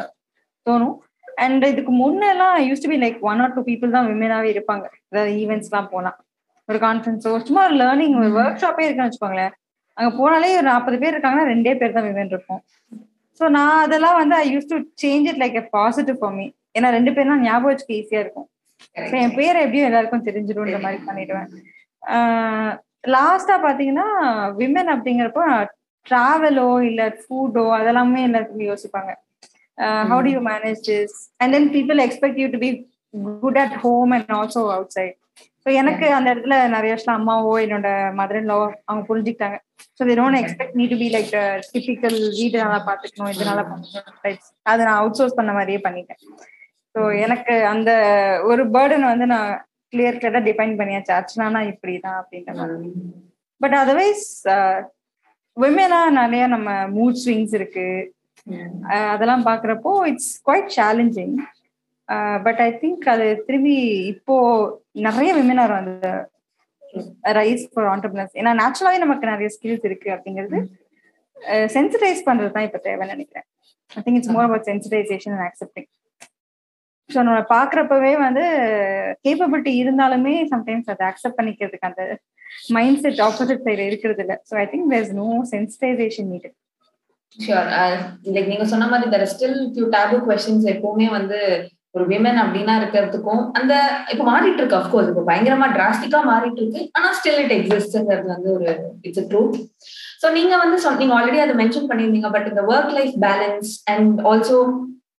தோணும். 0.66 0.96
அண்ட் 1.44 1.64
இதுக்கு 1.72 1.92
முன்னெல்லாம் 2.02 2.56
use 2.68 2.82
to 2.84 2.88
be 2.92 2.98
like 3.04 3.18
one 3.30 3.40
or 3.44 3.54
two 3.56 3.62
people 3.68 3.94
தான் 3.96 4.08
விமனாவே 4.10 4.48
இருப்பாங்க. 4.54 4.84
அதாவது 5.10 5.32
ஈவெண்ட்ஸ்லாம் 5.42 5.90
போனா. 5.94 6.12
ஒரு 6.68 6.78
கான்ஃபரன்ஸோ 6.86 7.30
சும்மா 7.48 7.62
ஒரு 7.68 7.76
லேர்னிங் 7.82 8.16
ஒரு 8.20 8.30
ஒர்க் 8.40 8.60
ஷாப்பே 8.62 8.84
இருக்குன்னு 8.86 9.08
வச்சுக்கோங்களேன். 9.08 9.52
அங்க 9.96 10.10
போனாலே 10.18 10.50
ஒரு 10.58 10.66
நாற்பது 10.72 10.96
பேர் 11.02 11.14
இருக்காங்கன்னா 11.14 11.48
ரெண்டே 11.52 11.72
பேர் 11.80 11.96
தான் 11.96 12.06
விமன் 12.08 12.32
இருக்கும் 12.34 12.60
ஸோ 13.40 13.44
நான் 13.56 13.82
அதெல்லாம் 13.84 14.18
வந்து 14.20 14.36
I 14.42 14.46
use 14.54 14.70
to 14.72 14.78
change 15.02 15.26
it 15.30 15.40
like 15.42 15.58
a 15.62 15.64
positive 15.76 16.18
for 16.20 16.34
me 16.38 16.46
ஏன்னா 16.76 16.88
ரெண்டு 16.96 17.10
பேர்னா 17.16 17.36
ஞாபகம் 17.46 17.70
வச்சுக்க 17.70 17.92
ஈஸியா 18.00 18.20
இருக்கும். 18.24 18.46
என் 19.24 19.34
பேரை 19.38 19.58
எப்படியும் 19.64 19.88
எல்லாருக்கும் 19.88 20.24
தெரிஞ்சிடும்ன்ற 20.28 20.78
மாதிரி 20.84 21.00
பண்ணிடுவேன். 21.08 21.48
லாஸ்டா 23.14 23.56
பாத்தீங்கன்னா 23.66 24.06
விமன் 24.60 24.92
அப்படிங்கிறப்போ 24.94 25.44
டிராவலோ 26.06 26.68
இல்ல 26.90 27.02
ஃபுட்டோ 27.20 27.64
அதெல்லாமே 27.78 28.22
எல்லாருக்கும் 28.28 28.68
யோசிப்பாங்க. 28.70 29.10
How 30.10 30.22
do 30.26 30.32
you 30.36 30.40
manage 30.52 30.80
this 30.90 31.16
and 31.42 31.54
then 31.56 31.68
people 31.76 32.00
expect 32.06 32.40
you 32.42 32.48
to 32.54 32.60
be 32.64 32.70
good 33.44 33.60
at 33.64 33.76
home 33.84 34.12
and 34.16 34.32
also 34.38 34.62
outside 34.96 35.16
so 35.64 35.68
எனக்கு 35.80 36.06
அந்த 36.16 36.28
இடத்துல 36.32 36.56
நிறைய 36.74 36.92
வருஷம் 36.94 37.16
அம்மாவோ 37.18 37.52
என்னோட 37.64 37.88
மதர் 38.20 38.48
அவங்க 38.88 39.02
புரிஞ்சுக்கிட்டாங்க. 39.10 39.58
ஸோ 39.98 40.06
தி 40.08 40.16
டோன்ட் 40.20 40.38
எக்ஸ்பெக்ட் 40.40 40.78
நீ 40.80 40.84
டு 40.92 40.96
பி 41.02 41.08
லைக் 41.16 41.34
டிபிக்கல் 41.74 42.18
வீடு 42.38 42.56
நல்லா 42.62 42.80
பார்த்துக்கணும் 42.88 43.32
இது 43.34 43.50
நல்லா 43.50 43.64
பார்த்துக்கணும் 43.68 44.40
அதை 44.72 44.80
நான் 44.88 45.00
அவுட் 45.00 45.18
சோர்ஸ் 45.20 45.38
பண்ண 45.40 45.52
மாதிரியே 45.58 45.80
பண்ணிட்டேன். 45.86 46.20
ஸோ 46.94 47.02
எனக்கு 47.24 47.54
அந்த 47.74 47.90
ஒரு 48.50 48.64
பேர்டன் 48.76 49.06
வந்து 49.12 49.28
நான் 49.34 49.50
கிளியர் 49.92 50.18
கிளியரா 50.20 50.42
டிஃபைன் 50.48 50.74
பண்ணியாச்சு. 50.80 51.12
அர்ச்சனானா 51.18 51.62
இப்படிதான் 51.72 52.18
அப்படின்ற 52.20 52.52
மாதிரி. 52.60 52.90
பட் 53.60 53.76
அதர்வைஸ் 53.82 54.26
விமனா 55.56 56.02
நிறைய 56.20 56.44
நம்ம 56.54 56.70
மூட் 56.96 57.22
ஸ்விங்ஸ் 57.22 57.54
இருக்கு. 57.60 57.88
அதெல்லாம் 59.14 59.44
பாக்குறப்போ 59.48 59.90
it's 60.10 60.32
quite 60.46 60.70
challenging 60.76 61.34
but 62.44 62.60
I 62.66 62.70
think 62.82 63.04
அது 63.14 63.26
திரும்பி 63.46 63.76
இப்போ 64.12 64.36
நிறைய 65.06 65.30
விமன் 65.38 65.62
ஆர் 65.64 65.74
அந்த 65.78 66.08
ரைஸ் 67.38 67.64
ஃபார் 67.72 67.88
ஆண்டர்பிரினர்ஸ் 67.92 68.36
ஏன்னா 68.40 68.52
நேச்சுரலாவே 68.60 68.98
நமக்கு 69.04 69.32
நிறைய 69.32 69.48
ஸ்கில்ஸ் 69.56 69.86
இருக்கு 69.88 70.08
அப்படிங்கிறது 70.16 70.58
சென்சிடைஸ் 71.76 72.26
பண்றது 72.26 72.52
தான் 72.56 72.66
இப்ப 72.68 72.80
தேவைன்னு 72.86 73.14
நினைக்கிறேன். 73.14 73.46
I 73.90 74.02
think 74.04 74.18
it's 74.18 74.32
more 74.34 74.46
about 74.48 74.68
sensitisation 74.70 75.34
and 75.36 75.46
accepting 75.48 75.88
so 77.10 77.18
நம்ம 77.26 77.38
பாக்குறப்பவே 77.54 78.12
வந்து 78.26 78.44
கேப்பபிலிட்டி 79.24 79.72
இருந்தாலுமே 79.82 80.34
சம்டைம்ஸ் 80.52 80.90
அதை 80.92 81.04
அக்செப்ட் 81.08 81.38
பண்ணிக்கிறதுக்கு 81.38 81.88
அந்த 81.90 82.02
மைண்ட் 82.76 83.00
செட் 83.04 83.22
ஆப்போசிட் 83.26 83.64
சைடு 83.66 83.82
இருக்கிறது 83.90 84.22
இல்லை. 84.24 84.36
So 84.48 84.54
I 84.62 84.66
think 84.72 84.90
there 84.92 85.04
is 85.06 85.14
no 85.20 85.28
sensitisation 85.54 86.28
need 86.32 86.48
sure 87.38 87.68
like 88.34 88.50
நீங்க 88.52 88.66
சொன்ன 88.72 88.88
மாதிரி 88.92 89.10
there 89.14 89.26
still 89.34 89.58
few 89.74 89.86
taboo 89.96 90.18
questions 90.26 90.66
எப்பவுமே 90.74 91.08
வந்து 91.18 91.38
ஒரு 91.94 92.04
விமன் 92.12 92.40
அப்படின்னா 92.42 92.74
இருக்கிறதுக்கும் 92.80 93.42
அந்த 93.58 93.72
இப்ப 94.12 94.22
மாறிட்டு 94.24 94.60
இருக்கு 94.60 94.78
அஃப்கோர்ஸ் 94.78 95.10
இப்போ 95.10 95.24
பயங்கரமா 95.30 95.68
டிராஸ்டிக்கா 95.74 96.20
மாறிட்டு 96.30 96.60
இருக்கு 96.62 96.82
ஆனா 96.92 97.10
ஸ்டில் 97.18 97.42
இட் 97.44 97.54
எக்ஸிஸ்ட்ங்கிறது 97.58 98.28
வந்து 98.34 98.50
ஒரு 98.54 98.68
இட்ஸ் 99.02 99.28
ட்ரூ 99.30 99.42
ஸோ 100.22 100.28
நீங்க 100.32 100.56
வந்து 100.56 100.78
நீங்க 101.02 101.14
ஆல்ரெடி 101.18 101.42
அதை 101.44 101.56
மென்ஷன் 101.62 101.90
பண்ணியிருந்தீங்க 101.90 102.30
பட் 102.30 102.48
இந்த 102.52 102.64
work 102.72 102.96
life 102.98 103.14
balance 103.26 103.70
and 103.94 104.18
also 104.30 104.58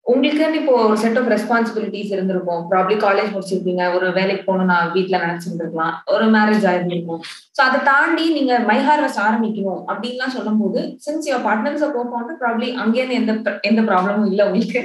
உங்களுக்குன்னு 0.06 0.60
இப்போ 0.60 0.72
ஒரு 0.84 0.96
செட் 1.02 1.18
ஆஃப் 1.18 1.28
ரெஸ்பான்சிபிலிட்டிஸ் 1.32 2.12
இருந்திருக்கும். 2.14 2.62
ப்ராப்ளி 2.70 2.94
காலேஜ் 3.04 3.28
முடிச்சிருப்பீங்க 3.34 3.82
ஒரு 3.96 4.06
வேலைக்கு 4.16 4.42
போகணும் 4.46 4.70
நான் 4.72 4.90
வீட்டுல 4.96 5.20
நினைச்சிருந்துருக்கலாம். 5.24 5.92
ஒரு 6.14 6.24
மேரேஜ் 6.36 6.64
ஆயிருந்திருக்கும். 6.70 7.20
ஸோ 7.56 7.60
அதை 7.66 7.78
தாண்டி 7.90 8.24
நீங்க 8.38 8.54
மை 8.70 8.78
ஹார்வெஸ்ட் 8.88 9.22
ஆரம்பிக்கணும் 9.26 9.82
அப்படின்லாம் 9.90 10.34
சொல்லும் 10.36 10.60
போது 10.62 10.80
since 11.06 11.28
your 11.30 11.46
partners 11.46 11.86
co 11.94 12.02
founder 12.08 12.40
probably 12.42 12.70
அங்கேருந்து 12.84 13.20
எந்த 13.20 13.34
எந்த 13.70 13.82
ப்ராப்ளமும் 13.90 14.28
இல்லை 14.32 14.46
உங்களுக்கு. 14.50 14.82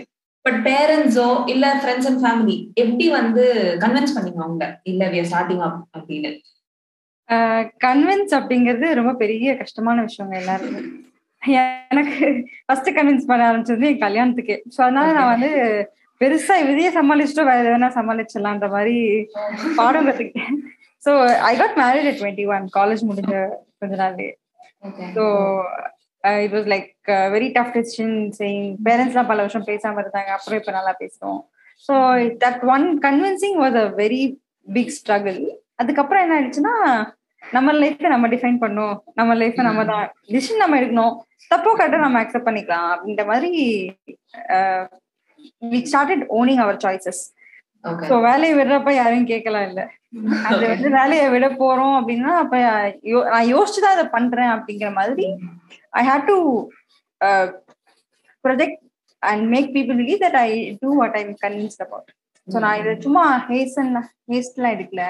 பட் 0.48 0.60
பேரண்ட்ஸோ 0.68 1.30
இல்ல 1.54 1.66
ஃப்ரெண்ட்ஸ் 1.80 2.10
அண்ட் 2.10 2.22
ஃபேமிலி 2.26 2.58
எப்படி 2.84 3.08
வந்து 3.20 3.44
கன்வின்ஸ் 3.84 4.16
பண்ணீங்க 4.18 4.42
அவங்க? 4.46 4.66
இல்ல 4.92 5.10
வி 5.16 5.26
ஸ்டார்டிங் 5.32 5.64
அப் 5.68 5.82
அப்படின்னு. 5.98 6.32
கன்வின்ஸ் 7.86 8.34
அப்படிங்கிறது 8.38 8.88
ரொம்ப 9.00 9.12
பெரிய 9.24 9.56
கஷ்டமான 9.62 10.06
விஷயங்க 10.08 10.36
எல்லாருமே 10.42 10.82
எனக்கு 11.92 12.28
ஃபர்ஸ்ட் 12.66 12.90
கன்வின்ஸ் 12.98 13.28
பண்ண 13.30 13.44
ஆரம்பிச்சது 13.50 13.90
என் 13.90 14.04
கல்யாணத்துக்கு. 14.06 14.56
ஸோ 14.76 14.80
அதனால 14.86 15.08
நான் 15.18 15.32
வந்து 15.34 15.50
பெருசா 16.22 16.56
இதையே 16.64 16.92
சமாளிச்சுட்டு 16.98 17.44
வேற 17.50 17.58
எதனா 17.72 17.90
சமாளிச்சிடலான்ற 17.98 18.68
மாதிரி 18.76 18.96
பாடம் 19.80 20.08
கத்துக்கிட்டேன். 20.08 20.56
So 21.04 21.12
I 21.50 21.52
got 21.62 21.78
married 21.84 22.10
at 22.12 22.20
twenty 22.22 22.46
one 22.56 22.66
college 22.78 23.04
முடிஞ்ச 23.10 23.34
கொஞ்ச 23.82 23.94
நாள்லயே. 24.04 24.34
So 25.18 25.26
it 26.46 26.56
was 26.58 26.68
like 26.74 26.90
very 27.36 27.50
tough 27.58 27.76
decision 27.78 28.16
saying 28.40 28.66
பேரண்ட்ஸ்லாம் 28.88 29.30
பல 29.32 29.42
வருஷம் 29.46 29.68
பேசாம 29.72 30.02
இருந்தாங்க 30.04 30.32
அப்புறம் 30.38 30.60
இப்போ 30.62 30.74
நல்லா 30.78 30.94
பேசுறோம். 31.04 31.40
So 31.90 31.94
that 32.44 32.63
one 32.76 32.88
convincing 33.06 33.58
was 33.63 33.78
a 33.84 33.86
very 34.02 34.22
big 34.68 34.96
struggle 34.98 35.40
அதுக்கப்புறம் 35.82 36.24
என்ன 36.26 36.36
ஆயிடுச்சுன்னா 36.38 36.76
நம்ம 37.44 37.74
லைஃப்பை 37.82 38.10
நம்ம 38.13 38.28
டிஃபைன் 38.34 38.60
பண்ணும். 38.63 38.96
நம்ம 39.20 39.32
லைஃப்பை 39.42 39.63
நம்ம 39.68 39.82
தான் 39.92 40.06
டிசிஷன் 40.34 40.63
நம்ம 40.63 40.78
எடுக்கணும். 40.80 41.13
தப்போ 41.52 41.72
கரெக்டாக 41.80 42.06
நம்ம 42.06 42.20
அக்செப்ட் 42.24 42.48
பண்ணிக்கலாம். 42.48 42.88
அப்படின்ற 42.94 43.24
மாதிரி 43.32 43.52
we 45.72 45.80
started 45.90 46.24
owning 46.40 46.62
our 46.63 46.80
choices 46.86 47.22
so 48.10 48.16
வேலையை 48.28 48.54
விடுறப்ப 48.58 48.92
யாரையும் 48.96 49.30
கேட்கலாம் 49.32 49.66
இல்ல. 49.70 49.82
அது 50.50 50.63
வந்து 50.72 50.90
வேலையை 50.98 51.26
விட 51.34 51.46
போறோம் 51.62 51.96
அப்படின்னா 52.00 52.32
அப்ப 52.44 52.56
நான் 53.34 53.52
யோசிச்சுதான் 53.54 53.96
அதை 53.98 54.06
பண்றேன் 54.16 54.52
அப்படிங்கிற 54.56 54.90
மாதிரி 55.00 55.26
I 56.00 56.04
have 56.10 56.24
to 56.32 56.38
project 58.44 58.82
and 59.24 59.44
make 59.54 59.70
people 59.76 59.98
believe 60.02 60.22
that 60.26 60.40
I 60.46 60.50
do 60.84 60.90
what 61.02 61.18
I'm 61.22 61.34
convinced 61.46 61.84
about 61.86 62.10
so 62.48 62.58
நான் 62.66 62.80
இதை 62.82 62.94
சும்மா 63.06 63.24
ஹேஸ்ட் 63.50 63.80
ஹேஸ்ட்லாம் 64.32 64.76
எடுக்கல. 64.76 65.04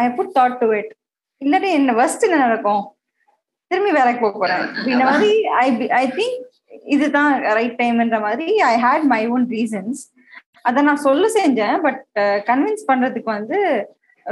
I 0.00 0.06
put 0.18 0.34
thought 0.38 0.58
to 0.62 0.68
it 0.80 0.92
இல்லாட்டி 1.42 1.70
என்ன 1.78 1.94
ஃபர்ஸ்ட் 1.98 2.26
என்ன 2.26 2.36
நடக்கும்? 2.46 2.82
திரும்பி 3.70 3.92
வேலைக்கு 3.98 4.20
போக 4.24 4.36
போறேன். 4.42 4.64
இந்த 4.92 5.02
மாதிரி 5.08 5.30
ஐ 5.62 5.66
ஐ 6.00 6.04
திங்க் 6.18 6.42
இதுதான் 6.94 7.32
ரைட் 7.58 7.78
டைம்ன்ற 7.80 8.18
மாதிரி 8.26 8.46
I 8.70 8.74
had 8.84 9.06
my 9.14 9.22
own 9.34 9.46
reasons 9.56 10.02
அதை 10.68 10.80
நான் 10.88 11.04
சொல்ல 11.06 11.24
செஞ்சேன் 11.38 11.76
பட் 11.86 12.00
கன்வின்ஸ் 12.48 12.86
பண்றதுக்கு 12.90 13.30
வந்து 13.38 13.58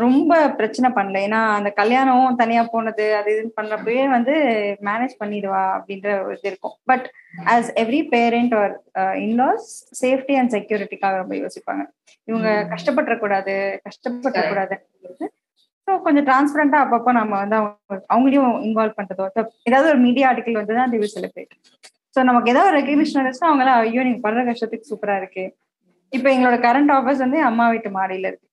ரொம்ப 0.03 0.33
பிரச்சனை 0.59 0.89
பண்ணல. 0.97 1.19
ஏன்னா 1.27 1.41
அந்த 1.57 1.71
கல்யாணம் 1.81 2.39
தனியா 2.41 2.63
போனது 2.73 3.05
அது 3.19 3.29
இது 3.35 3.51
பண்றப்பவே 3.59 4.05
வந்து 4.15 4.35
மேனேஜ் 4.89 5.15
பண்ணிடுவா 5.21 5.63
அப்படின்ற 5.77 6.09
ஒரு 6.25 6.35
இது 6.39 6.51
இருக்கும். 6.51 6.75
But 6.91 7.07
as 7.55 7.71
every 7.83 8.01
parent 8.15 8.55
or 8.63 8.75
in laws 9.27 9.69
safety 10.03 10.37
and 10.41 10.53
செக்யூரிட்டிக்காக 10.57 11.21
ரொம்ப 11.23 11.37
யோசிப்பாங்க. 11.43 11.85
இவங்க 12.29 12.49
கஷ்டப்பட்டுறக்கூடாது 12.75 13.55
கஷ்டப்பட்டுறக்கூடாது. 13.89 14.77
ஸோ 15.89 15.95
கொஞ்சம் 16.05 16.27
டிரான்ஸ்பரண்டா 16.29 16.79
அப்பப்போ 16.85 17.11
நம்ம 17.21 17.35
வந்து 17.43 17.57
அவங்க 17.61 18.01
அவங்களையும் 18.13 18.55
இன்வால்வ் 18.67 18.99
பண்றதோ 19.01 19.27
ஏதாவது 19.69 19.89
ஒரு 19.93 20.01
மீடியா 20.07 20.29
ஆர்டிகல் 20.31 20.61
வந்து 20.61 20.79
தான் 20.79 20.93
டிவி 20.93 21.09
செலிப்ரேட் 21.17 21.53
ஸோ 22.15 22.23
நமக்கு 22.29 22.51
ஏதாவது 22.53 22.71
ஒரு 22.71 22.79
ரெகக்னிஷன் 22.81 23.19
இருந்துச்சுன்னா 23.21 23.51
அவங்களாம் 23.51 23.79
ஐயோ 23.85 24.03
நீங்க 24.07 24.21
படுற 24.27 24.43
கஷ்டத்துக்கு 24.49 24.91
சூப்பரா 24.91 25.17
இருக்கு. 25.21 25.45
இப்போ 26.13 26.29
எங்களோட 26.35 26.57
கரண்ட் 26.67 26.93
ஆஃபீஸ் 26.97 27.23
வந்து 27.25 27.39
அம்மா 27.51 27.65
வீட்டு 27.73 27.91
மாடியில 27.99 28.29
இருக்கு. 28.31 28.47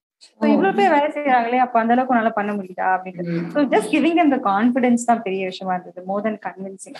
இவ்வளவு 0.52 0.78
பேர் 0.78 0.94
வேலை 0.96 1.10
செய்யறாங்களே 1.16 1.60
அப்ப 1.66 1.76
அந்த 1.82 1.94
அளவுக்கு 1.96 2.18
நல்லா 2.18 2.34
பண்ண 2.38 2.52
முடியுதா 2.58 2.88
அப்படின்னு 2.96 3.24
ஜஸ்ட் 3.74 3.92
கிவிங் 3.94 4.22
அந்த 4.26 4.38
கான்பிடன்ஸ் 4.48 5.10
தான் 5.10 5.24
பெரிய 5.28 5.44
விஷயமா 5.52 5.76
இருந்தது 5.78 6.04
மோர் 6.10 6.26
தென் 6.28 6.40
கன்வின்சிங் 6.48 7.00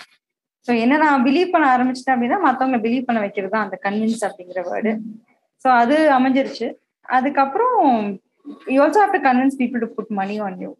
ஸோ 0.68 0.72
என்ன 0.82 0.98
நான் 1.04 1.24
பிலீவ் 1.26 1.52
பண்ண 1.54 1.66
ஆரம்பிச்சிட்டேன் 1.74 2.14
அப்படின்னா 2.16 2.38
மத்தவங்க 2.46 2.78
பிலீவ் 2.84 3.06
பண்ண 3.08 3.20
வைக்கிறது 3.24 3.54
தான் 3.54 3.66
அந்த 3.66 3.78
கன்வின்ஸ் 3.86 4.24
அப்படிங்கிற 4.28 4.62
வேர்டு 4.68 4.92
ஸோ 5.64 5.68
அது 5.80 5.96
அமைஞ்சிருச்சு. 6.16 6.66
அதுக்கப்புறம் 7.08 7.80
you 8.74 8.78
also 8.84 9.00
have 9.02 9.16
to 9.16 9.20
convince 9.26 9.58
people 9.60 9.82
to 9.84 9.88
put 9.96 10.12
money 10.20 10.36
on 10.46 10.56
you 10.64 10.70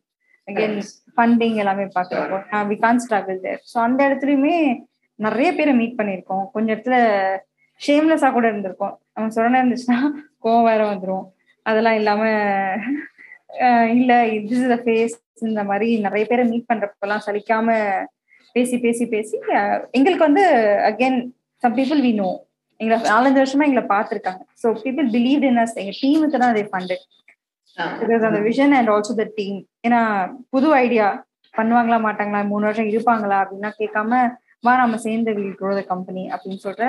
again 0.48 0.76
funding 1.14 1.56
எல்லாமே 1.62 1.84
பாக்குறப்போ 1.96 2.38
we 2.70 2.76
can 2.84 3.02
struggle 3.04 3.38
there 3.44 3.60
so 3.72 3.76
அந்த 3.86 4.00
இடத்துலயுமே 4.08 4.54
நிறைய 5.18 5.48
பேரை 5.52 5.72
மீட் 5.80 5.98
பண்ணியிருக்கோம். 5.98 6.44
கொஞ்ச 6.54 6.68
இடத்துல 6.74 6.96
ஷேம்லெஸ்ஸா 7.80 8.28
கூட 8.32 8.46
இருந்திருக்கோம். 8.50 8.94
அவன் 9.16 9.34
சொன்ன 9.36 9.60
இருந்துச்சுன்னா 9.62 9.98
கோவம் 10.44 10.68
வேற 10.70 10.82
வந்துரும். 10.90 11.24
அதெல்லாம் 11.66 11.98
இல்லாம 12.00 12.22
இல்ல 13.96 14.12
திஸ் 14.48 14.64
இஸ் 14.66 14.82
ஃபேஸ் 14.84 15.16
இந்த 15.48 15.62
மாதிரி 15.70 15.88
நிறைய 16.06 16.24
பேரை 16.30 16.44
மீட் 16.50 16.70
பண்றப்பெல்லாம் 16.70 17.24
சலிக்காம 17.26 17.76
பேசி 18.56 18.76
பேசி 18.84 19.04
பேசி 19.14 19.36
எங்களுக்கு 19.96 20.24
வந்து 20.28 20.44
again 20.88 21.18
some 21.62 21.76
people 21.78 22.00
we 22.06 22.12
know 22.22 22.30
எங்களை 22.80 22.96
நாலஞ்சு 23.10 23.40
வருஷமா 23.42 23.66
எங்களை 23.68 23.84
பார்த்துருக்காங்க. 23.94 24.42
So 24.62 24.68
people 24.84 25.08
believe 25.16 25.42
in 25.48 25.60
us 25.64 25.76
எங்க 25.82 25.92
டீமுக்கு 26.02 26.40
தான் 26.42 26.52
அதை 26.54 26.64
ஃபண்டட் 26.72 27.04
பிகாஸ் 28.00 28.24
அந்த 28.28 28.40
vision 28.48 28.74
and 28.78 28.90
also 28.94 29.14
the 29.20 29.26
team 29.38 29.58
ஏன்னா 29.86 30.00
புது 30.54 30.68
ஐடியா 30.84 31.06
பண்ணுவாங்களா 31.54 31.98
மாட்டாங்களா 32.06 32.40
மூணு 32.52 32.66
வருஷம் 32.68 32.90
இருப்பாங்களா 32.92 33.38
அப்படின்னா 33.42 33.70
கேட்காம 33.80 34.20
வா 34.66 34.72
நம்ம 34.82 34.98
சேர்ந்து 35.06 35.30
வில் 35.38 35.56
க்ரோ 35.60 35.72
த 35.78 35.82
கம்பெனி 35.92 36.24
அப்படின்னு 36.32 36.62
சொல்லிட்டு 36.64 36.88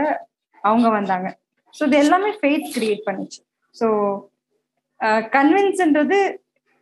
அவங்க 0.63 0.87
வந்தாங்க. 0.97 1.27
ஸோ 1.75 1.81
இது 1.87 1.97
எல்லாமே 2.03 2.31
ஃபேட் 2.39 2.67
கிரியேட் 2.75 3.07
பண்ணுச்சு. 3.07 3.39
ஸோ 3.75 3.87
கன்வின்ஸ்ன்றது 5.33 6.17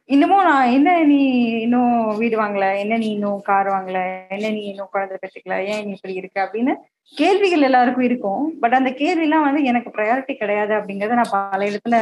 இன்னமும் 0.09 0.43
நான் 0.43 0.71
என்ன 0.71 0.89
நீ 1.03 1.19
இன்னும் 1.57 1.91
வீடு 2.17 2.35
வாங்கல? 2.37 2.65
என்ன 2.79 2.93
நீ 2.97 3.07
இன்னும் 3.11 3.41
கார் 3.41 3.67
வாங்கல? 3.67 3.99
என்ன 4.29 4.47
நீ 4.49 4.61
இன்னும் 4.71 4.89
குழந்தை 4.91 5.15
பெற்றுக்கல? 5.17 5.57
ஏன் 5.71 5.83
நீ 5.85 5.91
இப்படி 5.91 6.13
இருக்க? 6.13 6.37
அப்படின்னு 6.45 6.73
கேள்விகள் 7.13 7.65
எல்லாருக்கும் 7.69 8.07
இருக்கும். 8.09 8.43
பட் 8.61 8.73
அந்த 8.73 8.89
கேள்விலாம் 8.99 9.45
வந்து 9.47 9.61
எனக்கு 9.63 9.89
ப்ரையாரிட்டி 9.89 10.33
கிடையாது 10.35 10.73
அப்படிங்கறத 10.73 11.19
நான் 11.19 11.33
பல 11.35 11.61
இடத்துல 11.69 11.97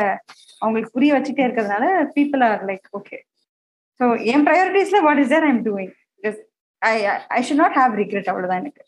அவங்களுக்கு 0.61 0.95
புரிய 0.95 1.13
வச்சுட்டே 1.13 1.45
இருக்கிறதுனால 1.45 1.86
people 2.15 2.43
are 2.49 2.65
like 2.70 2.88
okay 2.93 3.20
so 3.99 4.05
N 4.34 4.45
ப்ரையாரிட்டிஸ்ல 4.47 5.01
what 5.01 5.22
is 5.24 5.34
there 5.34 5.47
I'm 5.47 5.61
doing 5.65 5.93
I 6.82 6.93
I 7.32 7.41
should 7.47 7.61
not 7.63 7.78
have 7.78 7.93
regret 8.01 8.30
அவ்வளவுதான் 8.32 8.61
எனக்கு. 8.63 8.84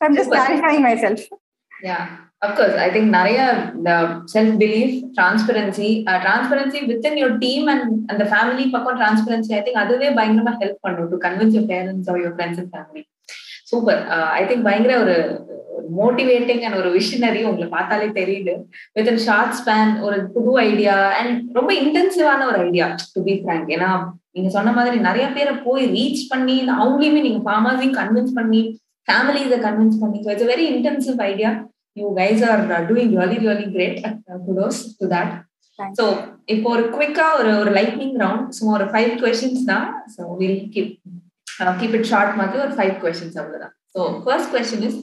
I'm 0.00 0.16
just 0.18 0.34
clarifying 0.34 0.82
myself 1.04 1.26
yeah 1.80 1.98
of course 2.42 2.76
I 2.76 2.88
think 2.90 3.10
நிறைய 3.16 3.38
இந்த 3.76 3.90
self 4.32 4.56
belief 4.62 4.94
transparency 5.16 5.88
transparency 6.18 6.80
with 6.86 7.06
in 7.10 7.18
your 7.22 7.36
team 7.38 7.66
and 7.68 7.86
அந்த 8.06 8.24
family 8.24 8.64
பக்கம் 8.70 8.98
transparency 8.98 9.54
I 9.54 9.60
think 9.60 9.82
அதுவே 9.82 10.10
பயங்கரமா 10.18 10.54
help 10.62 10.82
பண்ணும் 10.82 11.10
to 11.10 11.18
convince 11.26 11.56
your 11.58 11.70
parents 11.72 12.10
or 12.10 12.20
your 12.24 12.34
friends 12.36 12.60
and 12.62 12.72
family 12.74 13.02
super 13.66 14.00
I 14.32 14.42
think 14.44 14.66
பயங்கர 14.68 14.94
ஒரு 15.00 15.16
motivating 16.00 16.62
and 16.64 16.76
ஒரு 16.76 16.90
விஷனரி 16.96 17.40
உங்களை 17.44 17.68
பார்த்தாலே 17.68 18.08
தெரியுது. 18.18 18.52
வித் 18.96 19.08
இன் 19.12 19.22
ஷார்ட் 19.26 19.56
ஸ்பேன் 19.60 19.92
ஒரு 20.00 20.18
புது 20.34 20.52
ஐடியா 20.64 20.96
அண்ட் 21.18 21.32
ரொம்ப 21.52 21.70
இன்டென்சிவான 21.82 22.46
ஒரு 22.46 22.58
ஐடியா 22.66 22.86
டு 23.14 23.22
பி 23.22 23.34
ஃப்ரேங்க் 23.40 23.70
ஏன்னா 23.70 23.90
நீங்க 24.30 24.48
சொன்ன 24.48 24.72
மாதிரி 24.72 24.96
நிறைய 25.00 25.26
பேரை 25.28 25.54
போய் 25.64 25.84
ரீச் 25.96 26.22
பண்ணி 26.30 26.56
அவங்களையுமே 26.76 27.22
நீங்க 27.22 27.40
ஃபார்மர்ஸையும் 27.46 27.98
கன்வின்ஸ் 28.00 28.34
பண்ணி 28.34 28.62
ஃபேமிலிஸை 29.08 29.58
கன்வின்ஸ் 29.58 30.00
பண்ணி 30.00 30.18
it's 30.26 30.50
very 30.52 30.64
intensive 30.74 31.20
idea 31.22 31.50
you 32.00 32.08
guys 32.18 32.42
are 32.48 32.60
doing 32.90 33.14
really 33.18 33.38
really 33.44 33.66
great 33.76 34.00
kudos 34.48 34.80
to 35.00 35.06
that 35.14 35.32
so 35.98 36.04
இப்போ 36.54 36.68
ஒரு 36.74 36.82
குவிக்கா 36.94 37.26
ஒரு 37.38 37.50
ஒரு 37.60 37.70
லைட்னிங் 37.76 38.16
ரவுண்ட் 38.22 38.50
சும்மா 38.56 38.72
ஒரு 38.78 38.86
ஃபைவ் 38.92 39.12
கொஸ்டின்ஸ் 39.22 39.64
தான். 39.70 39.86
So 40.14 40.22
will 40.40 40.60
keep 40.74 40.92
keep 41.80 41.96
it 41.98 42.08
short 42.10 42.36
மாதிரி 42.40 42.62
ஒரு 42.66 42.74
ஃபைவ் 42.76 42.94
கொஸ்டின்ஸ் 43.02 43.38
அவ்வளவுதான். 43.40 43.74
ஸோ 43.94 44.00
ஃபர்ஸ்ட் 44.24 44.52
கொஸ்டின் 44.54 44.86
இஸ் 44.88 44.98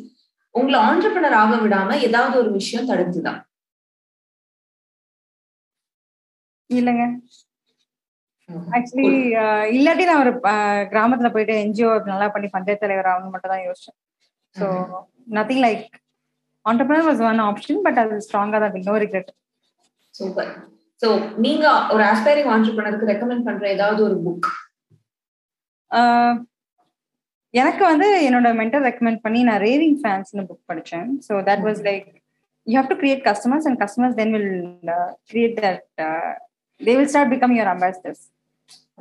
உங்களை 0.56 0.78
ஆண்டர்பனர் 0.90 1.38
ஆக 1.42 1.56
விடாம 1.64 1.98
ஏதாவது 2.08 2.36
ஒரு 2.44 2.52
விஷயம் 2.60 2.90
தடுத்துதான் 2.92 3.42
இல்லைங்க. 6.70 7.04
ஆக்சுவலி 8.78 9.10
இல்லாட்டி 9.76 10.04
நான் 10.08 10.22
ஒரு 10.24 10.32
கிராமத்துல 10.92 11.30
போயிட்டு 11.34 11.54
என்ஜிஓ 11.64 11.90
நல்லா 12.12 12.28
பண்ணி 12.34 12.48
பஞ்சாயத்து 12.54 12.86
தலைவர் 12.86 13.10
ஆகணும் 13.12 13.34
மட்டும் 13.34 13.54
தான் 13.54 13.66
யோசிச்சேன் 13.68 13.98
so 14.56 14.68
nothing 15.38 15.64
like 15.66 15.86
entrepreneur 16.68 17.08
was 17.08 17.22
one 17.30 17.42
option 17.44 17.82
but 17.86 18.00
அது 18.02 18.16
ஸ்ட்ராங்கா 18.26 18.60
தான் 18.64 18.88
நோ 18.88 18.96
ரிக்ரெட் 19.06 19.32
சூப்பர் 20.16 20.52
ஸோ 21.02 21.08
நீங்க 21.38 21.66
ஒரு 21.94 22.04
ஆஸ்பைரிங் 22.04 22.50
ஆண்டர்பனருக்கு 22.54 23.12
ரெக்கமெண்ட் 23.12 23.48
பண்ற 23.48 23.66
ஏதாவது 23.70 24.02
ஒரு 24.04 24.16
புக் 24.26 24.48
எனக்கு 27.54 27.84
வந்து 27.84 28.08
என்னோட 28.28 28.48
மென்டர் 28.54 28.86
ரெக்கமெண்ட் 28.88 29.22
பண்ணி 29.26 29.42
நான் 29.44 29.62
ரேவிங் 29.62 30.00
ஃபேன்ஸ்னு 30.02 30.48
புக் 30.50 30.64
படித்தேன் 30.66 31.12
so 31.28 31.34
that 31.50 31.64
was 31.68 31.82
like 31.88 32.08
you 32.68 32.76
have 32.78 32.90
to 32.94 32.98
create 33.04 33.24
customers 33.28 33.68
and 33.70 33.80
customers 33.84 34.18
then 34.20 34.34
will 34.36 34.52
create 35.32 35.56
that 35.60 35.84
they 36.82 36.96
will 36.98 37.12
start 37.14 37.32
become 37.34 37.56
your 37.56 37.72
ambassadors 37.74 38.24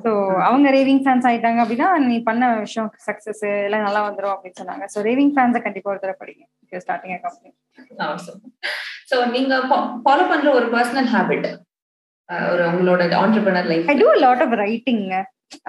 so 0.04 0.10
அவங்க 0.46 0.66
ரேவிங் 0.76 1.02
ஃபேன்ஸ் 1.04 1.26
ஆயிட்டாங்க 1.28 1.60
அப்படின்னா 1.64 1.88
நீ 2.08 2.16
பண்ண 2.28 2.48
விஷயம் 2.64 2.90
சக்சஸ் 3.06 3.44
எல்லாம் 3.66 3.86
நல்லா 3.86 4.02
வந்துடும் 4.08 4.34
அப்படின்னு 4.34 4.58
சொன்னாங்க. 4.60 4.84
ஸோ 4.94 5.04
ரேவிங் 5.08 5.32
ஃபேன்ஸை 5.36 5.62
கண்டிப்பா 5.66 5.90
ஒரு 5.92 6.02
தடவை 6.02 6.18
படிங்க. 6.22 6.44
ஸ்டார்டிங் 6.82 7.14
கம்பெனி 7.26 7.52
ஸோ 9.10 9.16
நீங்க 9.36 9.54
ஃபாலோ 10.04 10.26
பண்ற 10.32 10.48
ஒரு 10.58 10.68
பர்சனல் 10.74 11.08
ஹேபிட் 11.14 11.48
ஒரு 12.52 12.62
உங்களோட 12.70 13.02
entrepreneur 13.22 13.68
life 13.72 13.90
I 13.92 13.96
do 14.02 14.08
lot 14.24 14.44
of 14.46 14.54
writing 14.62 15.02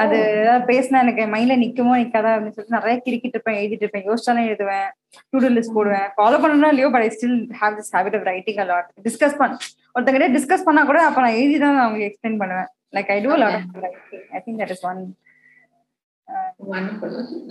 அது 0.04 0.18
ஏதாவது 0.42 0.64
பேசினா 0.70 1.02
எனக்கு 1.06 1.24
மைண்ட்ல 1.34 1.56
நிக்குமோ 1.64 1.96
நிக்காதா 2.00 2.32
அப்படின்னு 2.36 2.56
சொல்லிட்டு 2.56 2.78
நிறைய 2.78 2.96
கிரிக்கிட்டு 3.06 3.36
இருப்பேன் 3.38 3.58
எழுதிட்டு 3.60 3.86
இருப்பேன் 3.86 4.08
யோசிச்சாலும் 4.10 4.48
எழுதுவேன் 4.50 4.88
டூ 5.32 5.38
டூ 5.44 5.50
லிஸ்ட் 5.58 5.76
போடுவேன். 5.76 6.08
ஃபாலோ 6.16 6.38
பண்ணணும் 6.44 6.72
இல்லையோ 6.74 6.90
but 6.94 7.06
I 7.08 7.10
still 7.16 7.38
have 7.60 7.76
this 7.80 7.92
habit 7.96 8.18
of 8.20 8.26
writing 8.32 8.62
a lot 8.64 8.90
discuss 9.08 9.38
பண்ண 9.42 9.58
ஒருத்தங்கிட்ட 9.96 10.30
டிஸ்கஸ் 10.38 10.66
பண்ணா 10.68 10.84
கூட 10.90 11.00
அப்ப 11.10 11.22
நான் 11.26 11.38
எழுதி 11.42 11.60
தான் 11.66 11.78
அவங்களுக்கு 11.84 12.10
எக்ஸ்பிளைன் 12.10 12.40
பண்ணுவேன். 12.42 12.70
Like 12.94 13.10
I 13.16 13.18
do 13.26 13.32
lot 13.44 13.58
of 13.60 13.82
writing 13.86 14.26
I 14.36 14.42
think 14.46 14.60
that 14.64 14.74
is 14.76 14.86
one 14.92 15.02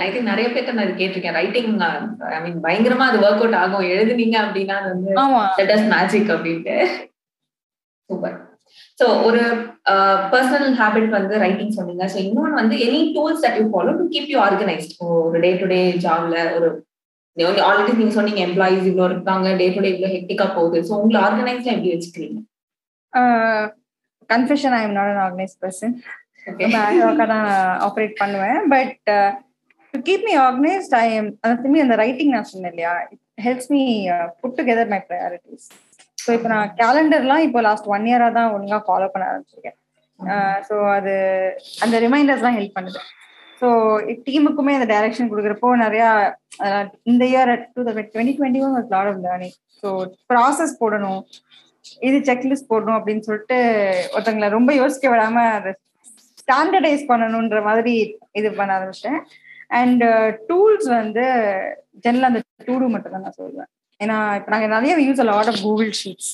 I 0.04 0.06
think 0.12 0.30
நிறைய 0.30 0.46
பேர்ட்ட 0.54 0.72
நான் 0.78 0.96
கேட்டிருக்கேன். 1.00 1.36
ரைட்டிங் 1.40 1.70
ஐ 2.36 2.38
மீன் 2.46 2.58
பயங்கரமா 2.66 3.04
அது 3.10 3.18
ஒர்க் 3.26 3.42
அவுட் 3.44 3.60
ஆகும். 3.62 3.86
எழுதுனீங்க 3.94 4.36
அப்படின்னா 4.46 4.76
அது 4.80 4.90
வந்து 4.94 5.12
தட் 5.60 5.72
இஸ் 5.76 5.86
மேஜிக் 5.94 6.32
அப்படின்ட்டு. 6.34 6.76
சூப்பர் 8.10 8.36
ஸோ 9.00 9.06
ஒரு 9.26 9.40
பர்சனல் 10.32 10.74
ஹேபிட் 10.80 11.08
வந்து 11.16 11.34
ரைட்டிங் 11.44 11.74
சொன்னீங்க. 11.78 12.04
ஸோ 12.12 12.18
இன்னொன்று 12.26 12.60
வந்து 12.60 12.76
any 12.86 13.00
tools 13.16 13.42
that 13.44 13.58
you 13.60 13.64
follow 13.72 13.92
to 14.00 14.04
keep 14.14 14.30
you 14.32 14.38
organised 14.48 14.92
ஒரு 15.08 15.40
டே 15.44 15.50
டு 15.62 15.66
டே 15.72 15.80
ஜாப்ல 16.04 16.36
ஒரு 16.56 16.68
ஆல்ரெடி 17.68 17.92
நீங்க 18.00 18.14
சொன்னீங்க 18.18 18.40
எம்ப்ளாயிஸ் 18.48 18.86
இவ்வளோ 18.90 19.06
இருக்காங்க 19.10 19.48
டே 19.60 19.66
டு 19.74 19.80
டே 19.84 19.88
இவ்வளோ 19.94 20.10
ஹெக்டிக்கா 20.14 20.46
போகுது. 20.58 20.78
ஸோ 20.88 20.92
உங்களை 21.00 21.18
ஆர்கனைஸ்டா 21.26 21.74
எப்படி 21.74 21.92
வச்சுக்கிறீங்க? 21.94 22.38
Confession 24.32 24.76
I 24.78 24.80
am 24.86 24.96
not 24.98 25.12
an 25.14 25.22
organised 25.26 25.54
person 25.64 25.94
தான் 27.32 27.48
ஆப்ரேட் 27.86 28.14
பண்ணுவேன். 28.22 28.60
But 28.74 28.94
to 29.94 30.00
keep 30.08 30.26
me 30.28 30.34
organised 30.46 30.94
I 31.02 31.06
am 31.18 31.30
அந்த 31.44 31.82
அந்த 31.86 31.96
ரைட்டிங் 32.04 32.32
நான் 32.36 32.50
சொன்னேன் 32.52 32.72
இல்லையா? 32.74 32.94
It 33.12 33.22
helps 33.46 33.70
me 33.74 33.82
put 34.42 34.56
together 34.60 34.92
my 34.94 35.00
priorities 35.08 35.66
so 36.24 36.30
இப்போ 36.36 36.48
நான் 36.54 36.70
கேலண்டர்லாம் 36.80 37.42
இப்போ 37.46 37.60
லாஸ்ட் 37.66 37.90
ஒன் 37.94 38.06
இயரா 38.10 38.28
தான் 38.38 38.52
ஒழுங்கா 38.54 38.78
ஃபாலோ 38.86 39.08
பண்ண 39.12 39.24
ஆரம்பிச்சிருக்கேன். 39.30 39.76
ஸோ 40.68 40.74
அது 40.96 41.14
அந்த 41.84 41.96
ரிமைண்டர்ஸ்லாம் 42.04 42.56
ஹெல்ப் 42.58 42.76
பண்ணுது. 42.78 43.00
ஸோ 43.60 43.68
டீமுக்குமே 44.26 44.72
அந்த 44.78 44.86
டைரக்ஷன் 44.92 45.30
கொடுக்குறப்போ 45.32 45.68
நிறையா 45.84 46.08
இந்த 47.10 47.22
year 47.32 47.52
two 47.74 47.82
thousand 47.86 48.10
twenty 48.14 48.34
twenty 48.38 48.62
one 48.66 48.74
was 48.78 48.90
lot 48.94 49.10
of 49.12 49.22
learning 49.26 49.54
so 49.82 49.88
process 50.32 50.74
போடணும். 50.82 51.22
இது 52.08 52.18
செக்லிஸ்ட் 52.28 52.70
போடணும் 52.70 52.98
அப்படின்னு 52.98 53.26
சொல்லிட்டு 53.28 53.58
ஒருத்தங்களை 54.14 54.48
ரொம்ப 54.56 54.70
யோசிக்க 54.80 55.06
விடாம 55.12 55.44
அதை 55.56 55.72
ஸ்டாண்டர்டைஸ் 56.42 57.04
பண்ணணுன்ற 57.10 57.60
மாதிரி 57.68 57.94
இது 58.40 58.48
பண்ண 58.58 58.70
ஆரம்பிச்சிட்டேன். 58.76 59.20
அண்ட் 59.78 60.04
டூல்ஸ் 60.50 60.88
வந்து 60.98 61.24
ஜென்ரல் 62.04 62.28
அந்த 62.28 62.40
டூடு 62.68 62.86
மட்டும் 62.94 63.14
தான் 63.14 63.24
நான் 63.26 63.38
சொல்லுவேன். 63.40 63.70
ஏன்னா 64.00 64.16
இப்போ 64.38 64.50
நாங்கள் 64.54 64.74
நிறைய 64.74 64.94
use 65.06 65.22
a 65.24 65.28
lot 65.32 65.50
of 65.52 65.60
Google 65.66 65.90
sheets 66.02 66.30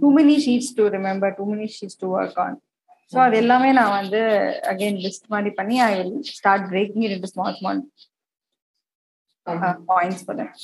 too 0.00 0.08
many 0.18 0.36
sheets 0.46 0.72
to 0.78 0.84
remember 0.96 1.34
too 1.38 1.44
many 1.52 1.68
sheets 1.76 2.00
to 2.02 2.08
work 2.18 2.38
on 2.44 2.56
so 3.12 3.18
அது 3.26 3.36
எல்லாமே 3.42 3.70
நான் 3.78 3.96
வந்து 4.00 4.20
அகைன் 4.72 4.98
லிஸ்ட் 5.06 5.26
மாதிரி 5.34 5.50
பண்ணி 5.58 5.76
I 5.86 5.90
will 5.98 6.14
start 6.36 6.66
breaking 6.72 7.04
it 7.06 7.14
into 7.16 7.30
small 7.32 7.56
small 7.60 7.80
points 9.92 10.24
for 10.26 10.38
that 10.40 10.62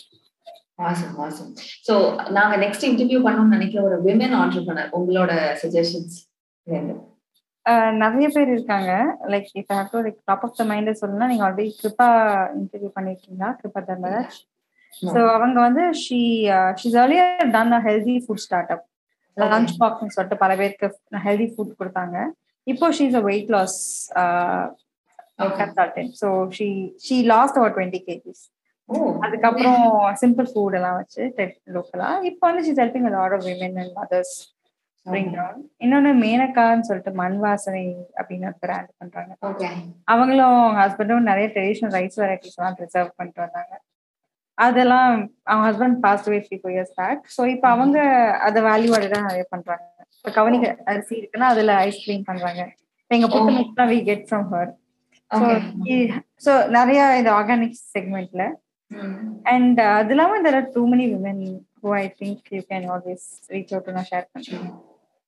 awesome 0.78 1.14
awesome 1.26 1.50
so 1.88 1.94
நாங்க 2.36 2.54
next 2.64 2.86
interview 2.88 3.18
பண்ணணும்னு 3.26 3.56
நினைக்கிற 3.56 3.82
ஒரு 3.88 3.98
விமன் 4.06 4.34
ஆண்டர்பனர் 4.42 4.90
உங்களோட 4.98 5.32
சஜஷன்ஸ் 5.62 6.16
நிறைய 8.02 8.26
பேர் 8.34 8.50
இருக்காங்க. 8.54 8.90
லைக் 9.32 9.48
இப்போ 9.60 9.72
have 9.76 9.92
to 9.94 10.00
like 10.06 10.18
top 10.30 10.44
of 10.46 10.58
the 10.58 10.64
mind 10.70 10.98
சொல்லணும்னா 11.00 11.28
நீங்க 11.30 11.44
ஆல்ரெடி 11.46 11.66
கிருப்பா 11.80 12.06
இன்டர்வியூ 12.60 12.90
பண்ணிருக்கீங்களா? 12.96 13.48
கிருப்பா 13.60 13.80
தர்மராஜ்? 13.88 14.36
ஸோ 15.12 15.20
அவங்க 15.36 15.58
வந்து 15.66 15.84
she 16.02 16.20
she's 16.80 16.98
earlier 17.04 17.50
done 17.56 17.74
a 17.78 17.80
healthy 17.88 18.16
food 18.24 18.44
start 18.44 18.70
up 18.74 18.84
lunch 19.36 19.72
பாக்ஸ்னு 19.80 20.14
சொல்லிட்டு 20.16 20.42
பல 20.44 20.52
பேருக்கு 20.60 20.88
ஹெல்தி 21.26 21.48
ஃபுட் 21.54 21.72
கொடுத்தாங்க. 21.80 22.16
இப்போ 22.66 22.86
she's 22.98 23.16
a 23.20 23.24
weight 23.30 23.50
loss 23.56 23.78
consultant 25.60 26.14
so 26.22 26.28
she 26.58 26.68
she 27.06 27.18
lost 27.34 27.58
over 27.60 27.74
twenty 27.76 28.00
kgs 28.08 28.44
அதுக்கப்புறம் 29.24 29.80
சிம்பிள் 30.22 30.48
ஃபுட் 30.50 30.76
எல்லாம் 30.80 30.98
வச்சு 31.00 31.22
லோக்கலா 31.76 32.10
இப்போ 32.30 32.44
வந்து 32.48 32.64
she's 32.66 32.82
helping 32.82 33.08
lot 33.16 33.34
of 33.36 33.46
women 33.48 33.80
and 33.82 33.96
mothers 34.02 34.34
இன்னொன்னு 35.84 36.10
மேனகான்னு 36.22 36.86
சொல்லிட்டு 36.86 37.12
மண் 37.20 37.36
வாசனை 37.42 37.82
அப்படின்னு 38.18 38.46
ஒரு 38.50 38.56
பிராண்ட் 38.64 38.90
பண்றாங்க. 39.00 39.32
அவங்களும் 40.12 40.54
அவங்க 40.60 40.78
ஹஸ்பண்டும் 40.84 41.28
நிறைய 41.30 41.46
ட்ரெடிஷ்னல் 41.56 41.94
ரைஸ் 41.96 42.16
வெரைட்டிஸ் 42.22 42.56
எல்லாம் 42.58 42.76
ப்ரிசர்வ் 42.78 43.12
பண்ணிட்டு 43.18 43.42
வந்தாங்க. 43.44 43.74
அதெல்லாம் 44.58 45.12
அவங்க 45.48 45.64
husband 45.68 45.98
past 46.04 46.30
way 46.32 46.38
three 46.46 46.58
four 46.60 46.74
years 46.76 46.94
back 47.00 47.22
so 47.36 47.44
இப்போ 47.54 47.68
அவங்க 47.74 47.98
அதை 48.48 48.60
வேல்யூ 48.68 48.90
ஆடடாக 48.98 49.22
நிறைய 49.28 49.44
பண்றாங்க. 49.54 49.86
இப்போ 50.18 50.32
கவனி 50.38 50.58
அரிசி 50.90 51.14
இருக்குன்னா 51.20 51.48
அதுல 51.54 51.74
ஐஸ்கிரீம் 51.88 52.26
பண்றாங்க. 52.30 52.62
எங்க 53.10 53.26
புட்டு 53.34 53.52
மிக்ஸ்லாம் 53.58 53.90
we 53.94 54.00
get 54.10 54.26
from 54.30 54.48
her 54.54 54.70
so 56.44 56.52
நிறைய 56.78 57.00
இந்த 57.20 57.30
ஆர்கானிக் 57.38 57.82
செக்மெண்ட்ல 57.94 58.44
அண்ட் 59.52 59.80
அது 59.92 60.12
இல்லாம 60.14 60.40
there 60.46 60.58
are 60.58 60.68
too 60.74 60.82
many 60.92 61.06
women 61.14 61.42
who 61.82 61.90
I 61.98 62.04
think 62.20 62.52
you 62.56 62.60
can 62.72 62.86
always 62.94 63.26
reach 63.54 63.72
out 63.74 63.90
நான் 63.96 64.08
ஷேர் 64.10 64.26
பண்ணுறேன் 64.32 64.68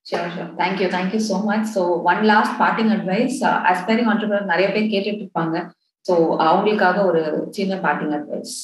sure 0.06 0.30
sure 0.34 0.52
thank you 0.60 0.88
thank you 0.94 1.20
so 1.28 1.38
much 1.50 1.66
so 1.76 1.82
one 2.10 2.22
last 2.32 2.56
parting 2.62 2.92
advice 2.96 3.38
aspiring 3.72 4.10
entrepreneur 4.12 4.52
நிறைய 4.52 4.68
பேர் 4.74 4.92
கேட்டுட்டு 4.94 5.22
இருப்பாங்க. 5.24 5.56
So 6.04 6.14
அவங்களுக்காக 6.48 6.98
ஒரு 7.10 7.22
சின்ன 7.56 7.78
parting 7.86 8.14
advice 8.18 8.54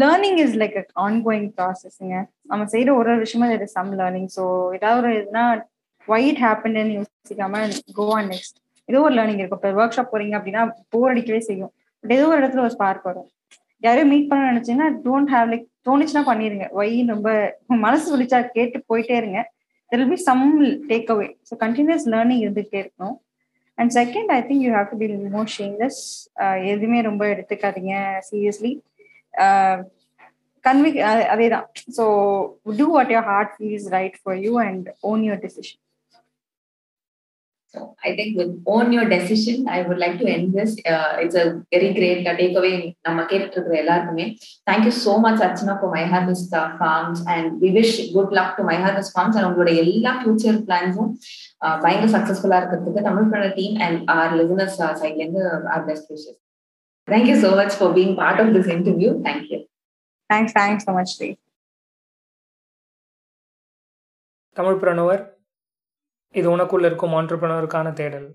learning 0.00 0.38
is 0.44 0.56
like 0.62 0.74
ongoing 1.04 1.48
ப்ராசஸ்ங்க 1.58 2.16
நம்ம 2.50 2.64
செய்யற 2.72 2.90
ஒரு 3.00 3.10
ஒரு 3.12 3.22
விஷயமா 3.24 3.46
இது 3.56 3.68
சம் 3.76 3.92
லேர்னிங் 4.00 4.30
ஸோ 4.36 4.44
ஏதாவது 4.78 5.00
ஒரு 5.02 5.12
இதுனா 5.20 5.44
ஒய் 6.08 6.26
இட் 6.30 6.42
ஹேப்பன் 6.44 6.78
யோசிக்காம 6.96 7.62
கோ 7.98 8.06
ஆன் 8.16 8.30
நெக்ஸ்ட் 8.34 8.56
ஏதோ 8.88 9.00
ஒரு 9.06 9.14
லேர்னிங் 9.18 9.40
இருக்கும் 9.40 9.60
இப்போ 9.60 9.72
ஒர்க் 9.80 9.96
ஷாப் 9.96 10.12
போறீங்க 10.14 10.34
அப்படின்னா 10.38 10.62
போர் 10.94 11.10
அடிக்கவே 11.12 11.40
செய்யும். 11.48 11.72
பட் 12.04 12.14
ஏதோ 12.16 12.26
ஒரு 12.30 12.40
இடத்துல 12.40 12.64
ஒரு 12.66 12.74
ஸ்பார்க் 12.76 13.08
வரும். 13.10 13.28
யாரையும் 13.82 14.10
மீட் 14.12 14.28
பண்ண 14.30 14.50
நினைச்சீங்கன்னா 14.52 14.88
டோன்ட் 15.06 15.32
ஹாவ் 15.34 15.50
லைக் 15.52 15.66
தோணுச்சுன்னா 15.88 16.22
பண்ணிருங்க. 16.28 16.66
ஒய் 16.80 16.94
ரொம்ப 17.14 17.28
மனசு 17.86 18.06
விழிச்சா 18.14 18.38
கேட்டு 18.56 18.78
போயிட்டே 18.90 19.16
இருங்க. 19.20 19.40
There 19.92 20.04
be 20.12 20.18
some 20.28 20.44
take 20.90 21.10
away 21.14 21.28
so 21.48 21.56
continuous 21.64 22.06
learning 22.14 22.42
இருந்துகிட்டே 22.44 22.78
இருக்கணும். 22.82 23.16
And 23.78 23.92
second 23.98 24.30
I 24.36 24.40
think 24.48 24.64
you 24.66 24.72
have 24.76 24.88
to 24.92 24.98
be 25.02 25.08
more 25.36 25.50
shameless 25.56 26.00
எதுவுமே 26.72 27.00
ரொம்ப 27.08 27.22
எடுத்துக்காதீங்க. 27.34 27.94
சீரியஸ்லி 28.30 28.72
கன்விக் 30.64 30.98
uh, 31.06 31.22
அதே 31.34 31.46
தான். 31.52 31.64
So 31.96 32.04
do 32.80 32.86
what 32.96 33.12
your 33.14 33.28
heart 33.30 33.54
feels 33.54 33.88
right 33.96 34.18
for 34.22 34.38
you 34.46 34.52
and 34.66 34.86
own 35.10 35.22
your 35.28 35.40
decision 35.44 35.80
So 37.74 37.96
I 38.04 38.14
think 38.16 38.36
with 38.36 38.50
own 38.66 38.92
your 38.92 39.04
decision, 39.06 39.66
I 39.66 39.82
would 39.82 39.98
like 39.98 40.18
to 40.18 40.26
end 40.26 40.52
this. 40.52 40.76
Uh, 40.86 41.16
it's 41.20 41.34
a 41.34 41.64
very 41.72 41.90
great 41.94 42.26
uh, 42.26 42.34
takeaway. 42.40 42.72
நம்ம 43.06 43.22
கேட்டுட்டு 43.30 43.56
இருக்கிற 43.56 43.76
எல்லாருக்குமே 43.82 44.26
thank 44.66 44.84
you 44.88 44.92
so 44.98 45.14
much 45.24 45.42
Archana 45.46 45.74
for 45.80 45.92
My 45.94 46.02
Harvest 46.12 46.52
Farms 46.80 47.22
and 47.34 47.48
we 47.62 47.70
wish 47.78 47.94
good 48.16 48.34
luck 48.38 48.52
to 48.58 48.64
My 48.70 48.76
Harvest 48.84 49.14
Farms 49.16 49.38
and 49.38 49.48
உங்களோட 49.48 49.72
எல்லா 49.84 50.12
future 50.20 50.60
பிளான்ஸும் 50.68 51.10
பயங்கர 51.84 52.10
சக்சஸ்ஃபுல்லா 52.16 52.60
இருக்கிறதுக்கு 52.62 53.06
தமிழ் 53.08 53.30
பண்ண 53.32 53.48
டீம் 53.60 53.78
அண்ட் 53.86 54.02
ஆர் 54.16 54.36
லிசனர்ஸ் 54.40 54.78
சைட்ல 55.02 55.20
இருந்து 55.24 55.44
our 55.74 55.84
best 55.90 56.08
wishes 56.12 56.38
thank 57.08 57.28
you 57.32 57.36
so 57.44 57.52
much 57.62 57.76
for 57.80 57.94
being 57.98 58.14
part 58.22 58.42
of 58.44 58.54
this 58.58 58.70
interview 58.76 59.12
thank 59.28 59.46
you 59.52 59.60
thanks 60.30 60.56
thanks 60.60 60.86
so 60.88 60.94
much 61.00 61.14
டே 61.22 61.30
தமிழ் 64.56 64.80
பிரணவர் 64.82 65.22
இது 66.40 66.46
உனக்குள்ள 66.56 66.84
இருக்கும் 66.90 67.14
ஆண்டர்பனருக்கான 67.18 67.92
தேடல். 67.92 68.28